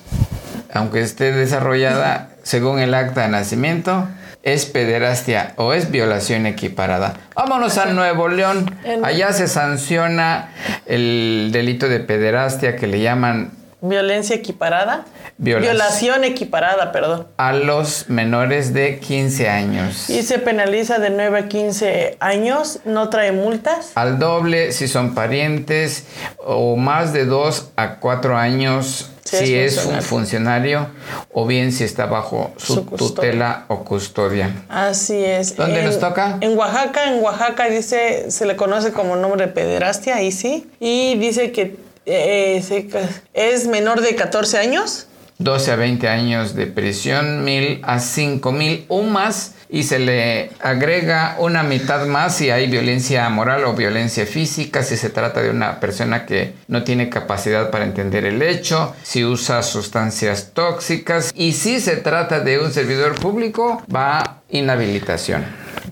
Aunque 0.73 1.01
esté 1.01 1.31
desarrollada, 1.31 2.29
según 2.43 2.79
el 2.79 2.93
acta 2.93 3.21
de 3.21 3.29
nacimiento, 3.29 4.07
es 4.43 4.65
pederastia 4.65 5.53
o 5.57 5.73
es 5.73 5.91
violación 5.91 6.45
equiparada. 6.45 7.15
Vámonos 7.35 7.77
a 7.77 7.87
Nuevo 7.87 8.29
León. 8.29 8.73
Allá 9.03 9.33
se 9.33 9.47
sanciona 9.47 10.51
el 10.85 11.49
delito 11.51 11.89
de 11.89 11.99
pederastia 11.99 12.75
que 12.75 12.87
le 12.87 13.01
llaman 13.01 13.51
Violencia 13.81 14.35
equiparada. 14.35 15.05
Violación 15.37 16.25
equiparada, 16.25 16.91
perdón. 16.91 17.27
a 17.37 17.53
los 17.53 18.09
menores 18.09 18.73
de 18.73 18.99
15 18.99 19.49
años. 19.49 20.09
Y 20.09 20.21
se 20.23 20.37
penaliza 20.39 20.99
de 20.99 21.09
9 21.11 21.39
a 21.39 21.47
15 21.47 22.17
años, 22.19 22.79
no 22.85 23.09
trae 23.09 23.31
multas. 23.31 23.91
Al 23.95 24.19
doble 24.19 24.73
si 24.73 24.87
son 24.89 25.15
parientes 25.15 26.05
o 26.37 26.75
más 26.75 27.13
de 27.13 27.25
2 27.25 27.69
a 27.77 27.95
4 27.99 28.37
años 28.37 29.11
Si 29.23 29.37
si 29.37 29.55
es 29.55 29.77
es 29.77 29.85
un 29.85 30.01
funcionario 30.01 30.87
o 31.31 31.45
bien 31.45 31.71
si 31.71 31.83
está 31.85 32.05
bajo 32.07 32.51
su, 32.57 32.81
tutela 32.81 33.63
o 33.69 33.85
custodia. 33.85 34.49
Así 34.67 35.23
es. 35.23 35.55
¿Dónde 35.55 35.79
En- 35.79 35.85
nos 35.85 35.99
toca? 35.99 36.37
En 36.41 36.57
Oaxaca, 36.57 37.13
en 37.13 37.23
Oaxaca 37.23 37.65
dice, 37.69 38.29
se 38.31 38.45
le 38.45 38.55
conoce 38.55 38.91
como 38.91 39.15
nombre 39.15 39.45
de 39.47 39.53
pederastia, 39.53 40.15
ahí 40.17 40.31
sí. 40.31 40.67
Y 40.79 41.15
dice 41.17 41.51
que 41.51 41.77
eh, 42.05 42.87
ca- 42.91 43.09
es 43.33 43.67
menor 43.67 44.01
de 44.01 44.15
14 44.15 44.57
años. 44.57 45.05
12 45.37 45.71
a 45.71 45.75
20 45.77 46.07
años 46.09 46.53
de 46.53 46.67
prisión, 46.67 47.45
mil 47.45 47.79
a 47.83 47.99
5 47.99 48.51
mil 48.51 48.83
o 48.89 49.03
más 49.03 49.53
y 49.69 49.83
se 49.83 49.99
le 49.99 50.49
agrega 50.59 51.35
una 51.39 51.63
mitad 51.63 52.05
más 52.07 52.35
si 52.35 52.49
hay 52.49 52.67
violencia 52.67 53.29
moral 53.29 53.63
o 53.65 53.73
violencia 53.73 54.25
física, 54.25 54.83
si 54.83 54.97
se 54.97 55.09
trata 55.11 55.41
de 55.41 55.49
una 55.51 55.79
persona 55.79 56.25
que 56.25 56.55
no 56.67 56.83
tiene 56.83 57.07
capacidad 57.07 57.69
para 57.69 57.85
entender 57.85 58.25
el 58.25 58.41
hecho, 58.41 58.93
si 59.03 59.23
usa 59.23 59.61
sustancias 59.63 60.49
tóxicas 60.53 61.31
y 61.35 61.53
si 61.53 61.79
se 61.79 61.95
trata 61.97 62.39
de 62.41 62.59
un 62.59 62.73
servidor 62.73 63.15
público 63.15 63.81
va 63.95 64.41
inhabilitación. 64.49 65.45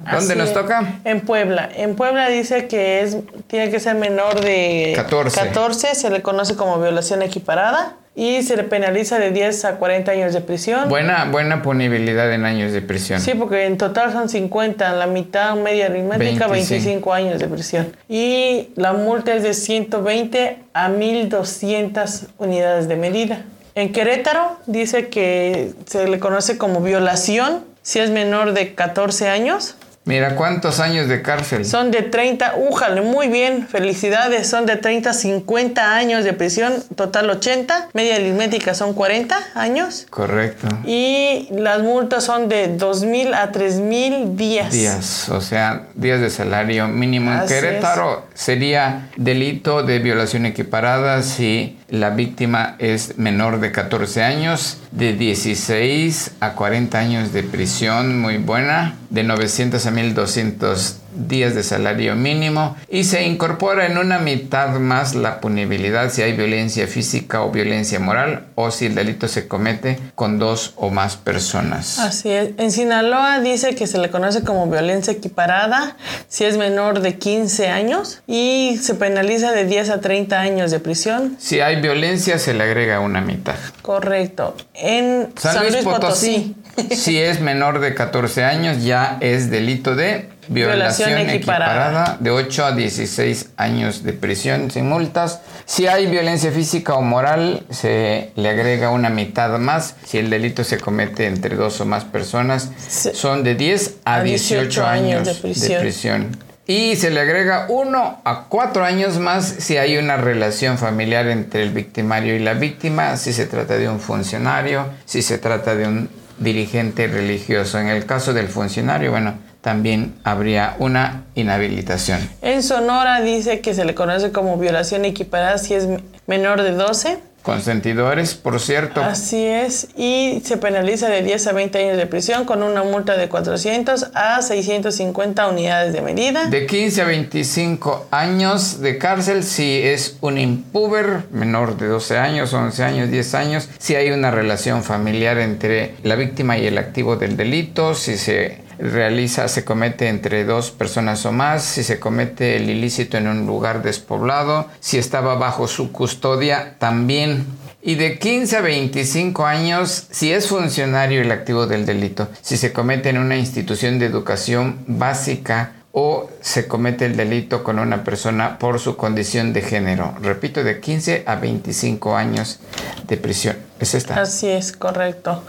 ¿Dónde 0.03 0.33
Así 0.33 0.35
nos 0.35 0.49
es. 0.49 0.53
toca? 0.53 0.99
En 1.03 1.21
Puebla. 1.21 1.69
En 1.75 1.95
Puebla 1.95 2.29
dice 2.29 2.67
que 2.67 3.01
es 3.01 3.17
tiene 3.47 3.69
que 3.69 3.79
ser 3.79 3.95
menor 3.95 4.41
de 4.41 4.93
14. 4.95 5.39
14, 5.39 5.95
se 5.95 6.09
le 6.09 6.21
conoce 6.21 6.55
como 6.55 6.79
violación 6.79 7.21
equiparada 7.21 7.95
y 8.17 8.41
se 8.41 8.57
le 8.57 8.63
penaliza 8.63 9.19
de 9.19 9.29
10 9.29 9.65
a 9.65 9.75
40 9.75 10.11
años 10.11 10.33
de 10.33 10.41
prisión. 10.41 10.89
Buena, 10.89 11.25
buena 11.25 11.61
punibilidad 11.61 12.33
en 12.33 12.45
años 12.45 12.71
de 12.71 12.81
prisión. 12.81 13.21
Sí, 13.21 13.35
porque 13.35 13.65
en 13.65 13.77
total 13.77 14.11
son 14.11 14.27
50, 14.27 14.91
la 14.93 15.05
mitad 15.05 15.55
media 15.55 15.85
aritmética, 15.85 16.47
25. 16.47 16.49
25 16.49 17.13
años 17.13 17.39
de 17.39 17.47
prisión. 17.47 17.95
Y 18.09 18.69
la 18.75 18.93
multa 18.93 19.35
es 19.35 19.43
de 19.43 19.53
120 19.53 20.57
a 20.73 20.89
1200 20.89 22.23
unidades 22.39 22.87
de 22.87 22.95
medida. 22.95 23.41
En 23.75 23.91
Querétaro 23.91 24.57
dice 24.65 25.09
que 25.09 25.73
se 25.85 26.07
le 26.07 26.17
conoce 26.19 26.57
como 26.57 26.81
violación 26.81 27.63
si 27.83 27.99
es 27.99 28.09
menor 28.09 28.53
de 28.53 28.73
14 28.73 29.29
años. 29.29 29.75
Mira, 30.07 30.35
¿cuántos 30.35 30.79
años 30.79 31.09
de 31.09 31.21
cárcel? 31.21 31.65
Son 31.65 31.91
de 31.91 32.01
30, 32.01 32.55
újale, 32.57 33.01
muy 33.01 33.27
bien, 33.27 33.67
felicidades, 33.67 34.49
son 34.49 34.65
de 34.65 34.77
30 34.77 35.09
a 35.09 35.13
50 35.13 35.95
años 35.95 36.23
de 36.23 36.31
prisión, 36.31 36.73
total 36.95 37.29
80, 37.29 37.89
media 37.93 38.15
aritmética 38.15 38.73
son 38.73 38.93
40 38.93 39.37
años. 39.53 40.07
Correcto. 40.09 40.67
Y 40.85 41.49
las 41.51 41.81
multas 41.83 42.23
son 42.23 42.47
de 42.47 42.77
2.000 42.77 43.35
a 43.35 43.51
3.000 43.51 44.35
días. 44.35 44.71
días, 44.71 45.27
o 45.27 45.41
sea, 45.41 45.87
días 45.93 46.21
de 46.21 46.29
salario 46.29 46.87
mínimo. 46.87 47.29
En 47.31 47.39
Así 47.39 47.53
Querétaro 47.53 48.27
sería 48.33 49.09
delito 49.17 49.83
de 49.83 49.99
violación 49.99 50.45
equiparada 50.45 51.21
si 51.21 51.76
la 51.89 52.09
víctima 52.09 52.75
es 52.79 53.17
menor 53.17 53.59
de 53.59 53.71
14 53.71 54.23
años, 54.23 54.77
de 54.91 55.13
16 55.13 56.31
a 56.39 56.53
40 56.53 56.97
años 56.97 57.33
de 57.33 57.43
prisión, 57.43 58.19
muy 58.19 58.37
buena, 58.37 58.95
de 59.09 59.23
900 59.23 59.85
a 59.85 59.91
1200 59.91 60.97
días 61.17 61.55
de 61.55 61.63
salario 61.63 62.15
mínimo 62.15 62.75
y 62.89 63.03
se 63.03 63.23
incorpora 63.23 63.85
en 63.85 63.97
una 63.97 64.19
mitad 64.19 64.79
más 64.79 65.15
la 65.15 65.39
punibilidad 65.39 66.11
si 66.11 66.21
hay 66.21 66.33
violencia 66.33 66.87
física 66.87 67.41
o 67.41 67.51
violencia 67.51 67.99
moral 67.99 68.47
o 68.55 68.71
si 68.71 68.87
el 68.87 68.95
delito 68.95 69.27
se 69.27 69.47
comete 69.47 69.99
con 70.15 70.39
dos 70.39 70.73
o 70.75 70.89
más 70.89 71.17
personas. 71.17 71.99
Así 71.99 72.29
es. 72.29 72.51
En 72.57 72.71
Sinaloa 72.71 73.39
dice 73.39 73.75
que 73.75 73.87
se 73.87 73.97
le 73.97 74.09
conoce 74.09 74.43
como 74.43 74.67
violencia 74.69 75.13
equiparada 75.13 75.97
si 76.27 76.45
es 76.45 76.57
menor 76.57 77.01
de 77.01 77.17
15 77.17 77.67
años 77.69 78.21
y 78.27 78.79
se 78.81 78.95
penaliza 78.95 79.51
de 79.51 79.65
10 79.65 79.89
a 79.89 80.01
30 80.01 80.39
años 80.39 80.71
de 80.71 80.79
prisión. 80.79 81.35
Si 81.39 81.59
hay 81.59 81.81
violencia 81.81 82.39
se 82.39 82.53
le 82.53 82.63
agrega 82.63 82.99
una 82.99 83.21
mitad. 83.21 83.55
Correcto. 83.87 84.53
En 84.73 85.29
San, 85.37 85.71
Luis, 85.71 85.77
Potosí, 85.77 86.57
si 86.91 87.17
es 87.19 87.39
menor 87.39 87.79
de 87.79 87.93
14 87.95 88.43
años, 88.43 88.83
ya 88.83 89.15
es 89.21 89.49
delito 89.49 89.95
de 89.95 90.27
violación, 90.49 91.11
Violación 91.11 91.29
equiparada. 91.29 92.01
equiparada. 92.01 92.17
de 92.19 92.29
8 92.31 92.65
a 92.65 92.71
16 92.73 93.51
años 93.55 94.03
de 94.03 94.11
prisión 94.11 94.71
sin 94.71 94.89
multas. 94.89 95.39
Si 95.65 95.87
hay 95.87 96.07
violencia 96.07 96.51
física 96.51 96.95
o 96.95 97.01
moral, 97.01 97.63
se 97.69 98.31
le 98.35 98.49
agrega 98.49 98.89
una 98.89 99.09
mitad 99.09 99.57
más. 99.57 99.95
Si 100.05 100.17
el 100.17 100.29
delito 100.29 100.65
se 100.65 100.79
comete 100.79 101.25
entre 101.25 101.55
dos 101.55 101.79
o 101.79 101.85
más 101.85 102.03
personas, 102.03 102.69
son 103.13 103.45
de 103.45 103.55
10 103.55 103.99
a, 104.03 104.15
A 104.15 104.23
18, 104.23 104.63
18 104.63 104.85
años, 104.85 105.41
de 105.41 105.79
prisión. 105.79 106.37
Y 106.67 106.97
se 106.97 107.09
le 107.09 107.21
agrega 107.21 107.67
uno 107.69 108.19
a 108.25 108.43
cuatro 108.49 108.83
años 108.83 109.19
más 109.19 109.45
si 109.45 109.77
hay 109.77 109.97
una 109.97 110.17
relación 110.17 110.77
familiar 110.77 111.27
entre 111.27 111.63
el 111.63 111.71
victimario 111.71 112.35
y 112.35 112.39
la 112.39 112.55
víctima, 112.55 113.15
si 113.15 113.31
se 113.31 113.45
trata 113.45 113.77
de 113.77 113.87
un 113.87 114.01
funcionario, 114.01 114.85
si 115.05 115.21
se 115.21 115.37
trata 115.37 115.75
de 115.75 115.87
un 115.87 116.09
dirigente 116.39 117.07
religioso. 117.07 117.79
En 117.79 117.87
el 117.87 118.05
caso 118.05 118.33
del 118.33 118.49
funcionario, 118.49 119.11
bueno, 119.11 119.35
también 119.61 120.15
habría 120.23 120.75
una 120.79 121.23
inhabilitación. 121.35 122.19
En 122.41 122.61
Sonora 122.61 123.21
dice 123.21 123.61
que 123.61 123.73
se 123.73 123.85
le 123.85 123.95
conoce 123.95 124.31
como 124.31 124.57
violación 124.57 125.05
equiparada 125.05 125.57
si 125.57 125.73
es 125.73 125.87
menor 126.27 126.63
de 126.63 126.71
12. 126.71 127.17
Consentidores, 127.47 128.33
por 128.33 128.59
cierto, 128.59 129.01
Así 129.01 129.45
es. 129.45 129.87
Y 129.95 130.41
se 130.43 130.57
penaliza 130.57 131.07
de 131.07 131.23
10 131.23 131.47
a 131.47 131.53
20 131.53 131.77
años 131.79 131.95
de 131.95 132.05
prisión 132.05 132.43
con 132.43 132.61
una 132.61 132.83
multa 132.83 133.15
de 133.15 133.29
400 133.29 134.07
a 134.13 134.41
650 134.41 135.47
unidades 135.47 135.93
de 135.93 136.01
medida. 136.01 136.47
de 136.47 136.65
15 136.65 137.01
a 137.01 137.05
25 137.05 138.07
años 138.11 138.81
de 138.81 138.97
cárcel 138.97 139.45
si 139.45 139.81
es 139.81 140.17
un 140.19 140.37
impuber 140.37 141.23
menor 141.31 141.77
de 141.77 141.87
12 141.87 142.17
años, 142.17 142.53
11 142.53 142.83
años, 142.83 143.11
10 143.11 143.33
años, 143.35 143.69
si 143.77 143.95
hay 143.95 144.11
una 144.11 144.29
relación 144.29 144.83
familiar 144.83 145.37
entre 145.37 145.95
la 146.03 146.15
víctima 146.15 146.57
y 146.57 146.67
el 146.67 146.77
activo 146.77 147.15
del 147.15 147.37
delito, 147.37 147.95
si 147.95 148.17
se 148.17 148.66
realiza, 148.79 149.47
se 149.47 149.63
comete 149.63 150.07
entre 150.07 150.45
dos 150.45 150.71
personas 150.71 151.25
o 151.25 151.31
más, 151.31 151.63
si 151.63 151.83
se 151.83 151.99
comete 151.99 152.57
el 152.57 152.69
ilícito 152.69 153.17
en 153.17 153.27
un 153.27 153.45
lugar 153.45 153.83
despoblado, 153.83 154.67
si 154.79 154.97
estaba 154.97 155.35
bajo 155.35 155.67
su 155.67 155.91
custodia 155.91 156.75
también. 156.79 157.45
Y 157.81 157.95
de 157.95 158.19
15 158.19 158.57
a 158.57 158.61
25 158.61 159.45
años, 159.45 160.07
si 160.11 160.31
es 160.33 160.47
funcionario 160.47 161.21
el 161.21 161.31
activo 161.31 161.67
del 161.67 161.85
delito, 161.85 162.27
si 162.41 162.57
se 162.57 162.73
comete 162.73 163.09
en 163.09 163.17
una 163.17 163.37
institución 163.37 163.97
de 163.99 164.07
educación 164.07 164.79
básica 164.87 165.76
o 165.99 166.29
se 166.41 166.67
comete 166.67 167.07
el 167.07 167.17
delito 167.17 167.63
con 167.63 167.79
una 167.79 168.03
persona 168.03 168.59
por 168.59 168.79
su 168.79 168.95
condición 168.97 169.51
de 169.51 169.63
género. 169.63 170.13
Repito, 170.21 170.63
de 170.63 170.79
15 170.79 171.23
a 171.25 171.37
25 171.37 172.15
años 172.15 172.59
de 173.07 173.17
prisión. 173.17 173.57
Es 173.79 173.95
esta. 173.95 174.21
Así 174.21 174.47
es, 174.47 174.73
correcto. 174.73 175.43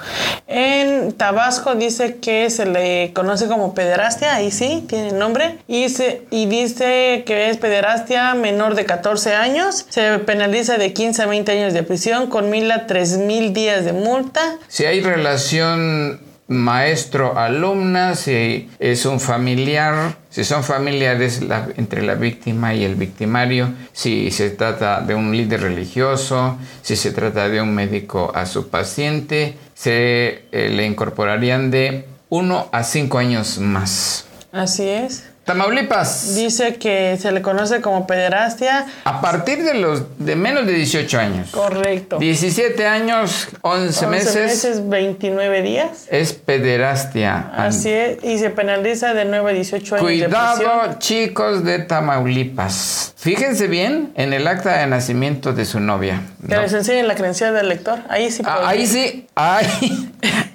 En 0.47 1.13
Tabasco 1.13 1.75
dice 1.75 2.17
que 2.17 2.49
se 2.49 2.65
le 2.65 3.13
conoce 3.13 3.47
como 3.47 3.75
pederastia, 3.75 4.37
ahí 4.37 4.51
sí, 4.51 4.87
tiene 4.89 5.13
nombre, 5.13 5.59
y, 5.69 5.91
se, 5.91 6.23
y 6.31 6.47
dice 6.47 7.25
que 7.27 7.51
es 7.51 7.59
pederastia 7.59 8.35
menor 8.35 8.75
de 8.75 8.87
14 8.87 9.35
años, 9.35 9.85
se 9.91 10.19
penaliza 10.21 10.79
de 10.79 10.95
15 10.95 11.25
a 11.25 11.27
20 11.27 11.53
años 11.53 11.75
de 11.75 11.83
prisión 11.83 12.29
con 12.31 12.49
mil 12.49 12.71
a 12.71 12.87
3 12.87 13.19
mil 13.19 13.53
días 13.53 13.85
de 13.85 13.93
multa. 13.93 14.57
Si 14.69 14.87
hay 14.87 15.03
relación 15.03 16.27
maestro-alumna, 16.49 18.15
si 18.15 18.71
es 18.79 19.05
un 19.05 19.21
familiar, 19.21 20.17
si 20.39 20.45
son 20.45 20.63
familiares 20.63 21.41
entre 21.77 22.01
la 22.03 22.15
víctima 22.15 22.73
y 22.73 22.85
el 22.85 22.95
victimario, 22.95 23.73
si 23.93 24.31
se 24.31 24.51
trata 24.51 25.01
de 25.01 25.17
un 25.17 25.37
líder 25.37 25.63
religioso, 25.63 26.57
si 26.81 26.95
se 26.95 27.11
trata 27.11 27.49
de 27.49 27.61
un 27.61 27.75
médico 27.75 28.31
a 28.33 28.47
su 28.47 28.69
paciente, 28.69 29.57
se 29.75 30.45
eh, 30.53 30.69
le 30.71 30.87
incorporarían 30.87 31.73
de 31.73 32.05
1 32.29 32.69
a 32.71 32.85
5 32.85 33.19
años 33.19 33.59
más. 33.59 34.27
Así 34.53 34.89
es. 34.89 35.25
Tamaulipas. 35.49 36.35
Dice 36.35 36.75
que 36.75 37.17
se 37.17 37.33
le 37.33 37.41
conoce 37.41 37.81
como 37.81 38.07
pederastia. 38.07 38.85
A 39.05 39.23
partir 39.23 39.65
de 39.65 39.73
los 39.73 40.03
de 40.19 40.37
menos 40.37 40.67
de 40.67 40.75
18 40.75 41.19
años. 41.19 41.51
Correcto. 41.53 42.19
17 42.19 42.87
años, 42.87 43.49
11, 43.63 44.05
11 44.05 44.07
meses. 44.09 44.35
meses, 44.37 44.89
29 44.91 45.63
días. 45.63 46.05
Es 46.11 46.35
pederastia. 46.35 47.51
Así 47.57 47.89
es. 47.89 48.23
Y 48.23 48.39
se 48.39 48.51
penaliza 48.51 49.15
de 49.15 49.25
9 49.25 49.51
a 49.51 49.55
18 49.55 49.95
años. 49.95 50.07
Cuidado, 50.07 50.99
chicos 50.99 51.65
de 51.65 51.79
Tamaulipas. 51.79 53.15
Fíjense 53.17 53.69
bien 53.69 54.13
en 54.17 54.35
el 54.35 54.47
acta 54.47 54.77
de 54.77 54.87
nacimiento 54.87 55.55
de 55.55 55.65
su 55.65 55.81
novia. 55.81 56.21
Que 56.47 56.59
les 56.59 56.75
enseñen 56.75 57.09
la 57.09 57.15
credencial 57.15 57.55
del 57.55 57.71
lector. 57.71 58.01
Ahí 58.11 58.31
sí. 58.31 58.43
Ah, 58.45 58.65
ahí 58.67 58.87
sí. 58.87 59.27
Ahí 59.35 60.13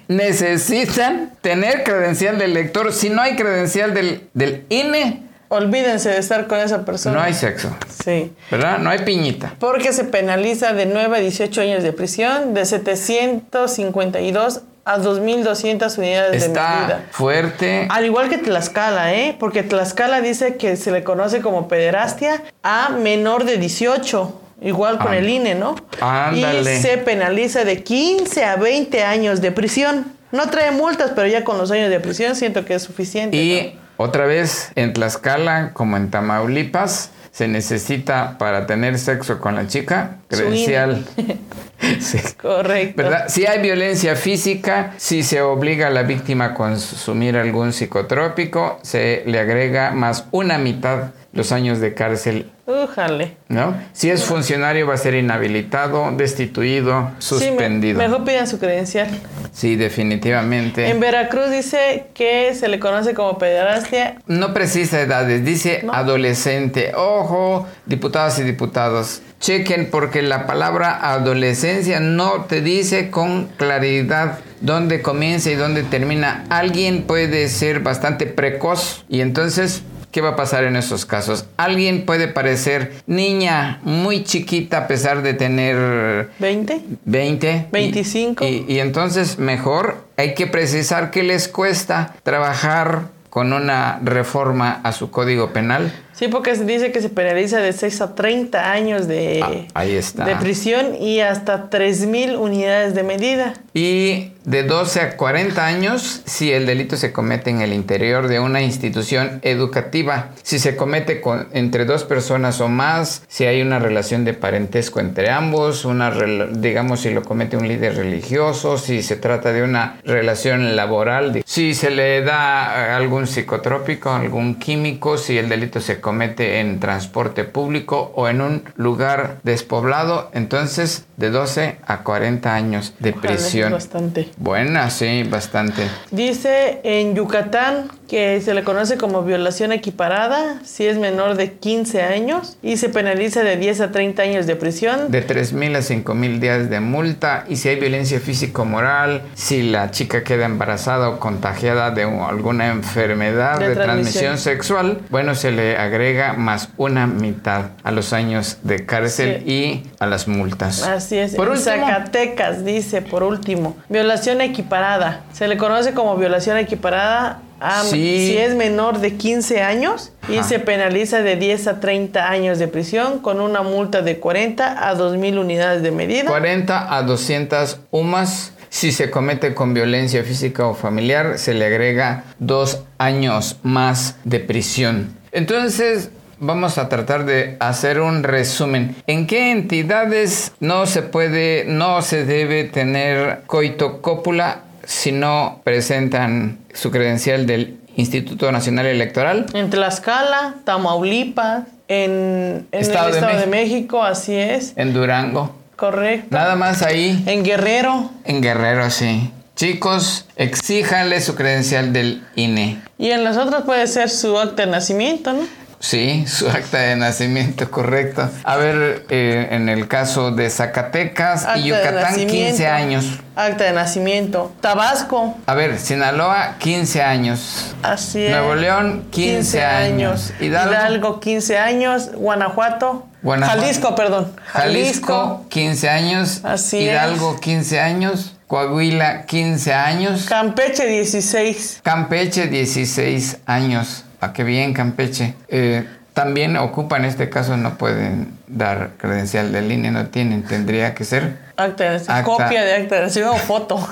necesitan 0.07 1.31
tener 1.41 1.83
credencial 1.83 2.37
del 2.37 2.53
lector. 2.53 2.91
Si 2.93 3.09
no 3.09 3.21
hay 3.21 3.35
credencial 3.35 3.93
del, 3.93 4.27
del 4.33 4.65
INE, 4.69 5.23
Olvídense 5.49 6.09
de 6.09 6.17
estar 6.17 6.47
con 6.47 6.57
esa 6.57 6.83
persona. 6.83 7.15
No 7.17 7.21
hay 7.21 7.35
sexo. 7.35 7.69
Sí. 8.03 8.33
¿Verdad? 8.49 8.79
No 8.79 8.89
hay 8.89 8.99
piñita. 9.05 9.53
Porque 9.59 9.93
se 9.93 10.03
penaliza 10.03 10.73
de 10.73 10.87
9 10.87 11.15
a 11.17 11.19
18 11.19 11.61
años 11.61 11.83
de 11.83 11.93
prisión, 11.93 12.55
de 12.55 12.65
752 12.65 14.61
a 14.85 14.97
2.200 14.97 15.97
unidades 15.99 16.43
Está 16.43 16.71
de 16.71 16.79
medida. 16.79 17.05
fuerte. 17.11 17.87
Al 17.89 18.03
igual 18.05 18.29
que 18.29 18.39
Tlaxcala, 18.39 19.13
¿eh? 19.13 19.35
Porque 19.39 19.61
Tlaxcala 19.61 20.21
dice 20.21 20.57
que 20.57 20.75
se 20.75 20.91
le 20.91 21.03
conoce 21.03 21.41
como 21.41 21.67
pederastia 21.67 22.41
a 22.63 22.89
menor 22.89 23.45
de 23.45 23.57
18. 23.57 24.39
Igual 24.64 24.97
con 24.97 25.14
el 25.14 25.30
INE, 25.30 25.55
¿no? 25.55 25.76
Ándale. 25.99 26.78
Y 26.78 26.82
se 26.82 26.97
penaliza 26.97 27.66
de 27.66 27.84
15 27.84 28.45
a 28.45 28.55
20 28.55 29.03
años 29.03 29.41
de 29.41 29.51
prisión. 29.51 30.05
No 30.32 30.49
trae 30.49 30.72
multas, 30.72 31.11
pero 31.16 31.28
ya 31.28 31.43
con 31.43 31.57
los 31.57 31.70
años 31.72 31.89
de 31.89 31.99
prisión 31.99 32.36
siento 32.36 32.66
que 32.66 32.76
es 32.76 32.82
suficiente. 32.82 33.38
Y 33.38 33.78
otra 33.97 34.26
vez, 34.26 34.72
en 34.76 34.93
Tlaxcala, 34.93 35.72
como 35.74 35.97
en 35.97 36.09
Tamaulipas, 36.09 37.11
se 37.32 37.47
necesita 37.47 38.38
para 38.38 38.66
tener 38.68 38.97
sexo 38.99 39.39
con 39.39 39.55
la 39.55 39.68
chica 39.68 40.18
credencial. 40.28 41.03
sí. 41.99 42.20
Correcto. 42.39 43.01
¿Verdad? 43.01 43.26
Si 43.28 43.45
hay 43.45 43.61
violencia 43.61 44.16
física, 44.16 44.93
si 44.97 45.24
se 45.24 45.41
obliga 45.41 45.88
a 45.88 45.89
la 45.89 46.03
víctima 46.03 46.45
a 46.45 46.53
consumir 46.53 47.36
algún 47.38 47.74
psicotrópico, 47.74 48.80
se 48.84 49.24
le 49.26 49.39
agrega 49.39 49.91
más 49.91 50.26
una 50.32 50.57
mitad 50.57 51.11
los 51.34 51.51
años 51.51 51.79
de 51.79 51.93
cárcel. 51.93 52.49
Újale. 52.65 53.36
¿No? 53.49 53.75
Si 53.91 54.09
es 54.09 54.23
funcionario 54.23 54.88
va 54.88 54.93
a 54.93 54.97
ser 54.97 55.15
inhabilitado, 55.15 56.11
destituido, 56.15 57.11
suspendido. 57.19 57.99
Sí, 57.99 58.07
mejor 58.07 58.23
pidan 58.23 58.47
su 58.47 58.59
credencial. 58.59 59.09
Sí, 59.51 59.75
definitivamente. 59.75 60.88
En 60.89 60.99
Veracruz 60.99 61.49
dice 61.49 62.05
que 62.13 62.53
se 62.53 62.67
le 62.69 62.79
conoce 62.79 63.13
como 63.13 63.38
pederastia. 63.38 64.21
No 64.27 64.53
precisa 64.53 65.01
edades, 65.01 65.43
dice 65.43 65.81
¿No? 65.84 65.93
adolescente. 65.93 66.93
Ojo, 66.95 67.67
diputadas 67.86 68.39
y 68.39 68.43
diputados. 68.43 69.21
Chequen 69.39 69.89
porque 69.91 70.21
la 70.21 70.47
palabra 70.47 71.11
adolescencia 71.11 71.99
no 71.99 72.45
te 72.45 72.61
dice 72.61 73.09
con 73.09 73.47
claridad 73.57 74.39
dónde 74.61 75.01
comienza 75.01 75.51
y 75.51 75.55
dónde 75.55 75.84
termina. 75.84 76.45
Alguien 76.49 77.03
puede 77.03 77.49
ser 77.49 77.81
bastante 77.81 78.25
precoz 78.25 79.03
y 79.09 79.19
entonces 79.19 79.84
¿Qué 80.14 80.22
va 80.22 80.30
a 80.30 80.36
pasar 80.36 80.64
en 80.64 80.76
esos 80.76 81.07
casos? 81.07 81.45
Alguien 81.57 82.05
puede 82.05 82.28
parecer 82.28 82.93
niña 83.07 83.80
muy 83.82 84.24
chiquita 84.24 84.78
a 84.78 84.88
pesar 84.88 85.24
de 85.24 85.34
tener 85.34 86.30
20, 86.38 86.82
20, 87.03 87.68
25. 87.72 88.45
Y, 88.45 88.47
y, 88.47 88.74
y 88.74 88.80
entonces 88.80 89.39
mejor 89.39 90.05
hay 90.16 90.36
que 90.36 90.45
precisar 90.45 91.09
que 91.09 91.24
les 91.24 91.47
cuesta 91.47 92.14
trabajar 92.22 93.07
con 93.32 93.53
una 93.53 93.99
reforma 94.03 94.82
a 94.84 94.91
su 94.91 95.09
código 95.09 95.51
penal. 95.51 95.91
Sí, 96.14 96.28
porque 96.28 96.55
se 96.55 96.64
dice 96.66 96.91
que 96.91 97.01
se 97.01 97.09
penaliza 97.09 97.57
de 97.57 97.74
6 97.74 98.01
a 98.01 98.16
30 98.16 98.72
años 98.72 99.07
de, 99.07 99.41
ah, 99.41 99.51
ahí 99.74 99.95
está. 99.95 100.26
de 100.26 100.36
prisión 100.36 100.95
y 100.99 101.20
hasta 101.22 101.70
3.000 101.70 102.38
unidades 102.38 102.93
de 102.93 103.03
medida. 103.03 103.53
Y 103.74 104.34
de 104.45 104.64
12 104.64 104.99
a 105.01 105.18
40 105.18 105.66
años 105.66 106.22
si 106.26 106.51
el 106.51 106.66
delito 106.66 106.97
se 106.97 107.11
comete 107.11 107.49
en 107.49 107.61
el 107.61 107.74
interior 107.74 108.28
de 108.28 108.39
una 108.39 108.61
institución 108.61 109.39
educativa, 109.41 110.30
si 110.43 110.59
se 110.59 110.76
comete 110.76 111.22
con, 111.22 111.47
entre 111.53 111.86
dos 111.86 112.03
personas 112.03 112.61
o 112.61 112.68
más, 112.68 113.24
si 113.28 113.45
hay 113.45 113.61
una 113.61 113.80
relación 113.80 114.26
de 114.26 114.34
parentesco 114.34 114.99
entre 114.99 115.30
ambos, 115.32 115.86
una 115.86 116.11
digamos 116.51 117.01
si 117.01 117.09
lo 117.11 117.24
comete 117.24 117.57
un 117.57 117.68
líder 117.68 117.95
religioso, 117.95 118.78
si 118.78 119.01
se 119.01 119.16
trata 119.16 119.51
de 119.53 119.64
una 119.64 119.99
relación 120.03 120.76
laboral, 120.76 121.41
si 121.45 121.74
se 121.74 121.89
le 121.89 122.22
da 122.22 122.95
algún 122.95 123.28
psicotrópico, 123.28 124.11
algún 124.11 124.55
químico, 124.55 125.18
si 125.18 125.38
el 125.38 125.49
delito 125.49 125.80
se 125.80 125.99
comete 126.03 126.59
en 126.59 126.79
transporte 126.79 127.45
público 127.45 128.11
o 128.13 128.27
en 128.27 128.41
un 128.41 128.63
lugar 128.75 129.39
despoblado, 129.41 130.29
entonces 130.33 131.07
de 131.18 131.30
12 131.30 131.78
a 131.86 132.03
40 132.03 132.53
años 132.53 132.93
de 132.99 133.11
Ojalá, 133.11 133.22
prisión. 133.22 133.72
Bastante. 133.72 134.30
Buena, 134.38 134.89
sí, 134.89 135.24
bastante. 135.24 135.88
Dice 136.11 136.82
en 136.84 137.16
Yucatán 137.16 137.89
que 138.07 138.41
se 138.41 138.53
le 138.53 138.64
conoce 138.64 138.97
como 138.97 139.24
violación 139.24 139.72
equiparada 139.72 140.59
si 140.64 140.86
es 140.86 140.97
menor 140.97 141.36
de 141.36 141.53
15 141.53 142.01
años 142.01 142.57
y 142.61 142.78
se 142.78 142.89
penaliza 142.89 143.43
de 143.43 143.57
10 143.57 143.82
a 143.82 143.91
30 143.91 144.22
años 144.22 144.45
de 144.45 144.55
prisión. 144.55 145.11
De 145.11 145.22
3 145.22 145.53
mil 145.53 145.76
a 145.76 145.82
5 145.82 146.14
mil 146.14 146.39
días 146.39 146.70
de 146.70 146.80
multa 146.80 147.45
y 147.47 147.55
si 147.55 147.70
hay 147.70 147.80
violencia 147.80 148.20
físico-moral, 148.20 149.24
si 149.34 149.64
la 149.64 149.91
chica 149.91 150.24
queda 150.24 150.45
embarazada 150.45 151.09
o 151.09 151.20
contagiada 151.20 151.91
de 151.91 152.03
alguna 152.03 152.68
enfermedad 152.68 153.59
de, 153.59 153.70
de 153.70 153.76
transmisión. 153.76 154.26
transmisión 154.26 154.38
sexual, 154.38 155.01
bueno, 155.09 155.36
se 155.36 155.51
le 155.51 155.78
agrega 155.78 156.34
más 156.34 156.70
una 156.78 157.07
mitad 157.07 157.72
a 157.84 157.91
los 157.91 158.14
años 158.14 158.57
de 158.64 158.86
cárcel 158.86 159.43
sí. 159.45 159.51
y 159.51 159.91
a 159.99 160.05
las 160.05 160.28
multas. 160.28 160.84
Así 160.84 161.02
es. 161.11 161.35
Por 161.35 161.49
último, 161.49 161.63
Zacatecas 161.65 162.63
dice, 162.65 163.01
por 163.01 163.23
último, 163.23 163.75
violación 163.89 164.41
equiparada. 164.41 165.21
Se 165.33 165.47
le 165.47 165.57
conoce 165.57 165.93
como 165.93 166.15
violación 166.15 166.57
equiparada 166.57 167.41
a 167.59 167.81
Sí. 167.83 168.27
si 168.27 168.37
es 168.37 168.55
menor 168.55 168.99
de 168.99 169.15
15 169.15 169.61
años 169.61 170.11
y 170.27 170.37
Ajá. 170.37 170.47
se 170.47 170.59
penaliza 170.59 171.21
de 171.21 171.35
10 171.37 171.67
a 171.67 171.79
30 171.79 172.29
años 172.29 172.59
de 172.59 172.67
prisión 172.67 173.19
con 173.19 173.39
una 173.39 173.61
multa 173.61 174.01
de 174.01 174.19
40 174.19 174.89
a 174.89 174.93
2.000 174.95 175.37
unidades 175.37 175.81
de 175.81 175.91
medida. 175.91 176.29
40 176.29 176.93
a 176.95 177.01
200 177.03 177.79
UMAS. 177.91 178.51
Si 178.69 178.91
se 178.91 179.11
comete 179.11 179.53
con 179.53 179.73
violencia 179.75 180.23
física 180.23 180.65
o 180.65 180.73
familiar, 180.73 181.37
se 181.37 181.53
le 181.53 181.65
agrega 181.67 182.23
dos 182.39 182.81
años 182.97 183.57
más 183.61 184.15
de 184.23 184.39
prisión. 184.39 185.13
Entonces, 185.31 186.09
vamos 186.39 186.77
a 186.77 186.89
tratar 186.89 187.25
de 187.25 187.57
hacer 187.59 187.99
un 188.01 188.23
resumen. 188.23 188.95
¿En 189.07 189.27
qué 189.27 189.51
entidades 189.51 190.51
no 190.59 190.86
se 190.86 191.01
puede, 191.01 191.65
no 191.65 192.01
se 192.01 192.25
debe 192.25 192.63
tener 192.65 193.43
coito 193.47 194.01
cópula 194.01 194.61
si 194.86 195.11
no 195.11 195.61
presentan 195.63 196.59
su 196.73 196.91
credencial 196.91 197.45
del 197.45 197.77
Instituto 197.95 198.51
Nacional 198.51 198.88
Electoral? 198.88 199.45
En 199.53 199.69
Tlaxcala, 199.69 200.55
Tamaulipas, 200.63 201.63
en, 201.88 202.67
en 202.71 202.81
Estado 202.81 203.09
el 203.09 203.15
Estado 203.15 203.39
de 203.39 203.47
México. 203.47 203.97
México, 203.99 204.03
así 204.03 204.36
es. 204.36 204.73
En 204.75 204.93
Durango. 204.93 205.55
Correcto. 205.75 206.27
Nada 206.29 206.55
más 206.55 206.81
ahí. 206.81 207.23
En 207.27 207.43
Guerrero. 207.43 208.09
En 208.25 208.41
Guerrero, 208.41 208.89
sí. 208.89 209.31
Chicos, 209.55 210.25
exíjanle 210.36 211.21
su 211.21 211.36
credencial 211.36 211.93
del 211.93 212.23
INE. 212.36 212.81
Y 212.97 213.11
en 213.11 213.23
los 213.23 213.38
otros 213.38 213.63
puede 213.63 213.86
ser 213.88 214.09
su 214.09 214.39
acta 214.39 214.65
de 214.65 214.71
nacimiento, 214.71 215.34
¿no? 215.34 215.43
Sí, 215.84 216.25
su 216.27 216.47
acta 216.47 216.77
de 216.77 216.95
nacimiento, 216.95 217.69
correcto. 217.69 218.29
A 218.45 218.55
ver, 218.55 219.05
eh, 219.09 219.49
en 219.51 219.67
el 219.67 219.89
caso 219.89 220.31
de 220.31 220.49
Zacatecas 220.49 221.43
Acta 221.43 221.57
y 221.57 221.65
Yucatán, 221.65 222.15
15 222.15 222.23
nacimiento. 222.23 222.67
años. 222.67 223.19
Acta 223.36 223.65
de 223.65 223.73
nacimiento. 223.73 224.53
Tabasco. 224.61 225.36
A 225.45 225.53
ver, 225.53 225.77
Sinaloa, 225.77 226.55
15 226.59 227.03
años. 227.03 227.75
Así 227.84 228.23
es. 228.23 228.31
Nuevo 228.31 228.55
León, 228.55 229.07
15, 229.11 229.61
años. 229.61 230.31
Hidalgo. 230.39 230.71
Hidalgo, 230.71 231.19
15 231.19 231.57
años. 231.57 232.11
Guanajuato. 232.13 233.05
Guanajuato. 233.21 233.61
Jalisco, 233.61 233.95
perdón. 233.95 234.31
Jalisco, 234.53 235.45
15 235.49 235.89
años. 235.89 236.39
Así 236.45 236.77
Hidalgo, 236.77 237.41
15 237.41 237.81
años. 237.81 238.36
Coahuila, 238.47 239.25
15 239.25 239.73
años. 239.73 240.27
Campeche, 240.29 240.86
16. 240.86 241.81
Campeche, 241.84 242.47
16 242.47 243.39
años. 243.45 244.05
¿A 244.24 244.34
qué 244.34 244.43
bien, 244.43 244.74
Campeche? 244.74 245.34
Eh, 245.49 245.86
también 246.13 246.57
ocupa, 246.57 246.97
en 246.97 247.05
este 247.05 247.30
caso, 247.30 247.57
no 247.57 247.76
pueden 247.78 248.30
dar 248.47 248.91
credencial 248.97 249.51
de 249.51 249.61
línea, 249.61 249.89
no 249.91 250.07
tienen, 250.07 250.43
tendría 250.43 250.93
que 250.93 251.03
ser. 251.05 251.38
Acta 251.57 251.84
de. 251.91 251.95
Acta. 251.97 252.24
Copia 252.24 252.63
de 252.63 252.74
acta 252.76 252.95
de 252.95 253.01
nacimiento 253.01 253.36
o 253.36 253.39
foto. 253.39 253.80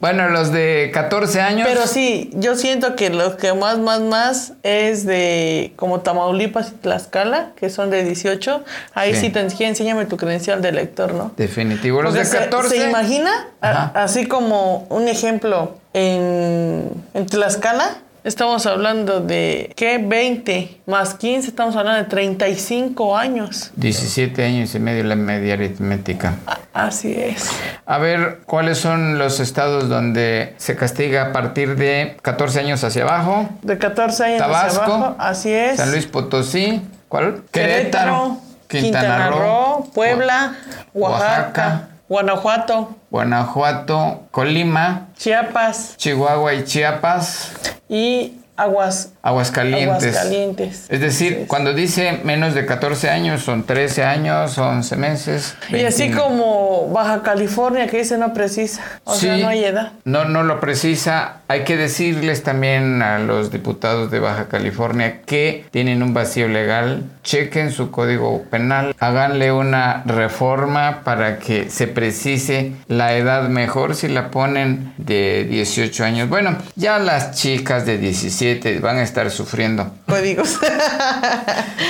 Bueno, 0.00 0.28
los 0.28 0.52
de 0.52 0.92
14 0.94 1.40
años. 1.40 1.66
Pero 1.68 1.88
sí, 1.88 2.30
yo 2.34 2.54
siento 2.54 2.94
que 2.94 3.10
lo 3.10 3.36
que 3.36 3.52
más, 3.52 3.78
más, 3.78 4.00
más 4.00 4.52
es 4.62 5.04
de 5.04 5.72
como 5.74 6.02
Tamaulipas 6.02 6.68
y 6.68 6.74
Tlaxcala, 6.76 7.48
que 7.56 7.68
son 7.68 7.90
de 7.90 8.04
18. 8.04 8.62
Ahí 8.94 9.12
Sí. 9.14 9.22
sí, 9.22 9.30
te 9.30 9.40
enséñame 9.40 10.06
tu 10.06 10.16
credencial 10.16 10.62
de 10.62 10.70
lector, 10.70 11.14
¿no? 11.14 11.32
Definitivo. 11.36 12.00
Los 12.00 12.12
Porque 12.14 12.24
de 12.28 12.30
se- 12.30 12.38
14. 12.44 12.68
¿Se, 12.80 12.88
imagina? 12.88 13.30
A- 13.60 13.70
Ajá. 13.70 13.92
así 13.96 14.26
como 14.26 14.86
un 14.88 15.08
ejemplo, 15.08 15.76
en, 15.94 16.88
en 17.14 17.26
Tlaxcala 17.26 17.96
estamos 18.28 18.66
hablando 18.66 19.20
de, 19.20 19.72
¿qué? 19.74 19.98
20 19.98 20.80
más 20.86 21.14
15, 21.14 21.48
estamos 21.48 21.74
hablando 21.76 22.02
de 22.02 22.08
35 22.08 23.16
años. 23.16 23.70
17 23.76 24.44
años 24.44 24.74
y 24.74 24.78
medio 24.78 25.02
la 25.04 25.16
media 25.16 25.54
aritmética. 25.54 26.34
Así 26.72 27.12
es. 27.12 27.50
A 27.86 27.98
ver, 27.98 28.40
¿cuáles 28.46 28.78
son 28.78 29.18
los 29.18 29.40
estados 29.40 29.88
donde 29.88 30.54
se 30.58 30.76
castiga 30.76 31.28
a 31.28 31.32
partir 31.32 31.76
de 31.76 32.16
14 32.22 32.60
años 32.60 32.84
hacia 32.84 33.02
abajo? 33.02 33.48
De 33.62 33.78
14 33.78 34.24
años 34.24 34.42
hacia 34.42 34.46
Tabasco, 34.46 34.92
abajo, 34.92 35.16
así 35.18 35.50
es. 35.50 35.78
San 35.78 35.90
Luis 35.90 36.06
Potosí, 36.06 36.82
¿cuál? 37.08 37.42
Querétaro, 37.50 38.38
Quintana 38.68 39.30
Roo, 39.30 39.90
Puebla, 39.94 40.54
Oaxaca, 40.92 41.26
Oaxaca. 41.26 41.88
Guanajuato, 42.08 42.96
Guanajuato, 43.10 44.26
Colima, 44.30 45.08
Chiapas. 45.16 45.96
Chihuahua 45.96 46.54
y 46.54 46.64
Chiapas, 46.64 47.52
y 47.88 48.37
Aguas, 48.58 49.12
Aguascalientes. 49.22 50.16
Aguascalientes. 50.16 50.86
Es 50.88 51.00
decir, 51.00 51.44
cuando 51.46 51.74
dice 51.74 52.18
menos 52.24 52.54
de 52.54 52.66
14 52.66 53.08
años, 53.08 53.42
son 53.42 53.62
13 53.62 54.02
años, 54.02 54.58
11 54.58 54.96
meses. 54.96 55.54
Y 55.68 55.84
así 55.84 56.08
29. 56.08 56.20
como 56.20 56.88
Baja 56.88 57.22
California, 57.22 57.86
que 57.86 57.98
dice 57.98 58.18
no 58.18 58.34
precisa. 58.34 58.82
O 59.04 59.14
sea, 59.14 59.36
no 59.36 59.46
hay 59.46 59.62
edad. 59.62 59.92
No, 60.04 60.24
no 60.24 60.42
lo 60.42 60.58
precisa. 60.58 61.42
Hay 61.46 61.62
que 61.62 61.76
decirles 61.76 62.42
también 62.42 63.00
a 63.00 63.20
los 63.20 63.52
diputados 63.52 64.10
de 64.10 64.18
Baja 64.18 64.48
California 64.48 65.22
que 65.22 65.64
tienen 65.70 66.02
un 66.02 66.12
vacío 66.12 66.48
legal. 66.48 67.04
Chequen 67.22 67.70
su 67.70 67.92
código 67.92 68.42
penal. 68.50 68.92
Háganle 68.98 69.52
una 69.52 70.02
reforma 70.04 71.02
para 71.04 71.38
que 71.38 71.70
se 71.70 71.86
precise 71.86 72.72
la 72.88 73.14
edad 73.14 73.48
mejor 73.48 73.94
si 73.94 74.08
la 74.08 74.32
ponen 74.32 74.94
de 74.96 75.46
18 75.48 76.04
años. 76.04 76.28
Bueno, 76.28 76.56
ya 76.74 76.98
las 76.98 77.36
chicas 77.36 77.86
de 77.86 77.98
17 77.98 78.47
van 78.80 78.98
a 78.98 79.02
estar 79.02 79.30
sufriendo. 79.30 79.90
Códigos. 80.06 80.58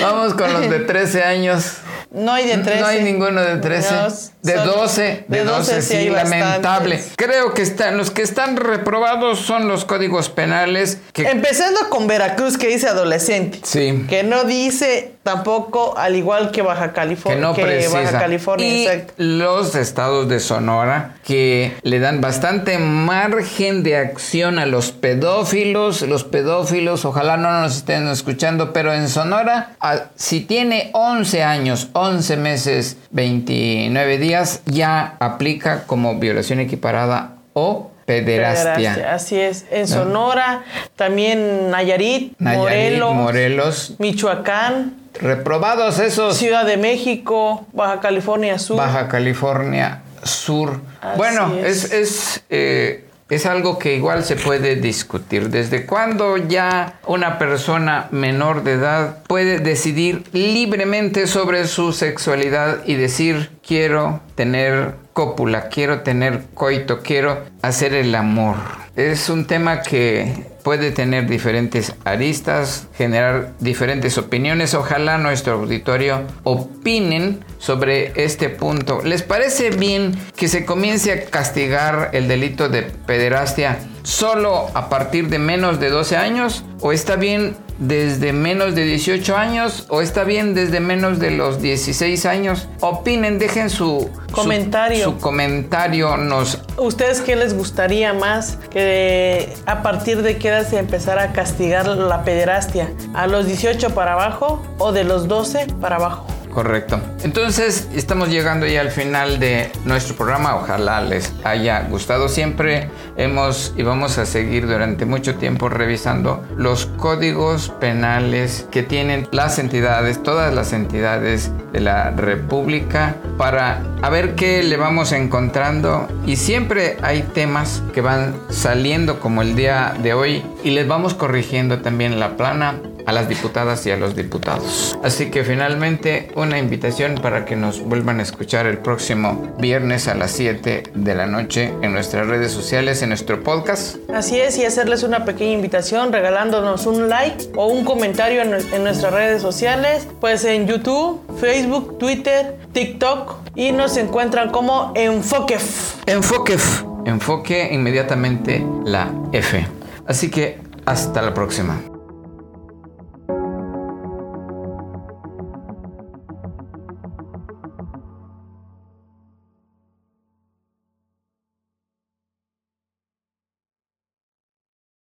Vamos 0.02 0.34
con 0.34 0.52
los 0.52 0.68
de 0.68 0.80
13 0.80 1.24
años. 1.24 1.78
No 2.10 2.32
hay 2.32 2.46
de 2.46 2.58
13. 2.58 2.80
No 2.80 2.86
hay 2.86 3.02
ninguno 3.02 3.40
de 3.42 3.56
13. 3.56 3.94
No, 3.94 4.02
de 4.42 4.54
son- 4.56 4.66
12. 4.66 5.24
De 5.28 5.44
12, 5.44 5.82
sí 5.82 5.88
sí, 5.88 5.96
hay 5.96 6.08
lamentable. 6.10 6.96
bastantes. 6.96 7.12
Creo 7.16 7.52
que 7.54 7.62
están, 7.62 7.96
los 7.98 8.10
que 8.10 8.22
están 8.22 8.56
reprobados 8.56 9.40
son 9.40 9.68
los 9.68 9.84
códigos 9.84 10.28
penales 10.30 10.98
que... 11.12 11.22
Empezando 11.28 11.88
con 11.90 12.06
Veracruz, 12.06 12.56
que 12.56 12.68
dice 12.68 12.88
adolescente. 12.88 13.60
sí. 13.64 14.06
Que 14.08 14.22
no 14.22 14.44
dice 14.44 15.14
tampoco, 15.22 15.98
al 15.98 16.16
igual 16.16 16.50
que 16.50 16.62
Baja 16.62 16.88
Que 16.88 16.94
California. 16.94 17.40
no 17.40 17.54
precisa. 17.54 18.00
Baja 18.00 18.18
California, 18.18 18.66
y 18.66 18.86
exacto. 18.86 19.12
los 19.18 19.74
estados 19.74 20.26
de 20.28 20.40
Sonora 20.40 21.16
que 21.24 21.76
le 21.82 21.98
dan 21.98 22.22
bastante 22.22 22.78
margen 22.78 23.82
de 23.82 23.96
acción 23.98 24.58
a 24.58 24.64
los 24.64 24.90
pedófilos. 24.92 26.00
Los 26.02 26.24
pedófilos, 26.24 27.04
ojalá 27.04 27.36
no 27.36 27.60
nos 27.60 27.76
estén 27.76 28.08
escuchando, 28.08 28.72
pero 28.72 28.94
en 28.94 29.08
Sonora, 29.10 29.72
a- 29.80 30.04
si 30.16 30.40
tiene 30.40 30.90
11 30.94 31.42
años, 31.42 31.88
11 31.98 32.36
meses, 32.36 32.96
29 33.10 34.18
días, 34.18 34.62
ya 34.66 35.16
aplica 35.18 35.84
como 35.86 36.18
violación 36.18 36.60
equiparada 36.60 37.32
o 37.54 37.90
pederastia. 38.06 38.94
Pederastia, 38.94 39.14
Así 39.14 39.40
es. 39.40 39.66
En 39.70 39.88
Sonora, 39.88 40.62
también 40.96 41.70
Nayarit, 41.70 42.38
Nayarit, 42.38 42.58
Morelos, 42.58 43.14
Morelos, 43.14 43.94
Michoacán, 43.98 44.94
reprobados 45.20 45.98
esos. 45.98 46.36
Ciudad 46.36 46.64
de 46.64 46.76
México, 46.76 47.66
Baja 47.72 48.00
California 48.00 48.58
Sur. 48.58 48.76
Baja 48.78 49.08
California 49.08 50.02
Sur. 50.22 50.80
Así 51.00 51.18
bueno, 51.18 51.54
es. 51.56 51.84
es, 51.84 51.92
es, 51.92 52.44
eh, 52.48 53.07
es 53.30 53.46
algo 53.46 53.78
que 53.78 53.94
igual 53.94 54.24
se 54.24 54.36
puede 54.36 54.76
discutir. 54.76 55.50
¿Desde 55.50 55.84
cuándo 55.84 56.36
ya 56.36 56.98
una 57.06 57.38
persona 57.38 58.08
menor 58.10 58.62
de 58.64 58.72
edad 58.72 59.22
puede 59.24 59.58
decidir 59.58 60.24
libremente 60.32 61.26
sobre 61.26 61.66
su 61.66 61.92
sexualidad 61.92 62.78
y 62.86 62.94
decir 62.94 63.50
quiero 63.66 64.20
tener 64.34 64.94
cópula, 65.12 65.68
quiero 65.68 66.00
tener 66.00 66.44
coito, 66.54 67.02
quiero 67.02 67.44
hacer 67.60 67.92
el 67.92 68.14
amor? 68.14 68.56
Es 68.96 69.28
un 69.28 69.46
tema 69.46 69.82
que 69.82 70.46
puede 70.68 70.90
tener 70.90 71.26
diferentes 71.26 71.94
aristas, 72.04 72.88
generar 72.94 73.54
diferentes 73.58 74.18
opiniones. 74.18 74.74
Ojalá 74.74 75.16
nuestro 75.16 75.54
auditorio 75.54 76.24
opinen 76.44 77.42
sobre 77.56 78.12
este 78.22 78.50
punto. 78.50 79.00
¿Les 79.02 79.22
parece 79.22 79.70
bien 79.70 80.12
que 80.36 80.46
se 80.46 80.66
comience 80.66 81.10
a 81.10 81.24
castigar 81.24 82.10
el 82.12 82.28
delito 82.28 82.68
de 82.68 82.82
pederastia 82.82 83.78
solo 84.02 84.66
a 84.74 84.88
partir 84.88 85.28
de 85.28 85.38
menos 85.38 85.80
de 85.80 85.90
12 85.90 86.16
años? 86.16 86.64
¿O 86.80 86.92
está 86.92 87.16
bien 87.16 87.56
desde 87.78 88.32
menos 88.32 88.74
de 88.74 88.84
18 88.84 89.36
años? 89.36 89.86
¿O 89.88 90.00
está 90.00 90.24
bien 90.24 90.54
desde 90.54 90.80
menos 90.80 91.18
de 91.18 91.30
los 91.32 91.60
16 91.60 92.24
años? 92.26 92.68
Opinen, 92.80 93.38
dejen 93.38 93.70
su 93.70 94.10
su- 94.28 94.32
Comentario. 94.32 95.04
Su, 95.04 95.18
comentario 95.18 96.16
nos 96.16 96.58
¿Ustedes 96.76 97.20
qué 97.20 97.34
les 97.36 97.54
gustaría 97.54 98.12
más? 98.12 98.58
Que 98.70 99.54
a 99.66 99.82
partir 99.82 100.22
de 100.22 100.38
qué 100.38 100.48
edad 100.48 100.68
se 100.68 100.78
empezara 100.78 101.24
a 101.24 101.32
castigar 101.32 101.86
la 101.88 102.22
pederastia? 102.24 102.92
¿A 103.14 103.26
los 103.26 103.46
18 103.46 103.94
para 103.94 104.12
abajo 104.12 104.62
o 104.78 104.92
de 104.92 105.04
los 105.04 105.26
12 105.28 105.66
para 105.80 105.96
abajo? 105.96 106.26
Correcto. 106.58 107.00
Entonces 107.22 107.86
estamos 107.94 108.30
llegando 108.30 108.66
ya 108.66 108.80
al 108.80 108.90
final 108.90 109.38
de 109.38 109.70
nuestro 109.84 110.16
programa. 110.16 110.56
Ojalá 110.56 111.00
les 111.00 111.32
haya 111.44 111.82
gustado. 111.82 112.28
Siempre 112.28 112.90
hemos 113.16 113.72
y 113.76 113.84
vamos 113.84 114.18
a 114.18 114.26
seguir 114.26 114.66
durante 114.66 115.04
mucho 115.04 115.36
tiempo 115.36 115.68
revisando 115.68 116.44
los 116.56 116.86
códigos 116.86 117.68
penales 117.78 118.66
que 118.72 118.82
tienen 118.82 119.28
las 119.30 119.60
entidades, 119.60 120.20
todas 120.20 120.52
las 120.52 120.72
entidades 120.72 121.52
de 121.72 121.78
la 121.78 122.10
República, 122.10 123.14
para 123.36 123.80
a 124.02 124.10
ver 124.10 124.34
qué 124.34 124.64
le 124.64 124.76
vamos 124.76 125.12
encontrando. 125.12 126.08
Y 126.26 126.34
siempre 126.34 126.96
hay 127.02 127.22
temas 127.22 127.84
que 127.94 128.00
van 128.00 128.34
saliendo 128.50 129.20
como 129.20 129.42
el 129.42 129.54
día 129.54 129.94
de 130.02 130.12
hoy 130.12 130.42
y 130.64 130.70
les 130.70 130.88
vamos 130.88 131.14
corrigiendo 131.14 131.82
también 131.82 132.18
la 132.18 132.36
plana 132.36 132.80
a 133.08 133.12
las 133.12 133.26
diputadas 133.26 133.86
y 133.86 133.90
a 133.90 133.96
los 133.96 134.14
diputados. 134.14 134.98
Así 135.02 135.30
que 135.30 135.42
finalmente 135.42 136.30
una 136.34 136.58
invitación 136.58 137.14
para 137.14 137.46
que 137.46 137.56
nos 137.56 137.80
vuelvan 137.80 138.20
a 138.20 138.22
escuchar 138.22 138.66
el 138.66 138.76
próximo 138.76 139.54
viernes 139.58 140.08
a 140.08 140.14
las 140.14 140.32
7 140.32 140.82
de 140.94 141.14
la 141.14 141.26
noche 141.26 141.72
en 141.80 141.94
nuestras 141.94 142.26
redes 142.26 142.52
sociales, 142.52 143.00
en 143.00 143.08
nuestro 143.08 143.42
podcast. 143.42 143.96
Así 144.12 144.38
es, 144.38 144.58
y 144.58 144.66
hacerles 144.66 145.04
una 145.04 145.24
pequeña 145.24 145.52
invitación 145.52 146.12
regalándonos 146.12 146.84
un 146.84 147.08
like 147.08 147.46
o 147.56 147.68
un 147.68 147.86
comentario 147.86 148.42
en, 148.42 148.52
en 148.52 148.84
nuestras 148.84 149.14
redes 149.14 149.40
sociales, 149.40 150.06
pues 150.20 150.44
en 150.44 150.66
YouTube, 150.66 151.22
Facebook, 151.40 151.96
Twitter, 151.96 152.58
TikTok 152.74 153.36
y 153.54 153.72
nos 153.72 153.96
encuentran 153.96 154.50
como 154.50 154.92
Enfoquef. 154.94 155.96
Enfoque. 156.06 156.54
F. 156.54 156.84
Enfoque 157.06 157.70
inmediatamente 157.72 158.62
la 158.84 159.10
F. 159.32 159.66
Así 160.06 160.30
que 160.30 160.58
hasta 160.84 161.22
la 161.22 161.32
próxima. 161.32 161.80